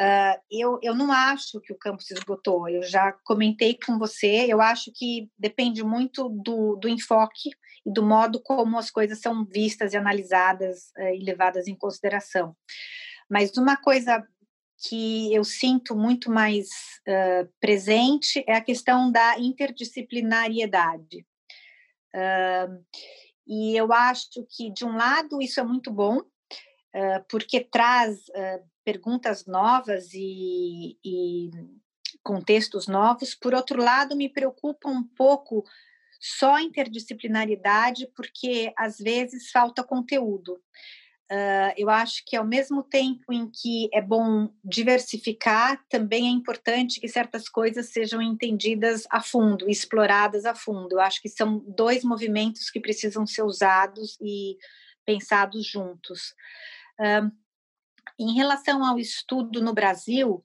Uh, 0.00 0.36
eu, 0.50 0.80
eu 0.82 0.94
não 0.96 1.12
acho 1.12 1.60
que 1.60 1.72
o 1.72 1.78
campo 1.78 2.02
se 2.02 2.12
esgotou, 2.12 2.68
eu 2.68 2.82
já 2.82 3.12
comentei 3.24 3.78
com 3.86 4.00
você, 4.00 4.46
eu 4.48 4.60
acho 4.60 4.90
que 4.92 5.30
depende 5.38 5.84
muito 5.84 6.28
do, 6.28 6.74
do 6.74 6.88
enfoque 6.88 7.50
e 7.86 7.92
do 7.92 8.02
modo 8.02 8.42
como 8.42 8.78
as 8.78 8.90
coisas 8.90 9.20
são 9.20 9.44
vistas 9.44 9.94
e 9.94 9.96
analisadas 9.96 10.90
uh, 10.98 11.14
e 11.14 11.24
levadas 11.24 11.68
em 11.68 11.76
consideração. 11.76 12.54
Mas 13.30 13.56
uma 13.56 13.76
coisa 13.76 14.26
que 14.88 15.32
eu 15.32 15.44
sinto 15.44 15.94
muito 15.94 16.32
mais 16.32 16.66
uh, 17.08 17.48
presente 17.60 18.44
é 18.46 18.56
a 18.56 18.60
questão 18.60 19.10
da 19.10 19.38
interdisciplinariedade. 19.38 21.24
Uh, 22.12 22.84
e 23.46 23.76
eu 23.76 23.92
acho 23.92 24.46
que, 24.48 24.70
de 24.70 24.84
um 24.84 24.96
lado, 24.96 25.40
isso 25.40 25.60
é 25.60 25.62
muito 25.62 25.90
bom, 25.90 26.18
uh, 26.18 27.24
porque 27.28 27.60
traz 27.60 28.24
perguntas 28.84 29.46
novas 29.46 30.14
e, 30.14 30.96
e 31.04 31.50
contextos 32.22 32.86
novos. 32.86 33.34
Por 33.34 33.54
outro 33.54 33.82
lado, 33.82 34.16
me 34.16 34.28
preocupa 34.28 34.88
um 34.88 35.02
pouco 35.02 35.64
só 36.20 36.58
interdisciplinaridade, 36.58 38.08
porque 38.14 38.72
às 38.76 38.98
vezes 38.98 39.50
falta 39.50 39.82
conteúdo. 39.84 40.60
Uh, 41.30 41.74
eu 41.76 41.90
acho 41.90 42.22
que 42.24 42.36
ao 42.36 42.44
mesmo 42.44 42.84
tempo 42.84 43.32
em 43.32 43.50
que 43.50 43.88
é 43.92 44.00
bom 44.00 44.48
diversificar, 44.64 45.84
também 45.88 46.28
é 46.28 46.30
importante 46.30 47.00
que 47.00 47.08
certas 47.08 47.48
coisas 47.48 47.88
sejam 47.88 48.22
entendidas 48.22 49.04
a 49.10 49.20
fundo, 49.20 49.68
exploradas 49.68 50.44
a 50.44 50.54
fundo. 50.54 50.92
Eu 50.92 51.00
acho 51.00 51.20
que 51.20 51.28
são 51.28 51.64
dois 51.66 52.04
movimentos 52.04 52.70
que 52.70 52.78
precisam 52.78 53.26
ser 53.26 53.42
usados 53.42 54.16
e 54.20 54.56
pensados 55.04 55.66
juntos. 55.66 56.32
Uh, 57.00 57.30
em 58.18 58.34
relação 58.34 58.84
ao 58.84 58.98
estudo 58.98 59.60
no 59.60 59.74
Brasil, 59.74 60.44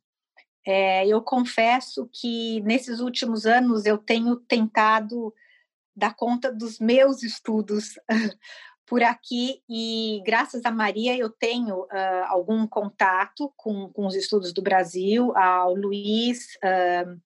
é, 0.66 1.08
eu 1.08 1.22
confesso 1.22 2.10
que 2.12 2.62
nesses 2.62 3.00
últimos 3.00 3.46
anos 3.46 3.86
eu 3.86 3.98
tenho 3.98 4.36
tentado 4.36 5.34
dar 5.96 6.16
conta 6.16 6.52
dos 6.52 6.80
meus 6.80 7.24
estudos 7.24 8.00
por 8.92 9.04
aqui 9.04 9.64
e 9.70 10.22
graças 10.26 10.66
a 10.66 10.70
Maria 10.70 11.18
eu 11.18 11.30
tenho 11.30 11.84
uh, 11.84 12.26
algum 12.28 12.68
contato 12.68 13.50
com, 13.56 13.88
com 13.88 14.06
os 14.06 14.16
estudos 14.16 14.52
do 14.52 14.62
Brasil, 14.62 15.34
ao 15.34 15.74
Luiz. 15.74 16.56
Uh, 16.56 17.18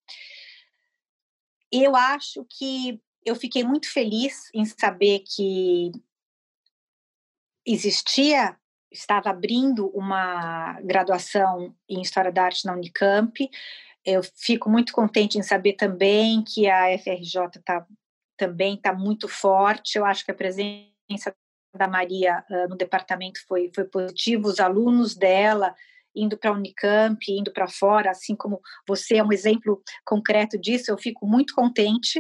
eu 1.72 1.96
acho 1.96 2.46
que 2.48 3.02
eu 3.26 3.36
fiquei 3.36 3.64
muito 3.64 3.92
feliz 3.92 4.48
em 4.54 4.64
saber 4.64 5.24
que 5.26 5.92
existia, 7.66 8.56
estava 8.92 9.32
abrindo 9.32 9.88
uma 9.88 10.80
graduação 10.82 11.76
em 11.90 12.00
História 12.00 12.32
da 12.32 12.44
Arte 12.44 12.64
na 12.68 12.74
Unicamp. 12.74 13.50
Eu 14.06 14.22
fico 14.22 14.70
muito 14.70 14.94
contente 14.94 15.40
em 15.40 15.42
saber 15.42 15.74
também 15.74 16.44
que 16.44 16.70
a 16.70 16.96
FRJ 17.00 17.60
tá, 17.66 17.88
também 18.38 18.76
está 18.76 18.94
muito 18.94 19.28
forte. 19.28 19.98
Eu 19.98 20.06
acho 20.06 20.24
que 20.24 20.30
a 20.30 20.36
presença 20.36 21.36
da 21.76 21.88
Maria 21.88 22.43
uh, 22.49 22.69
no 22.69 22.76
departamento 22.76 23.39
foi, 23.47 23.72
foi 23.73 23.85
positiva. 23.85 24.47
Os 24.47 24.60
alunos 24.60 25.15
dela 25.15 25.73
indo 26.15 26.38
para 26.38 26.49
a 26.49 26.53
Unicamp, 26.53 27.19
indo 27.30 27.52
para 27.52 27.68
fora, 27.68 28.11
assim 28.11 28.35
como 28.35 28.61
você 28.88 29.18
é 29.18 29.23
um 29.23 29.34
exemplo 29.34 29.84
concreto 30.06 30.57
disso, 30.57 30.89
eu 30.89 30.97
fico 30.97 31.27
muito 31.27 31.53
contente. 31.53 32.19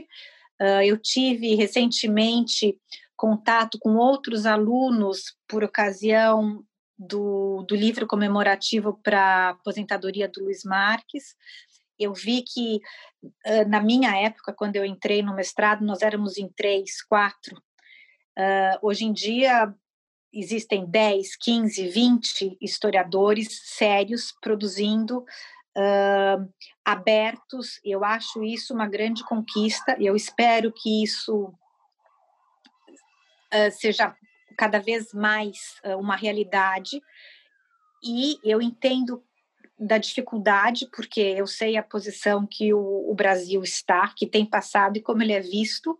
Uh, 0.61 0.83
eu 0.83 0.97
tive 0.97 1.55
recentemente 1.55 2.77
contato 3.15 3.79
com 3.79 3.95
outros 3.95 4.45
alunos 4.45 5.35
por 5.47 5.63
ocasião 5.63 6.63
do, 6.97 7.65
do 7.67 7.75
livro 7.75 8.05
comemorativo 8.07 8.99
para 9.01 9.49
aposentadoria 9.49 10.27
do 10.27 10.43
Luiz 10.43 10.63
Marques. 10.63 11.35
Eu 11.97 12.13
vi 12.13 12.41
que, 12.41 12.81
uh, 13.23 13.69
na 13.69 13.81
minha 13.81 14.15
época, 14.17 14.53
quando 14.53 14.75
eu 14.75 14.85
entrei 14.85 15.21
no 15.21 15.33
mestrado, 15.33 15.85
nós 15.85 16.01
éramos 16.01 16.37
em 16.37 16.49
três, 16.49 17.01
quatro. 17.01 17.61
Uh, 18.37 18.77
hoje 18.81 19.05
em 19.05 19.13
dia, 19.13 19.73
existem 20.33 20.85
10, 20.85 21.37
15, 21.37 21.87
20 21.87 22.57
historiadores 22.61 23.61
sérios 23.63 24.33
produzindo, 24.41 25.19
uh, 25.77 26.53
abertos. 26.83 27.79
Eu 27.83 28.03
acho 28.03 28.43
isso 28.43 28.73
uma 28.73 28.87
grande 28.87 29.23
conquista 29.23 29.95
eu 29.99 30.15
espero 30.15 30.71
que 30.71 31.03
isso 31.03 31.53
uh, 33.53 33.71
seja 33.71 34.13
cada 34.57 34.79
vez 34.79 35.13
mais 35.13 35.81
uma 35.97 36.15
realidade. 36.15 37.01
E 38.01 38.39
eu 38.43 38.61
entendo 38.61 39.21
da 39.77 39.97
dificuldade, 39.97 40.87
porque 40.95 41.19
eu 41.19 41.45
sei 41.45 41.75
a 41.75 41.83
posição 41.83 42.47
que 42.47 42.73
o, 42.73 43.11
o, 43.11 43.13
Brasil 43.13 43.61
está, 43.61 44.13
que 44.15 44.25
tem 44.25 44.45
passado 44.45 44.97
e 44.97 45.01
como 45.01 45.21
ele 45.21 45.33
é 45.33 45.41
visto, 45.41 45.97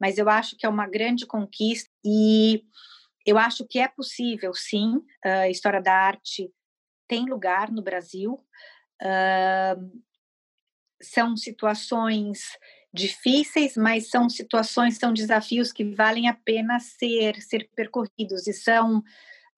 mas 0.00 0.16
eu 0.16 0.28
acho 0.28 0.56
que 0.56 0.64
é 0.64 0.68
uma 0.68 0.86
grande 0.86 1.26
conquista 1.26 1.90
e 2.04 2.62
eu 3.26 3.36
acho 3.36 3.66
que 3.66 3.80
é 3.80 3.88
possível, 3.88 4.54
sim, 4.54 5.02
a 5.24 5.50
história 5.50 5.82
da 5.82 5.92
arte 5.92 6.48
tem 7.08 7.26
lugar 7.26 7.72
no 7.72 7.82
Brasil. 7.82 8.40
Uh, 9.02 10.02
são 11.02 11.36
situações 11.36 12.56
difíceis, 12.92 13.76
mas 13.76 14.08
são 14.08 14.28
situações, 14.28 14.96
são 14.96 15.12
desafios 15.12 15.72
que 15.72 15.84
valem 15.84 16.28
a 16.28 16.34
pena 16.34 16.78
ser, 16.78 17.40
ser 17.42 17.68
percorridos 17.74 18.46
e 18.46 18.52
são 18.52 19.02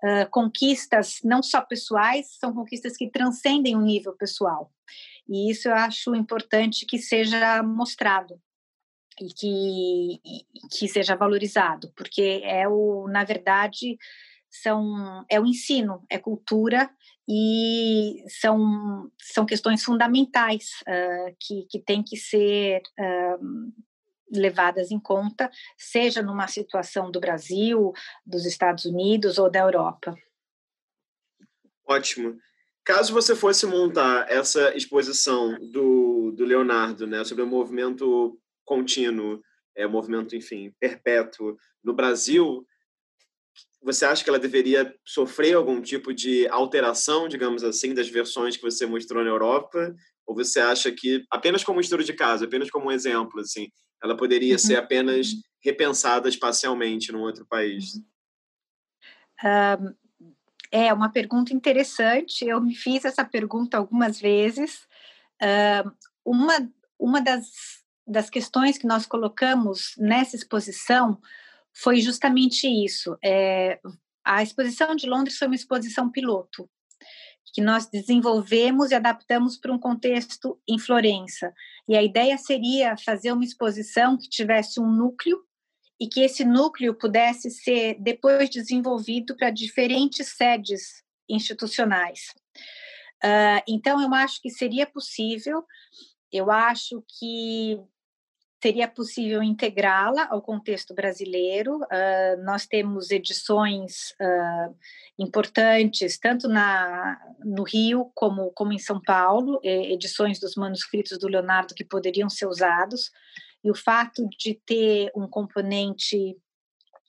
uh, 0.03 0.31
conquistas 0.31 1.19
não 1.25 1.43
só 1.43 1.61
pessoais, 1.61 2.37
são 2.39 2.53
conquistas 2.53 2.97
que 2.97 3.11
transcendem 3.11 3.77
o 3.77 3.83
nível 3.83 4.15
pessoal. 4.15 4.73
E 5.29 5.51
isso 5.51 5.69
eu 5.69 5.75
acho 5.75 6.15
importante 6.15 6.87
que 6.87 6.99
seja 6.99 7.63
mostrado 7.63 8.41
e 9.21 9.29
que, 9.29 10.21
que 10.71 10.89
seja 10.89 11.17
valorizado, 11.17 11.93
porque 11.97 12.41
é 12.45 12.69
o, 12.69 13.07
na 13.09 13.25
verdade, 13.25 13.99
são, 14.49 15.25
é 15.29 15.41
o 15.41 15.47
ensino, 15.47 16.05
é 16.09 16.19
cultura 16.19 16.91
e 17.29 18.25
são, 18.41 19.11
são 19.21 19.45
questões 19.45 19.83
fundamentais 19.83 20.71
uh, 20.83 21.37
que, 21.39 21.67
que 21.69 21.79
têm 21.79 22.03
que 22.03 22.17
ser 22.17 22.81
uh, 22.99 23.73
levadas 24.31 24.91
em 24.91 24.99
conta, 24.99 25.51
seja 25.77 26.23
numa 26.23 26.47
situação 26.47 27.11
do 27.11 27.21
Brasil, 27.21 27.93
dos 28.27 28.45
Estados 28.45 28.85
Unidos 28.85 29.39
ou 29.39 29.51
da 29.51 29.61
Europa. 29.61 30.15
Ótimo. 31.87 32.39
Caso 32.85 33.13
você 33.13 33.35
fosse 33.35 33.67
montar 33.67 34.31
essa 34.31 34.75
exposição 34.75 35.59
do, 35.73 36.33
do 36.33 36.45
Leonardo 36.45 37.07
né, 37.07 37.23
sobre 37.25 37.43
o 37.45 37.47
movimento 37.47 38.39
contínuo, 38.65 39.43
é, 39.77 39.87
movimento, 39.87 40.35
enfim, 40.35 40.75
perpétuo 40.81 41.57
no 41.85 41.93
Brasil, 41.95 42.67
você 43.83 44.05
acha 44.05 44.25
que 44.25 44.29
ela 44.29 44.39
deveria 44.39 44.95
sofrer 45.05 45.55
algum 45.55 45.81
tipo 45.81 46.13
de 46.13 46.49
alteração, 46.49 47.29
digamos 47.29 47.63
assim, 47.63 47.95
das 47.95 48.09
versões 48.09 48.57
que 48.57 48.63
você 48.63 48.87
mostrou 48.87 49.23
na 49.23 49.31
Europa? 49.31 49.95
Ou 50.27 50.35
você 50.35 50.61
acha 50.61 50.91
que, 50.91 51.25
apenas 51.31 51.63
como 51.63 51.81
estudo 51.81 52.05
de 52.05 52.13
caso, 52.13 52.45
apenas 52.45 52.71
como 52.71 52.89
um 52.89 52.93
exemplo, 52.93 53.41
assim, 53.41 53.69
ela 54.03 54.17
poderia 54.17 54.55
uhum. 54.55 54.59
ser 54.59 54.77
apenas 54.77 55.29
repensada 55.61 56.29
espacialmente 56.29 57.13
num 57.13 57.21
outro 57.21 57.47
país? 57.47 58.01
Um, 59.45 59.95
é 60.71 60.93
uma 60.93 61.11
pergunta 61.11 61.53
interessante. 61.53 62.45
Eu 62.45 62.61
me 62.61 62.75
fiz 62.75 63.05
essa 63.05 63.25
pergunta 63.25 63.77
algumas 63.77 64.21
vezes. 64.21 64.87
Um, 66.25 66.33
uma, 66.33 66.73
uma 66.99 67.21
das 67.21 67.79
das 68.09 68.31
questões 68.31 68.79
que 68.79 68.87
nós 68.87 69.05
colocamos 69.05 69.95
nessa 69.99 70.35
exposição 70.35 71.21
foi 71.75 72.01
justamente 72.01 72.67
isso. 72.67 73.17
É, 73.23 73.79
a 74.25 74.43
exposição 74.43 74.97
de 74.97 75.07
Londres 75.07 75.37
foi 75.37 75.47
uma 75.47 75.55
exposição 75.55 76.11
piloto, 76.11 76.69
que 77.53 77.61
nós 77.61 77.87
desenvolvemos 77.87 78.91
e 78.91 78.95
adaptamos 78.95 79.57
para 79.57 79.73
um 79.73 79.79
contexto 79.79 80.61
em 80.69 80.79
Florença. 80.79 81.53
E 81.89 81.97
a 81.97 82.03
ideia 82.03 82.37
seria 82.37 82.97
fazer 82.97 83.33
uma 83.33 83.45
exposição 83.45 84.17
que 84.17 84.29
tivesse 84.29 84.81
um 84.81 84.91
núcleo 84.91 85.43
e 86.01 86.07
que 86.07 86.21
esse 86.21 86.45
núcleo 86.45 86.95
pudesse 86.95 87.51
ser 87.51 87.97
depois 87.99 88.49
desenvolvido 88.49 89.37
para 89.37 89.51
diferentes 89.51 90.29
sedes 90.29 91.03
institucionais. 91.29 92.35
Uh, 93.25 93.61
então, 93.67 94.01
eu 94.01 94.15
acho 94.15 94.41
que 94.41 94.51
seria 94.51 94.87
possível, 94.87 95.65
eu 96.33 96.51
acho 96.51 97.03
que 97.19 97.81
seria 98.61 98.89
possível 98.89 99.43
integrá-la 99.43 100.27
ao 100.31 100.43
contexto 100.43 100.93
brasileiro. 100.93 101.77
Uh, 101.77 102.45
nós 102.45 102.67
temos 102.67 103.11
edições 103.11 104.11
uh, 104.21 104.75
importantes, 105.19 106.19
tanto 106.19 106.49
na, 106.49 107.19
no 107.45 107.63
Rio 107.63 108.11
como, 108.15 108.51
como 108.53 108.73
em 108.73 108.79
São 108.79 109.01
Paulo, 109.01 109.61
edições 109.63 110.41
dos 110.41 110.57
manuscritos 110.57 111.19
do 111.19 111.29
Leonardo 111.29 111.75
que 111.75 111.85
poderiam 111.85 112.29
ser 112.29 112.47
usados. 112.47 113.11
E 113.63 113.71
o 113.71 113.75
fato 113.75 114.29
de 114.39 114.55
ter 114.67 115.11
um 115.15 115.29
componente 115.29 116.37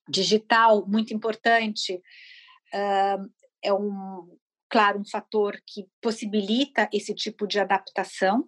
digital 0.07 0.85
muito 0.87 1.13
importante 1.13 1.95
uh, 2.73 3.29
é 3.63 3.73
um, 3.73 4.37
claro, 4.69 4.99
um 4.99 5.05
fator 5.05 5.59
que 5.65 5.87
possibilita 5.99 6.87
esse 6.93 7.13
tipo 7.13 7.47
de 7.47 7.59
adaptação. 7.59 8.47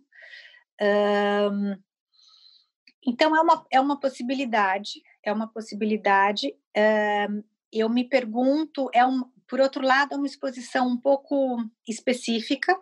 Então, 3.06 3.36
é 3.36 3.42
uma, 3.42 3.66
é 3.72 3.80
uma 3.80 4.00
possibilidade, 4.00 5.02
é 5.24 5.32
uma 5.34 5.48
possibilidade. 5.48 6.56
Uh, 6.76 7.44
eu 7.72 7.90
me 7.90 8.04
pergunto, 8.04 8.90
é 8.94 9.06
um, 9.06 9.24
por 9.48 9.60
outro 9.60 9.84
lado, 9.84 10.14
é 10.14 10.18
uma 10.18 10.28
exposição 10.28 10.88
um 10.88 10.98
pouco 10.98 11.58
específica. 11.88 12.78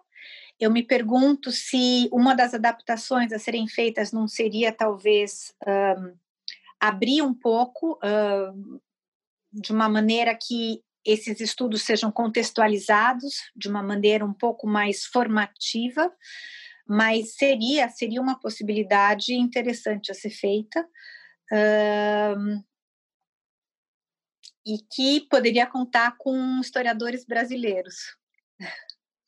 Eu 0.60 0.72
me 0.72 0.84
pergunto 0.84 1.52
se 1.52 2.10
uma 2.12 2.36
das 2.36 2.54
adaptações 2.54 3.32
a 3.32 3.40
serem 3.40 3.68
feitas 3.68 4.12
não 4.12 4.28
seria, 4.28 4.72
talvez, 4.72 5.54
um, 5.66 6.14
abrir 6.80 7.22
um 7.22 7.34
pouco 7.34 7.98
uh, 8.04 8.82
de 9.54 9.72
uma 9.72 9.88
maneira 9.88 10.36
que 10.36 10.84
esses 11.06 11.40
estudos 11.40 11.84
sejam 11.84 12.12
contextualizados 12.12 13.36
de 13.56 13.70
uma 13.70 13.82
maneira 13.82 14.26
um 14.26 14.34
pouco 14.34 14.68
mais 14.68 15.06
formativa, 15.06 16.12
mas 16.90 17.36
seria 17.36 17.88
seria 17.88 18.20
uma 18.20 18.40
possibilidade 18.40 19.36
interessante 19.36 20.11
a 20.11 20.16
ser 20.16 20.32
feita 20.32 20.84
e 24.66 24.80
que 24.91 25.22
poderia 25.30 25.68
contar 25.68 26.18
com 26.18 26.60
historiadores 26.60 27.26
brasileiros. 27.26 28.18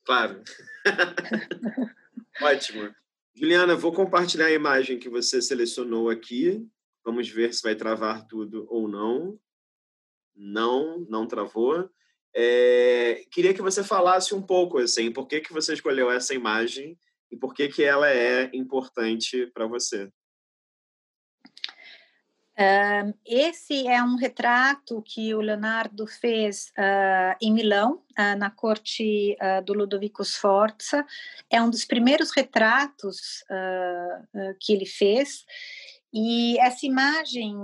Claro. 0.04 0.44
Ótimo. 2.42 2.94
Juliana, 3.36 3.76
vou 3.76 3.94
compartilhar 3.94 4.48
a 4.48 4.52
imagem 4.52 5.00
que 5.00 5.10
você 5.10 5.42
selecionou 5.42 6.10
aqui. 6.10 6.68
Vamos 7.04 7.30
ver 7.30 7.54
se 7.54 7.64
vai 7.64 7.76
travar 7.76 8.26
tudo 8.28 8.68
ou 8.70 8.88
não. 8.88 9.40
Não, 10.36 11.00
não 11.10 11.28
travou. 11.28 11.90
É, 12.36 13.26
queria 13.32 13.54
que 13.54 13.62
você 13.62 13.84
falasse 13.84 14.34
um 14.34 14.42
pouco 14.42 14.78
assim, 14.78 15.12
por 15.12 15.28
que 15.28 15.42
que 15.42 15.54
você 15.54 15.74
escolheu 15.74 16.12
essa 16.12 16.34
imagem 16.34 16.98
e 17.32 17.38
por 17.38 17.54
que, 17.54 17.68
que 17.70 17.84
ela 17.84 18.10
é 18.10 18.50
importante 18.54 19.48
para 19.48 19.66
você? 19.66 20.12
Uh, 22.52 23.18
esse 23.26 23.88
é 23.88 24.04
um 24.04 24.16
retrato 24.16 25.02
que 25.02 25.34
o 25.34 25.40
Leonardo 25.42 26.06
fez 26.06 26.72
uh, 26.78 27.36
em 27.42 27.52
Milão, 27.52 28.04
uh, 28.20 28.38
na 28.38 28.52
corte 28.52 29.36
do 29.66 29.74
Ludovico 29.74 30.24
Sforza. 30.24 31.06
É 31.50 31.62
um 31.62 31.70
dos 31.70 31.86
primeiros 31.86 32.32
retratos 32.32 33.44
que 34.60 34.74
ele 34.74 34.86
fez. 34.86 35.46
E 36.14 36.60
essa 36.60 36.86
imagem 36.86 37.56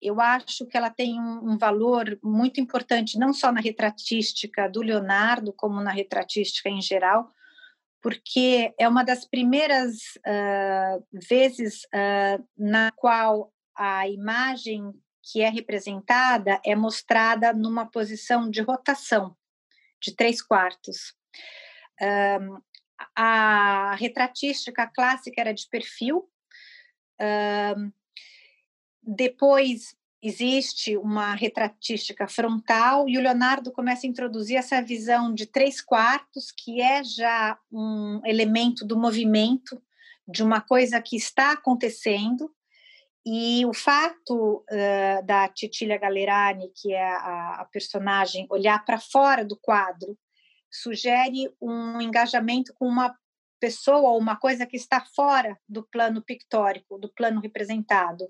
eu 0.00 0.20
acho 0.20 0.66
que 0.66 0.76
ela 0.76 0.90
tem 0.90 1.18
um, 1.18 1.52
um, 1.52 1.56
valor 1.56 2.18
muito 2.22 2.60
importante, 2.60 3.18
não 3.18 3.32
só 3.32 3.50
na 3.50 3.60
retratística 3.60 4.68
do 4.68 4.82
Leonardo, 4.82 5.50
como 5.50 5.80
na 5.80 5.90
retratística 5.90 6.68
em 6.68 6.82
geral, 6.82 7.32
porque 8.04 8.74
é 8.78 8.86
uma 8.86 9.02
das 9.02 9.24
primeiras 9.24 9.94
uh, 10.26 11.02
vezes 11.26 11.84
uh, 11.84 12.46
na 12.54 12.92
qual 12.92 13.50
a 13.74 14.06
imagem 14.06 14.92
que 15.22 15.40
é 15.40 15.48
representada 15.48 16.60
é 16.62 16.76
mostrada 16.76 17.54
numa 17.54 17.86
posição 17.86 18.50
de 18.50 18.60
rotação 18.60 19.34
de 20.02 20.14
três 20.14 20.42
quartos. 20.42 21.14
Um, 21.98 22.60
a 23.16 23.94
retratística 23.94 24.86
clássica 24.86 25.40
era 25.40 25.54
de 25.54 25.66
perfil. 25.70 26.30
Um, 27.18 27.90
depois 29.02 29.96
existe 30.26 30.96
uma 30.96 31.34
retratística 31.34 32.26
frontal 32.26 33.06
e 33.06 33.18
o 33.18 33.20
Leonardo 33.20 33.70
começa 33.70 34.06
a 34.06 34.08
introduzir 34.08 34.56
essa 34.56 34.80
visão 34.80 35.34
de 35.34 35.44
três 35.44 35.82
quartos, 35.82 36.50
que 36.50 36.80
é 36.80 37.04
já 37.04 37.58
um 37.70 38.22
elemento 38.24 38.86
do 38.86 38.98
movimento, 38.98 39.80
de 40.26 40.42
uma 40.42 40.62
coisa 40.62 41.00
que 41.02 41.14
está 41.16 41.52
acontecendo. 41.52 42.50
E 43.26 43.66
o 43.66 43.74
fato 43.74 44.64
uh, 44.70 45.26
da 45.26 45.48
Titília 45.48 45.98
Galerani, 45.98 46.70
que 46.74 46.92
é 46.92 47.04
a, 47.04 47.60
a 47.60 47.64
personagem, 47.66 48.46
olhar 48.50 48.82
para 48.84 48.98
fora 48.98 49.44
do 49.44 49.58
quadro, 49.58 50.18
sugere 50.70 51.50
um 51.60 52.00
engajamento 52.00 52.72
com 52.74 52.86
uma 52.86 53.14
pessoa 53.60 54.10
ou 54.10 54.18
uma 54.18 54.36
coisa 54.36 54.66
que 54.66 54.76
está 54.76 55.04
fora 55.14 55.58
do 55.68 55.82
plano 55.82 56.22
pictórico, 56.22 56.98
do 56.98 57.12
plano 57.12 57.40
representado. 57.40 58.26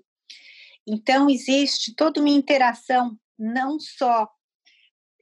Então, 0.87 1.29
existe 1.29 1.95
toda 1.95 2.19
uma 2.19 2.29
interação, 2.29 3.17
não 3.37 3.79
só 3.79 4.29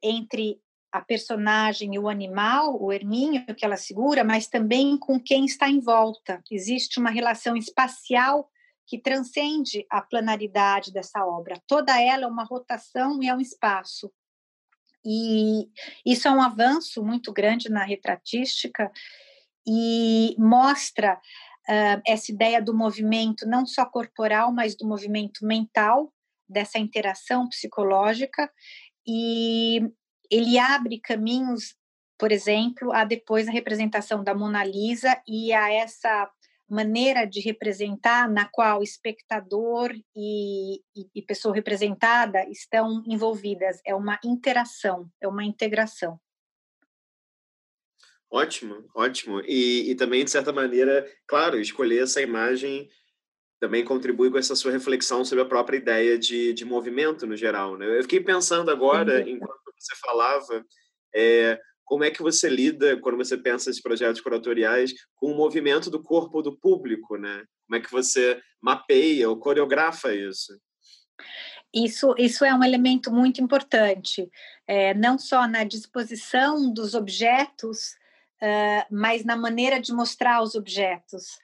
entre 0.01 0.61
a 0.91 1.01
personagem 1.01 1.95
e 1.95 1.99
o 1.99 2.07
animal, 2.07 2.79
o 2.79 2.91
erminho 2.91 3.43
que 3.55 3.65
ela 3.65 3.77
segura, 3.77 4.23
mas 4.23 4.47
também 4.47 4.95
com 4.97 5.19
quem 5.19 5.45
está 5.45 5.67
em 5.67 5.79
volta. 5.79 6.43
Existe 6.51 6.99
uma 6.99 7.09
relação 7.09 7.57
espacial 7.57 8.47
que 8.85 8.99
transcende 8.99 9.85
a 9.89 10.01
planaridade 10.01 10.91
dessa 10.91 11.25
obra. 11.25 11.59
Toda 11.65 11.99
ela 11.99 12.25
é 12.25 12.27
uma 12.27 12.43
rotação 12.43 13.23
e 13.23 13.27
é 13.27 13.35
um 13.35 13.39
espaço. 13.39 14.11
E 15.05 15.67
isso 16.05 16.27
é 16.27 16.31
um 16.31 16.41
avanço 16.41 17.03
muito 17.03 17.33
grande 17.33 17.69
na 17.69 17.83
retratística 17.83 18.91
e 19.65 20.35
mostra 20.37 21.19
uh, 21.69 22.01
essa 22.05 22.31
ideia 22.31 22.61
do 22.61 22.75
movimento, 22.75 23.47
não 23.47 23.65
só 23.65 23.85
corporal, 23.85 24.51
mas 24.51 24.75
do 24.75 24.87
movimento 24.87 25.45
mental, 25.45 26.11
dessa 26.47 26.77
interação 26.77 27.47
psicológica, 27.47 28.49
e 29.07 29.81
ele 30.29 30.57
abre 30.57 30.99
caminhos, 30.99 31.75
por 32.17 32.31
exemplo, 32.31 32.93
a 32.93 33.03
depois 33.03 33.47
a 33.47 33.51
representação 33.51 34.23
da 34.23 34.33
Mona 34.33 34.63
Lisa 34.63 35.21
e 35.27 35.53
a 35.53 35.71
essa 35.71 36.29
maneira 36.69 37.25
de 37.25 37.39
representar 37.39 38.29
na 38.29 38.45
qual 38.45 38.81
espectador 38.81 39.93
e, 40.15 40.77
e, 40.95 41.09
e, 41.15 41.21
pessoa 41.21 41.53
representada 41.53 42.47
estão 42.49 43.03
envolvidas. 43.05 43.79
É 43.85 43.93
uma 43.93 44.19
interação, 44.23 45.07
é 45.21 45.27
uma 45.27 45.43
integração. 45.43 46.19
Ótimo, 48.33 48.83
ótimo. 48.95 49.41
E, 49.41 49.91
e 49.91 49.95
também, 49.95 50.25
de 50.25 50.31
certa 50.31 50.51
maneira, 50.51 51.07
claro, 51.27 51.61
escolher 51.61 52.01
essa 52.01 52.19
imagem 52.19 52.89
também 53.59 53.85
contribui 53.85 54.31
com 54.31 54.39
essa 54.39 54.55
sua 54.55 54.71
reflexão 54.71 55.23
sobre 55.23 55.43
a 55.43 55.47
própria 55.47 55.77
ideia 55.77 56.17
de, 56.17 56.51
de 56.51 56.65
movimento 56.65 57.27
no 57.27 57.37
geral. 57.37 57.77
Né? 57.77 57.95
Eu 57.95 58.01
fiquei 58.01 58.19
pensando 58.19 58.71
agora, 58.71 59.21
uhum. 59.21 59.27
enquanto 59.27 59.61
você 59.77 59.95
falava, 60.01 60.65
é, 61.13 61.59
como 61.85 62.03
é 62.03 62.09
que 62.09 62.23
você 62.23 62.49
lida, 62.49 62.99
quando 62.99 63.17
você 63.17 63.37
pensa 63.37 63.69
em 63.69 63.81
projetos 63.83 64.19
curatoriais, 64.19 64.95
com 65.13 65.31
o 65.31 65.37
movimento 65.37 65.91
do 65.91 66.01
corpo 66.01 66.41
do 66.41 66.57
público, 66.57 67.17
né? 67.17 67.45
Como 67.67 67.77
é 67.77 67.85
que 67.85 67.91
você 67.91 68.41
mapeia 68.59 69.29
ou 69.29 69.37
coreografa 69.37 70.11
isso? 70.11 70.59
Isso, 71.71 72.15
isso 72.17 72.43
é 72.43 72.53
um 72.53 72.63
elemento 72.63 73.11
muito 73.11 73.41
importante, 73.41 74.27
é, 74.67 74.93
não 74.95 75.19
só 75.19 75.47
na 75.47 75.63
disposição 75.63 76.73
dos 76.73 76.95
objetos, 76.95 77.95
uh, 78.43 78.85
mas 78.91 79.23
na 79.23 79.37
maneira 79.37 79.79
de 79.79 79.93
mostrar 79.93 80.41
os 80.41 80.53
objetos. 80.55 81.39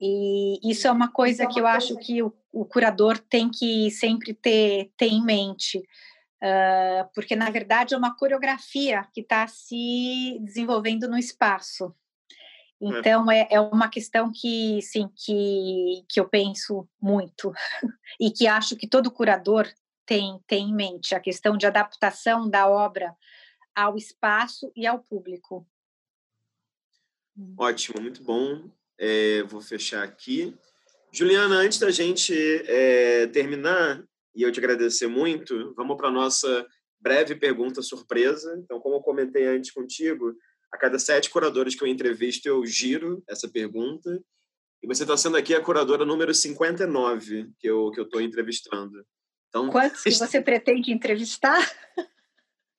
E 0.00 0.58
isso 0.68 0.86
é 0.86 0.92
uma 0.92 1.10
coisa 1.10 1.46
que 1.46 1.60
eu 1.60 1.66
acho 1.66 1.96
que 1.96 2.22
o, 2.22 2.32
o 2.52 2.64
curador 2.64 3.18
tem 3.18 3.48
que 3.48 3.90
sempre 3.90 4.34
ter, 4.34 4.90
ter 4.96 5.06
em 5.06 5.24
mente, 5.24 5.78
uh, 5.78 7.08
porque 7.14 7.34
na 7.34 7.48
verdade 7.50 7.94
é 7.94 7.96
uma 7.96 8.14
coreografia 8.16 9.06
que 9.14 9.20
está 9.20 9.46
se 9.46 10.38
desenvolvendo 10.40 11.08
no 11.08 11.16
espaço. 11.16 11.94
Então 12.80 13.30
é, 13.30 13.46
é 13.48 13.60
uma 13.60 13.88
questão 13.88 14.32
que 14.34 14.82
sim 14.82 15.08
que, 15.14 16.04
que 16.08 16.18
eu 16.18 16.28
penso 16.28 16.88
muito 17.00 17.52
e 18.20 18.28
que 18.28 18.48
acho 18.48 18.76
que 18.76 18.88
todo 18.88 19.08
curador 19.08 19.68
tem, 20.04 20.40
tem 20.48 20.68
em 20.68 20.74
mente 20.74 21.14
a 21.14 21.20
questão 21.20 21.56
de 21.56 21.64
adaptação 21.64 22.50
da 22.50 22.68
obra 22.68 23.16
ao 23.72 23.96
espaço 23.96 24.72
e 24.74 24.84
ao 24.84 24.98
público. 24.98 25.64
Hum. 27.36 27.54
Ótimo, 27.58 28.00
muito 28.00 28.22
bom. 28.22 28.70
É, 28.98 29.42
vou 29.44 29.60
fechar 29.60 30.02
aqui. 30.02 30.54
Juliana, 31.12 31.56
antes 31.56 31.78
da 31.78 31.90
gente 31.90 32.34
é, 32.66 33.26
terminar, 33.26 34.02
e 34.34 34.42
eu 34.42 34.50
te 34.50 34.58
agradecer 34.58 35.06
muito, 35.06 35.74
vamos 35.74 35.96
para 35.96 36.08
a 36.08 36.12
nossa 36.12 36.66
breve 37.00 37.34
pergunta 37.34 37.82
surpresa. 37.82 38.58
Então, 38.64 38.80
como 38.80 38.96
eu 38.96 39.00
comentei 39.00 39.46
antes 39.46 39.70
contigo, 39.70 40.34
a 40.72 40.78
cada 40.78 40.98
sete 40.98 41.28
curadores 41.28 41.74
que 41.74 41.82
eu 41.82 41.88
entrevisto, 41.88 42.48
eu 42.48 42.64
giro 42.64 43.22
essa 43.28 43.48
pergunta. 43.48 44.22
E 44.82 44.86
você 44.86 45.02
está 45.02 45.16
sendo 45.16 45.36
aqui 45.36 45.54
a 45.54 45.60
curadora 45.60 46.04
número 46.04 46.32
59 46.32 47.50
que 47.58 47.68
eu 47.68 47.90
estou 47.90 48.06
que 48.06 48.16
eu 48.16 48.20
entrevistando. 48.20 49.04
Então, 49.48 49.68
Quantos 49.68 50.02
que 50.02 50.10
você 50.16 50.40
pretende 50.40 50.90
entrevistar? 50.90 51.60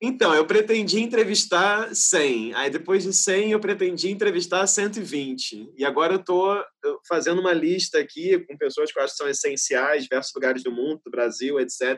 Então, 0.06 0.36
eu 0.36 0.46
pretendi 0.46 1.00
entrevistar 1.00 1.96
100. 1.96 2.54
Aí, 2.56 2.70
depois 2.70 3.04
de 3.04 3.14
100, 3.14 3.54
eu 3.54 3.60
pretendi 3.62 4.12
entrevistar 4.12 4.68
120. 4.68 5.72
E 5.78 5.86
agora 5.86 6.16
eu 6.16 6.20
estou 6.20 6.62
fazendo 7.08 7.40
uma 7.40 7.54
lista 7.54 8.00
aqui 8.00 8.38
com 8.40 8.58
pessoas 8.58 8.92
que 8.92 9.00
eu 9.00 9.04
acho 9.04 9.14
que 9.14 9.18
são 9.18 9.30
essenciais, 9.30 10.04
diversos 10.04 10.34
lugares 10.36 10.62
do 10.62 10.74
mundo, 10.74 11.00
do 11.06 11.10
Brasil, 11.10 11.58
etc. 11.58 11.98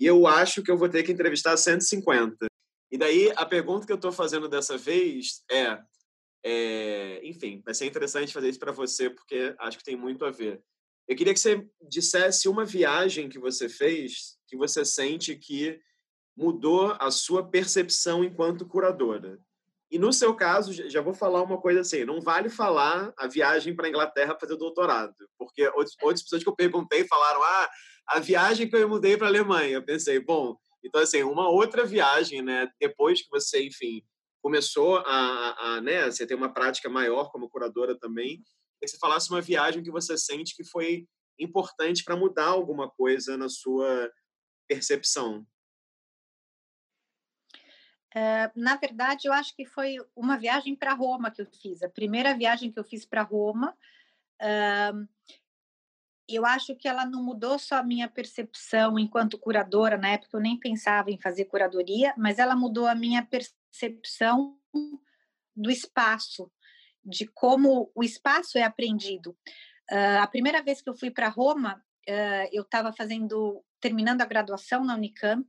E 0.00 0.04
eu 0.04 0.26
acho 0.26 0.64
que 0.64 0.70
eu 0.72 0.76
vou 0.76 0.88
ter 0.88 1.04
que 1.04 1.12
entrevistar 1.12 1.56
150. 1.56 2.44
E 2.90 2.98
daí, 2.98 3.32
a 3.36 3.46
pergunta 3.46 3.86
que 3.86 3.92
eu 3.92 3.96
estou 3.96 4.10
fazendo 4.10 4.48
dessa 4.48 4.76
vez 4.76 5.44
é, 5.48 5.78
é... 6.44 7.20
Enfim, 7.22 7.62
vai 7.64 7.72
ser 7.72 7.86
interessante 7.86 8.32
fazer 8.32 8.48
isso 8.48 8.58
para 8.58 8.72
você, 8.72 9.10
porque 9.10 9.54
acho 9.60 9.78
que 9.78 9.84
tem 9.84 9.94
muito 9.94 10.24
a 10.24 10.32
ver. 10.32 10.60
Eu 11.06 11.14
queria 11.14 11.32
que 11.32 11.38
você 11.38 11.64
dissesse 11.88 12.48
uma 12.48 12.64
viagem 12.64 13.28
que 13.28 13.38
você 13.38 13.68
fez 13.68 14.36
que 14.48 14.56
você 14.56 14.84
sente 14.84 15.36
que 15.36 15.78
mudou 16.38 16.96
a 17.00 17.10
sua 17.10 17.44
percepção 17.50 18.22
enquanto 18.22 18.64
curadora. 18.64 19.40
E 19.90 19.98
no 19.98 20.12
seu 20.12 20.36
caso, 20.36 20.72
já 20.72 21.00
vou 21.00 21.12
falar 21.12 21.42
uma 21.42 21.60
coisa 21.60 21.80
assim: 21.80 22.04
não 22.04 22.20
vale 22.20 22.48
falar 22.48 23.12
a 23.18 23.26
viagem 23.26 23.74
para 23.74 23.86
a 23.86 23.88
Inglaterra 23.88 24.38
fazer 24.38 24.56
doutorado, 24.56 25.14
porque 25.36 25.66
outras, 25.68 25.96
outras 26.00 26.22
pessoas 26.22 26.44
que 26.44 26.48
eu 26.48 26.54
perguntei 26.54 27.04
falaram, 27.06 27.42
ah, 27.42 27.70
a 28.06 28.20
viagem 28.20 28.68
que 28.68 28.76
eu 28.76 28.88
mudei 28.88 29.16
para 29.16 29.26
a 29.26 29.30
Alemanha. 29.30 29.74
Eu 29.74 29.84
pensei, 29.84 30.20
bom, 30.20 30.56
então 30.84 31.00
assim, 31.00 31.24
uma 31.24 31.48
outra 31.48 31.84
viagem, 31.84 32.40
né? 32.40 32.70
Depois 32.80 33.20
que 33.20 33.28
você, 33.30 33.66
enfim, 33.66 34.02
começou 34.40 34.98
a, 34.98 35.56
a 35.58 35.80
né, 35.80 36.08
você 36.08 36.24
tem 36.24 36.36
uma 36.36 36.52
prática 36.52 36.88
maior 36.88 37.32
como 37.32 37.50
curadora 37.50 37.98
também, 37.98 38.42
que 38.80 38.86
você 38.86 38.96
falasse 38.98 39.28
uma 39.30 39.40
viagem 39.40 39.82
que 39.82 39.90
você 39.90 40.16
sente 40.16 40.54
que 40.54 40.64
foi 40.64 41.04
importante 41.38 42.04
para 42.04 42.16
mudar 42.16 42.46
alguma 42.46 42.88
coisa 42.88 43.36
na 43.36 43.48
sua 43.48 44.10
percepção. 44.68 45.44
Uh, 48.14 48.50
na 48.56 48.76
verdade, 48.76 49.28
eu 49.28 49.32
acho 49.32 49.54
que 49.54 49.66
foi 49.66 49.96
uma 50.16 50.38
viagem 50.38 50.74
para 50.74 50.94
Roma 50.94 51.30
que 51.30 51.42
eu 51.42 51.46
fiz, 51.46 51.82
a 51.82 51.90
primeira 51.90 52.34
viagem 52.34 52.72
que 52.72 52.78
eu 52.78 52.84
fiz 52.84 53.04
para 53.04 53.22
Roma. 53.22 53.76
Uh, 54.40 55.06
eu 56.26 56.44
acho 56.44 56.74
que 56.76 56.88
ela 56.88 57.04
não 57.04 57.22
mudou 57.22 57.58
só 57.58 57.76
a 57.76 57.82
minha 57.82 58.08
percepção 58.08 58.98
enquanto 58.98 59.38
curadora, 59.38 59.96
na 59.96 60.10
época 60.10 60.36
eu 60.36 60.40
nem 60.40 60.58
pensava 60.58 61.10
em 61.10 61.20
fazer 61.20 61.46
curadoria, 61.46 62.14
mas 62.16 62.38
ela 62.38 62.56
mudou 62.56 62.86
a 62.86 62.94
minha 62.94 63.24
percepção 63.24 64.58
do 65.56 65.70
espaço, 65.70 66.50
de 67.04 67.26
como 67.26 67.90
o 67.94 68.02
espaço 68.02 68.58
é 68.58 68.62
aprendido. 68.62 69.36
Uh, 69.90 70.20
a 70.20 70.26
primeira 70.26 70.62
vez 70.62 70.80
que 70.80 70.88
eu 70.88 70.96
fui 70.96 71.10
para 71.10 71.28
Roma, 71.28 71.82
eu 72.50 72.62
estava 72.62 72.90
fazendo, 72.90 73.62
terminando 73.78 74.22
a 74.22 74.24
graduação 74.24 74.82
na 74.82 74.94
Unicamp, 74.94 75.46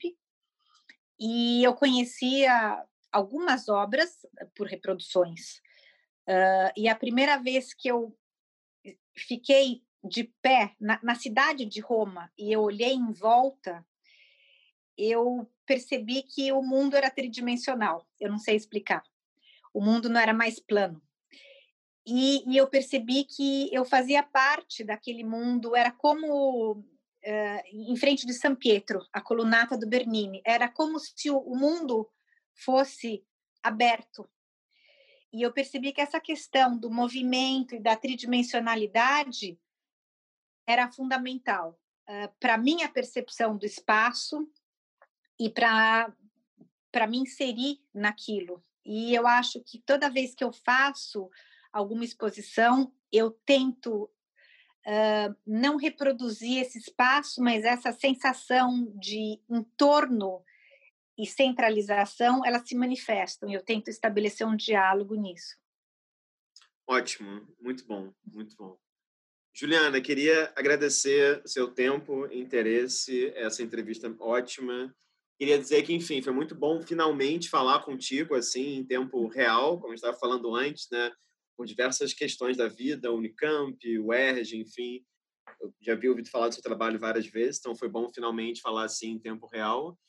e 1.20 1.64
eu 1.64 1.74
conhecia 1.74 2.84
algumas 3.12 3.68
obras 3.68 4.26
por 4.56 4.68
reproduções. 4.68 5.58
Uh, 6.28 6.72
e 6.78 6.88
a 6.88 6.96
primeira 6.96 7.38
vez 7.38 7.74
que 7.74 7.88
eu 7.90 8.16
fiquei 9.16 9.84
de 10.04 10.26
pé 10.42 10.76
na, 10.80 11.00
na 11.04 11.16
cidade 11.16 11.66
de 11.66 11.82
Roma 11.82 12.32
e 12.38 12.52
eu 12.52 12.62
olhei 12.62 12.94
em 12.94 13.12
volta, 13.12 13.86
eu 14.98 15.50
percebi 15.66 16.24
que 16.24 16.52
o 16.52 16.62
mundo 16.62 16.96
era 16.96 17.10
tridimensional. 17.10 18.08
Eu 18.20 18.30
não 18.30 18.38
sei 18.38 18.56
explicar. 18.56 19.04
O 19.74 19.82
mundo 19.82 20.10
não 20.10 20.20
era 20.20 20.34
mais 20.34 20.60
plano. 20.60 21.02
E, 22.06 22.44
e 22.52 22.58
eu 22.58 22.68
percebi 22.68 23.24
que 23.24 23.74
eu 23.74 23.86
fazia 23.86 24.24
parte 24.24 24.84
daquele 24.84 25.24
mundo, 25.24 25.76
era 25.76 25.92
como 25.92 26.84
em 27.72 27.96
frente 27.96 28.26
de 28.26 28.34
São 28.34 28.56
Pietro, 28.56 29.06
a 29.12 29.22
colunata 29.22 29.78
do 29.78 29.88
Bernini, 29.88 30.42
era 30.46 30.70
como 30.70 31.00
se 31.00 31.30
o, 31.30 31.56
mundo 31.56 32.10
fosse 32.54 33.24
aberto. 33.62 34.30
E 35.32 35.42
eu 35.42 35.54
percebi 35.54 35.92
que 35.92 36.02
essa 36.02 36.20
questão 36.20 36.78
do 36.78 36.90
movimento 36.90 37.76
e 37.76 37.80
da 37.80 37.96
tridimensionalidade 37.96 39.60
era 40.68 40.92
fundamental 40.92 41.80
uh, 42.08 42.34
para 42.40 42.58
minha 42.58 42.90
percepção 42.90 43.58
do 43.58 43.66
espaço 43.66 44.50
e 45.40 45.50
para 45.50 46.14
para 46.92 47.06
me 47.06 47.20
inserir 47.20 47.80
naquilo. 47.94 48.64
E 48.84 49.14
eu 49.14 49.28
acho 49.28 49.62
que 49.62 49.80
toda 49.80 50.10
vez 50.10 50.34
que 50.34 50.44
eu 50.44 50.52
faço 50.52 51.30
alguma 51.72 52.04
exposição, 52.04 52.92
eu 53.12 53.32
tento 53.46 54.10
não 55.46 55.78
reproduzir 55.78 56.62
esse 56.62 56.80
espaço, 56.80 57.42
mas 57.42 57.64
essa 57.64 57.92
sensação 57.92 58.92
de 58.98 59.40
entorno 59.50 60.44
e 61.18 61.26
centralização, 61.26 62.46
elas 62.46 62.68
se 62.68 62.76
manifestam. 62.76 63.50
E 63.50 63.54
eu 63.54 63.62
tento 63.62 63.90
estabelecer 63.90 64.48
um 64.48 64.56
diálogo 64.56 65.16
nisso. 65.16 65.58
Ótimo, 66.88 67.48
muito 67.60 67.86
bom, 67.86 68.12
muito 68.26 68.56
bom. 68.56 68.78
Juliana, 69.54 70.00
queria 70.00 70.54
agradecer 70.56 71.42
seu 71.46 71.68
tempo, 71.70 72.26
interesse, 72.32 73.34
essa 73.36 73.62
entrevista 73.62 74.16
ótima. 74.20 74.96
Queria 75.38 75.60
dizer 75.60 75.84
que, 75.84 75.94
enfim, 75.94 76.22
foi 76.22 76.32
muito 76.32 76.56
bom 76.56 76.82
finalmente 76.82 77.50
falar 77.50 77.84
contigo 77.84 78.36
assim 78.36 78.78
em 78.78 78.86
tempo 78.86 79.28
real, 79.28 79.80
como 79.80 79.94
estava 79.94 80.18
falando 80.18 80.56
antes, 80.56 80.88
né? 80.90 81.12
Com 81.60 81.66
diversas 81.66 82.14
questões 82.14 82.56
da 82.56 82.70
vida, 82.70 83.12
Unicamp, 83.12 83.78
UERJ, 84.00 84.56
enfim. 84.62 85.04
Eu 85.60 85.74
já 85.82 85.94
vi 85.94 86.08
ouvido 86.08 86.30
falar 86.30 86.48
do 86.48 86.54
seu 86.54 86.64
trabalho 86.64 86.98
várias 86.98 87.28
vezes, 87.28 87.60
então 87.60 87.76
foi 87.76 87.90
bom 87.90 88.10
finalmente 88.10 88.62
falar 88.62 88.86
assim 88.86 89.10
em 89.10 89.20
tempo 89.20 89.46
real. 89.46 90.00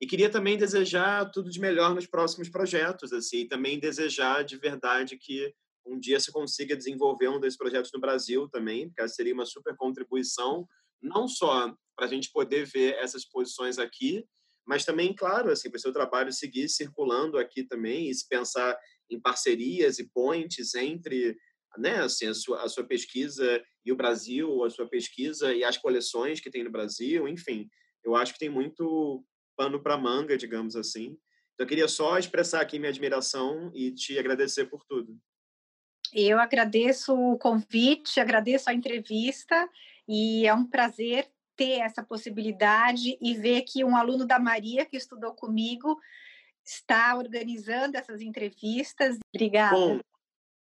E 0.00 0.06
queria 0.06 0.28
também 0.28 0.58
desejar 0.58 1.30
tudo 1.30 1.48
de 1.48 1.60
melhor 1.60 1.94
nos 1.94 2.08
próximos 2.08 2.48
projetos, 2.48 3.12
assim, 3.12 3.42
e 3.42 3.48
também 3.48 3.78
desejar 3.78 4.42
de 4.42 4.56
verdade 4.56 5.16
que 5.16 5.54
um 5.86 5.96
dia 5.96 6.18
você 6.18 6.32
consiga 6.32 6.76
desenvolver 6.76 7.28
um 7.28 7.38
desses 7.38 7.56
projetos 7.56 7.92
no 7.94 8.00
Brasil 8.00 8.48
também, 8.48 8.88
porque 8.88 9.06
seria 9.06 9.32
uma 9.32 9.46
super 9.46 9.76
contribuição, 9.76 10.66
não 11.00 11.28
só 11.28 11.72
para 11.94 12.06
a 12.06 12.08
gente 12.08 12.32
poder 12.32 12.66
ver 12.66 12.94
essas 12.94 13.24
posições 13.24 13.78
aqui, 13.78 14.24
mas 14.66 14.84
também, 14.84 15.14
claro, 15.14 15.52
assim, 15.52 15.70
para 15.70 15.78
o 15.78 15.80
seu 15.80 15.92
trabalho 15.92 16.32
seguir 16.32 16.68
circulando 16.68 17.38
aqui 17.38 17.62
também 17.62 18.10
e 18.10 18.14
se 18.14 18.28
pensar 18.28 18.76
em 19.10 19.20
parcerias 19.20 19.98
e 19.98 20.08
pontes 20.08 20.74
entre 20.74 21.36
né, 21.78 21.98
assim, 21.98 22.26
a, 22.26 22.34
sua, 22.34 22.62
a 22.62 22.68
sua 22.68 22.84
pesquisa 22.84 23.62
e 23.84 23.92
o 23.92 23.96
Brasil, 23.96 24.64
a 24.64 24.70
sua 24.70 24.88
pesquisa 24.88 25.54
e 25.54 25.62
as 25.62 25.76
coleções 25.76 26.40
que 26.40 26.50
tem 26.50 26.64
no 26.64 26.70
Brasil, 26.70 27.28
enfim, 27.28 27.68
eu 28.04 28.16
acho 28.16 28.32
que 28.32 28.38
tem 28.38 28.48
muito 28.48 29.24
pano 29.56 29.82
para 29.82 29.96
manga, 29.96 30.36
digamos 30.36 30.76
assim. 30.76 31.16
Então, 31.54 31.64
eu 31.64 31.66
queria 31.66 31.88
só 31.88 32.18
expressar 32.18 32.60
aqui 32.60 32.78
minha 32.78 32.90
admiração 32.90 33.70
e 33.74 33.90
te 33.92 34.18
agradecer 34.18 34.66
por 34.66 34.84
tudo. 34.84 35.18
Eu 36.12 36.38
agradeço 36.38 37.14
o 37.14 37.38
convite, 37.38 38.20
agradeço 38.20 38.70
a 38.70 38.74
entrevista 38.74 39.68
e 40.08 40.46
é 40.46 40.54
um 40.54 40.66
prazer 40.66 41.28
ter 41.56 41.80
essa 41.80 42.02
possibilidade 42.02 43.18
e 43.20 43.34
ver 43.34 43.62
que 43.62 43.82
um 43.82 43.96
aluno 43.96 44.26
da 44.26 44.38
Maria 44.38 44.84
que 44.84 44.96
estudou 44.96 45.34
comigo 45.34 45.98
está 46.66 47.16
organizando 47.16 47.96
essas 47.96 48.20
entrevistas. 48.20 49.16
Obrigada. 49.34 49.76
Bom, 49.76 50.00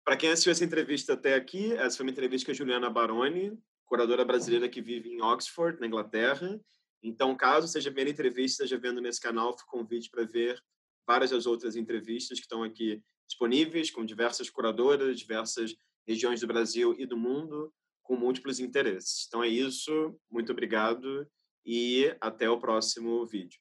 para 0.04 0.16
quem 0.16 0.30
assistiu 0.30 0.52
essa 0.52 0.64
entrevista 0.64 1.14
até 1.14 1.34
aqui, 1.34 1.72
essa 1.72 1.96
foi 1.96 2.06
uma 2.06 2.12
entrevista 2.12 2.46
com 2.46 2.52
a 2.52 2.54
Juliana 2.54 2.90
Baroni, 2.90 3.58
curadora 3.86 4.24
brasileira 4.24 4.68
que 4.68 4.82
vive 4.82 5.10
em 5.10 5.22
Oxford, 5.22 5.80
na 5.80 5.86
Inglaterra. 5.86 6.60
Então, 7.02 7.36
caso 7.36 7.68
seja 7.68 7.88
a 7.88 7.92
primeira 7.92 8.10
entrevista, 8.10 8.64
esteja 8.64 8.80
vendo 8.80 9.00
nesse 9.00 9.20
canal, 9.20 9.52
fica 9.52 9.64
convite 9.66 10.10
para 10.10 10.24
ver 10.24 10.60
várias 11.06 11.30
das 11.30 11.46
outras 11.46 11.74
entrevistas 11.76 12.38
que 12.38 12.44
estão 12.44 12.62
aqui 12.62 13.02
disponíveis, 13.26 13.90
com 13.90 14.04
diversas 14.04 14.50
curadoras, 14.50 15.18
diversas 15.18 15.74
regiões 16.06 16.40
do 16.40 16.46
Brasil 16.46 16.94
e 16.98 17.06
do 17.06 17.16
mundo, 17.16 17.72
com 18.02 18.16
múltiplos 18.16 18.58
interesses. 18.60 19.26
Então 19.26 19.42
é 19.44 19.48
isso, 19.48 20.18
muito 20.30 20.52
obrigado 20.52 21.26
e 21.64 22.14
até 22.20 22.48
o 22.48 22.58
próximo 22.58 23.24
vídeo. 23.26 23.60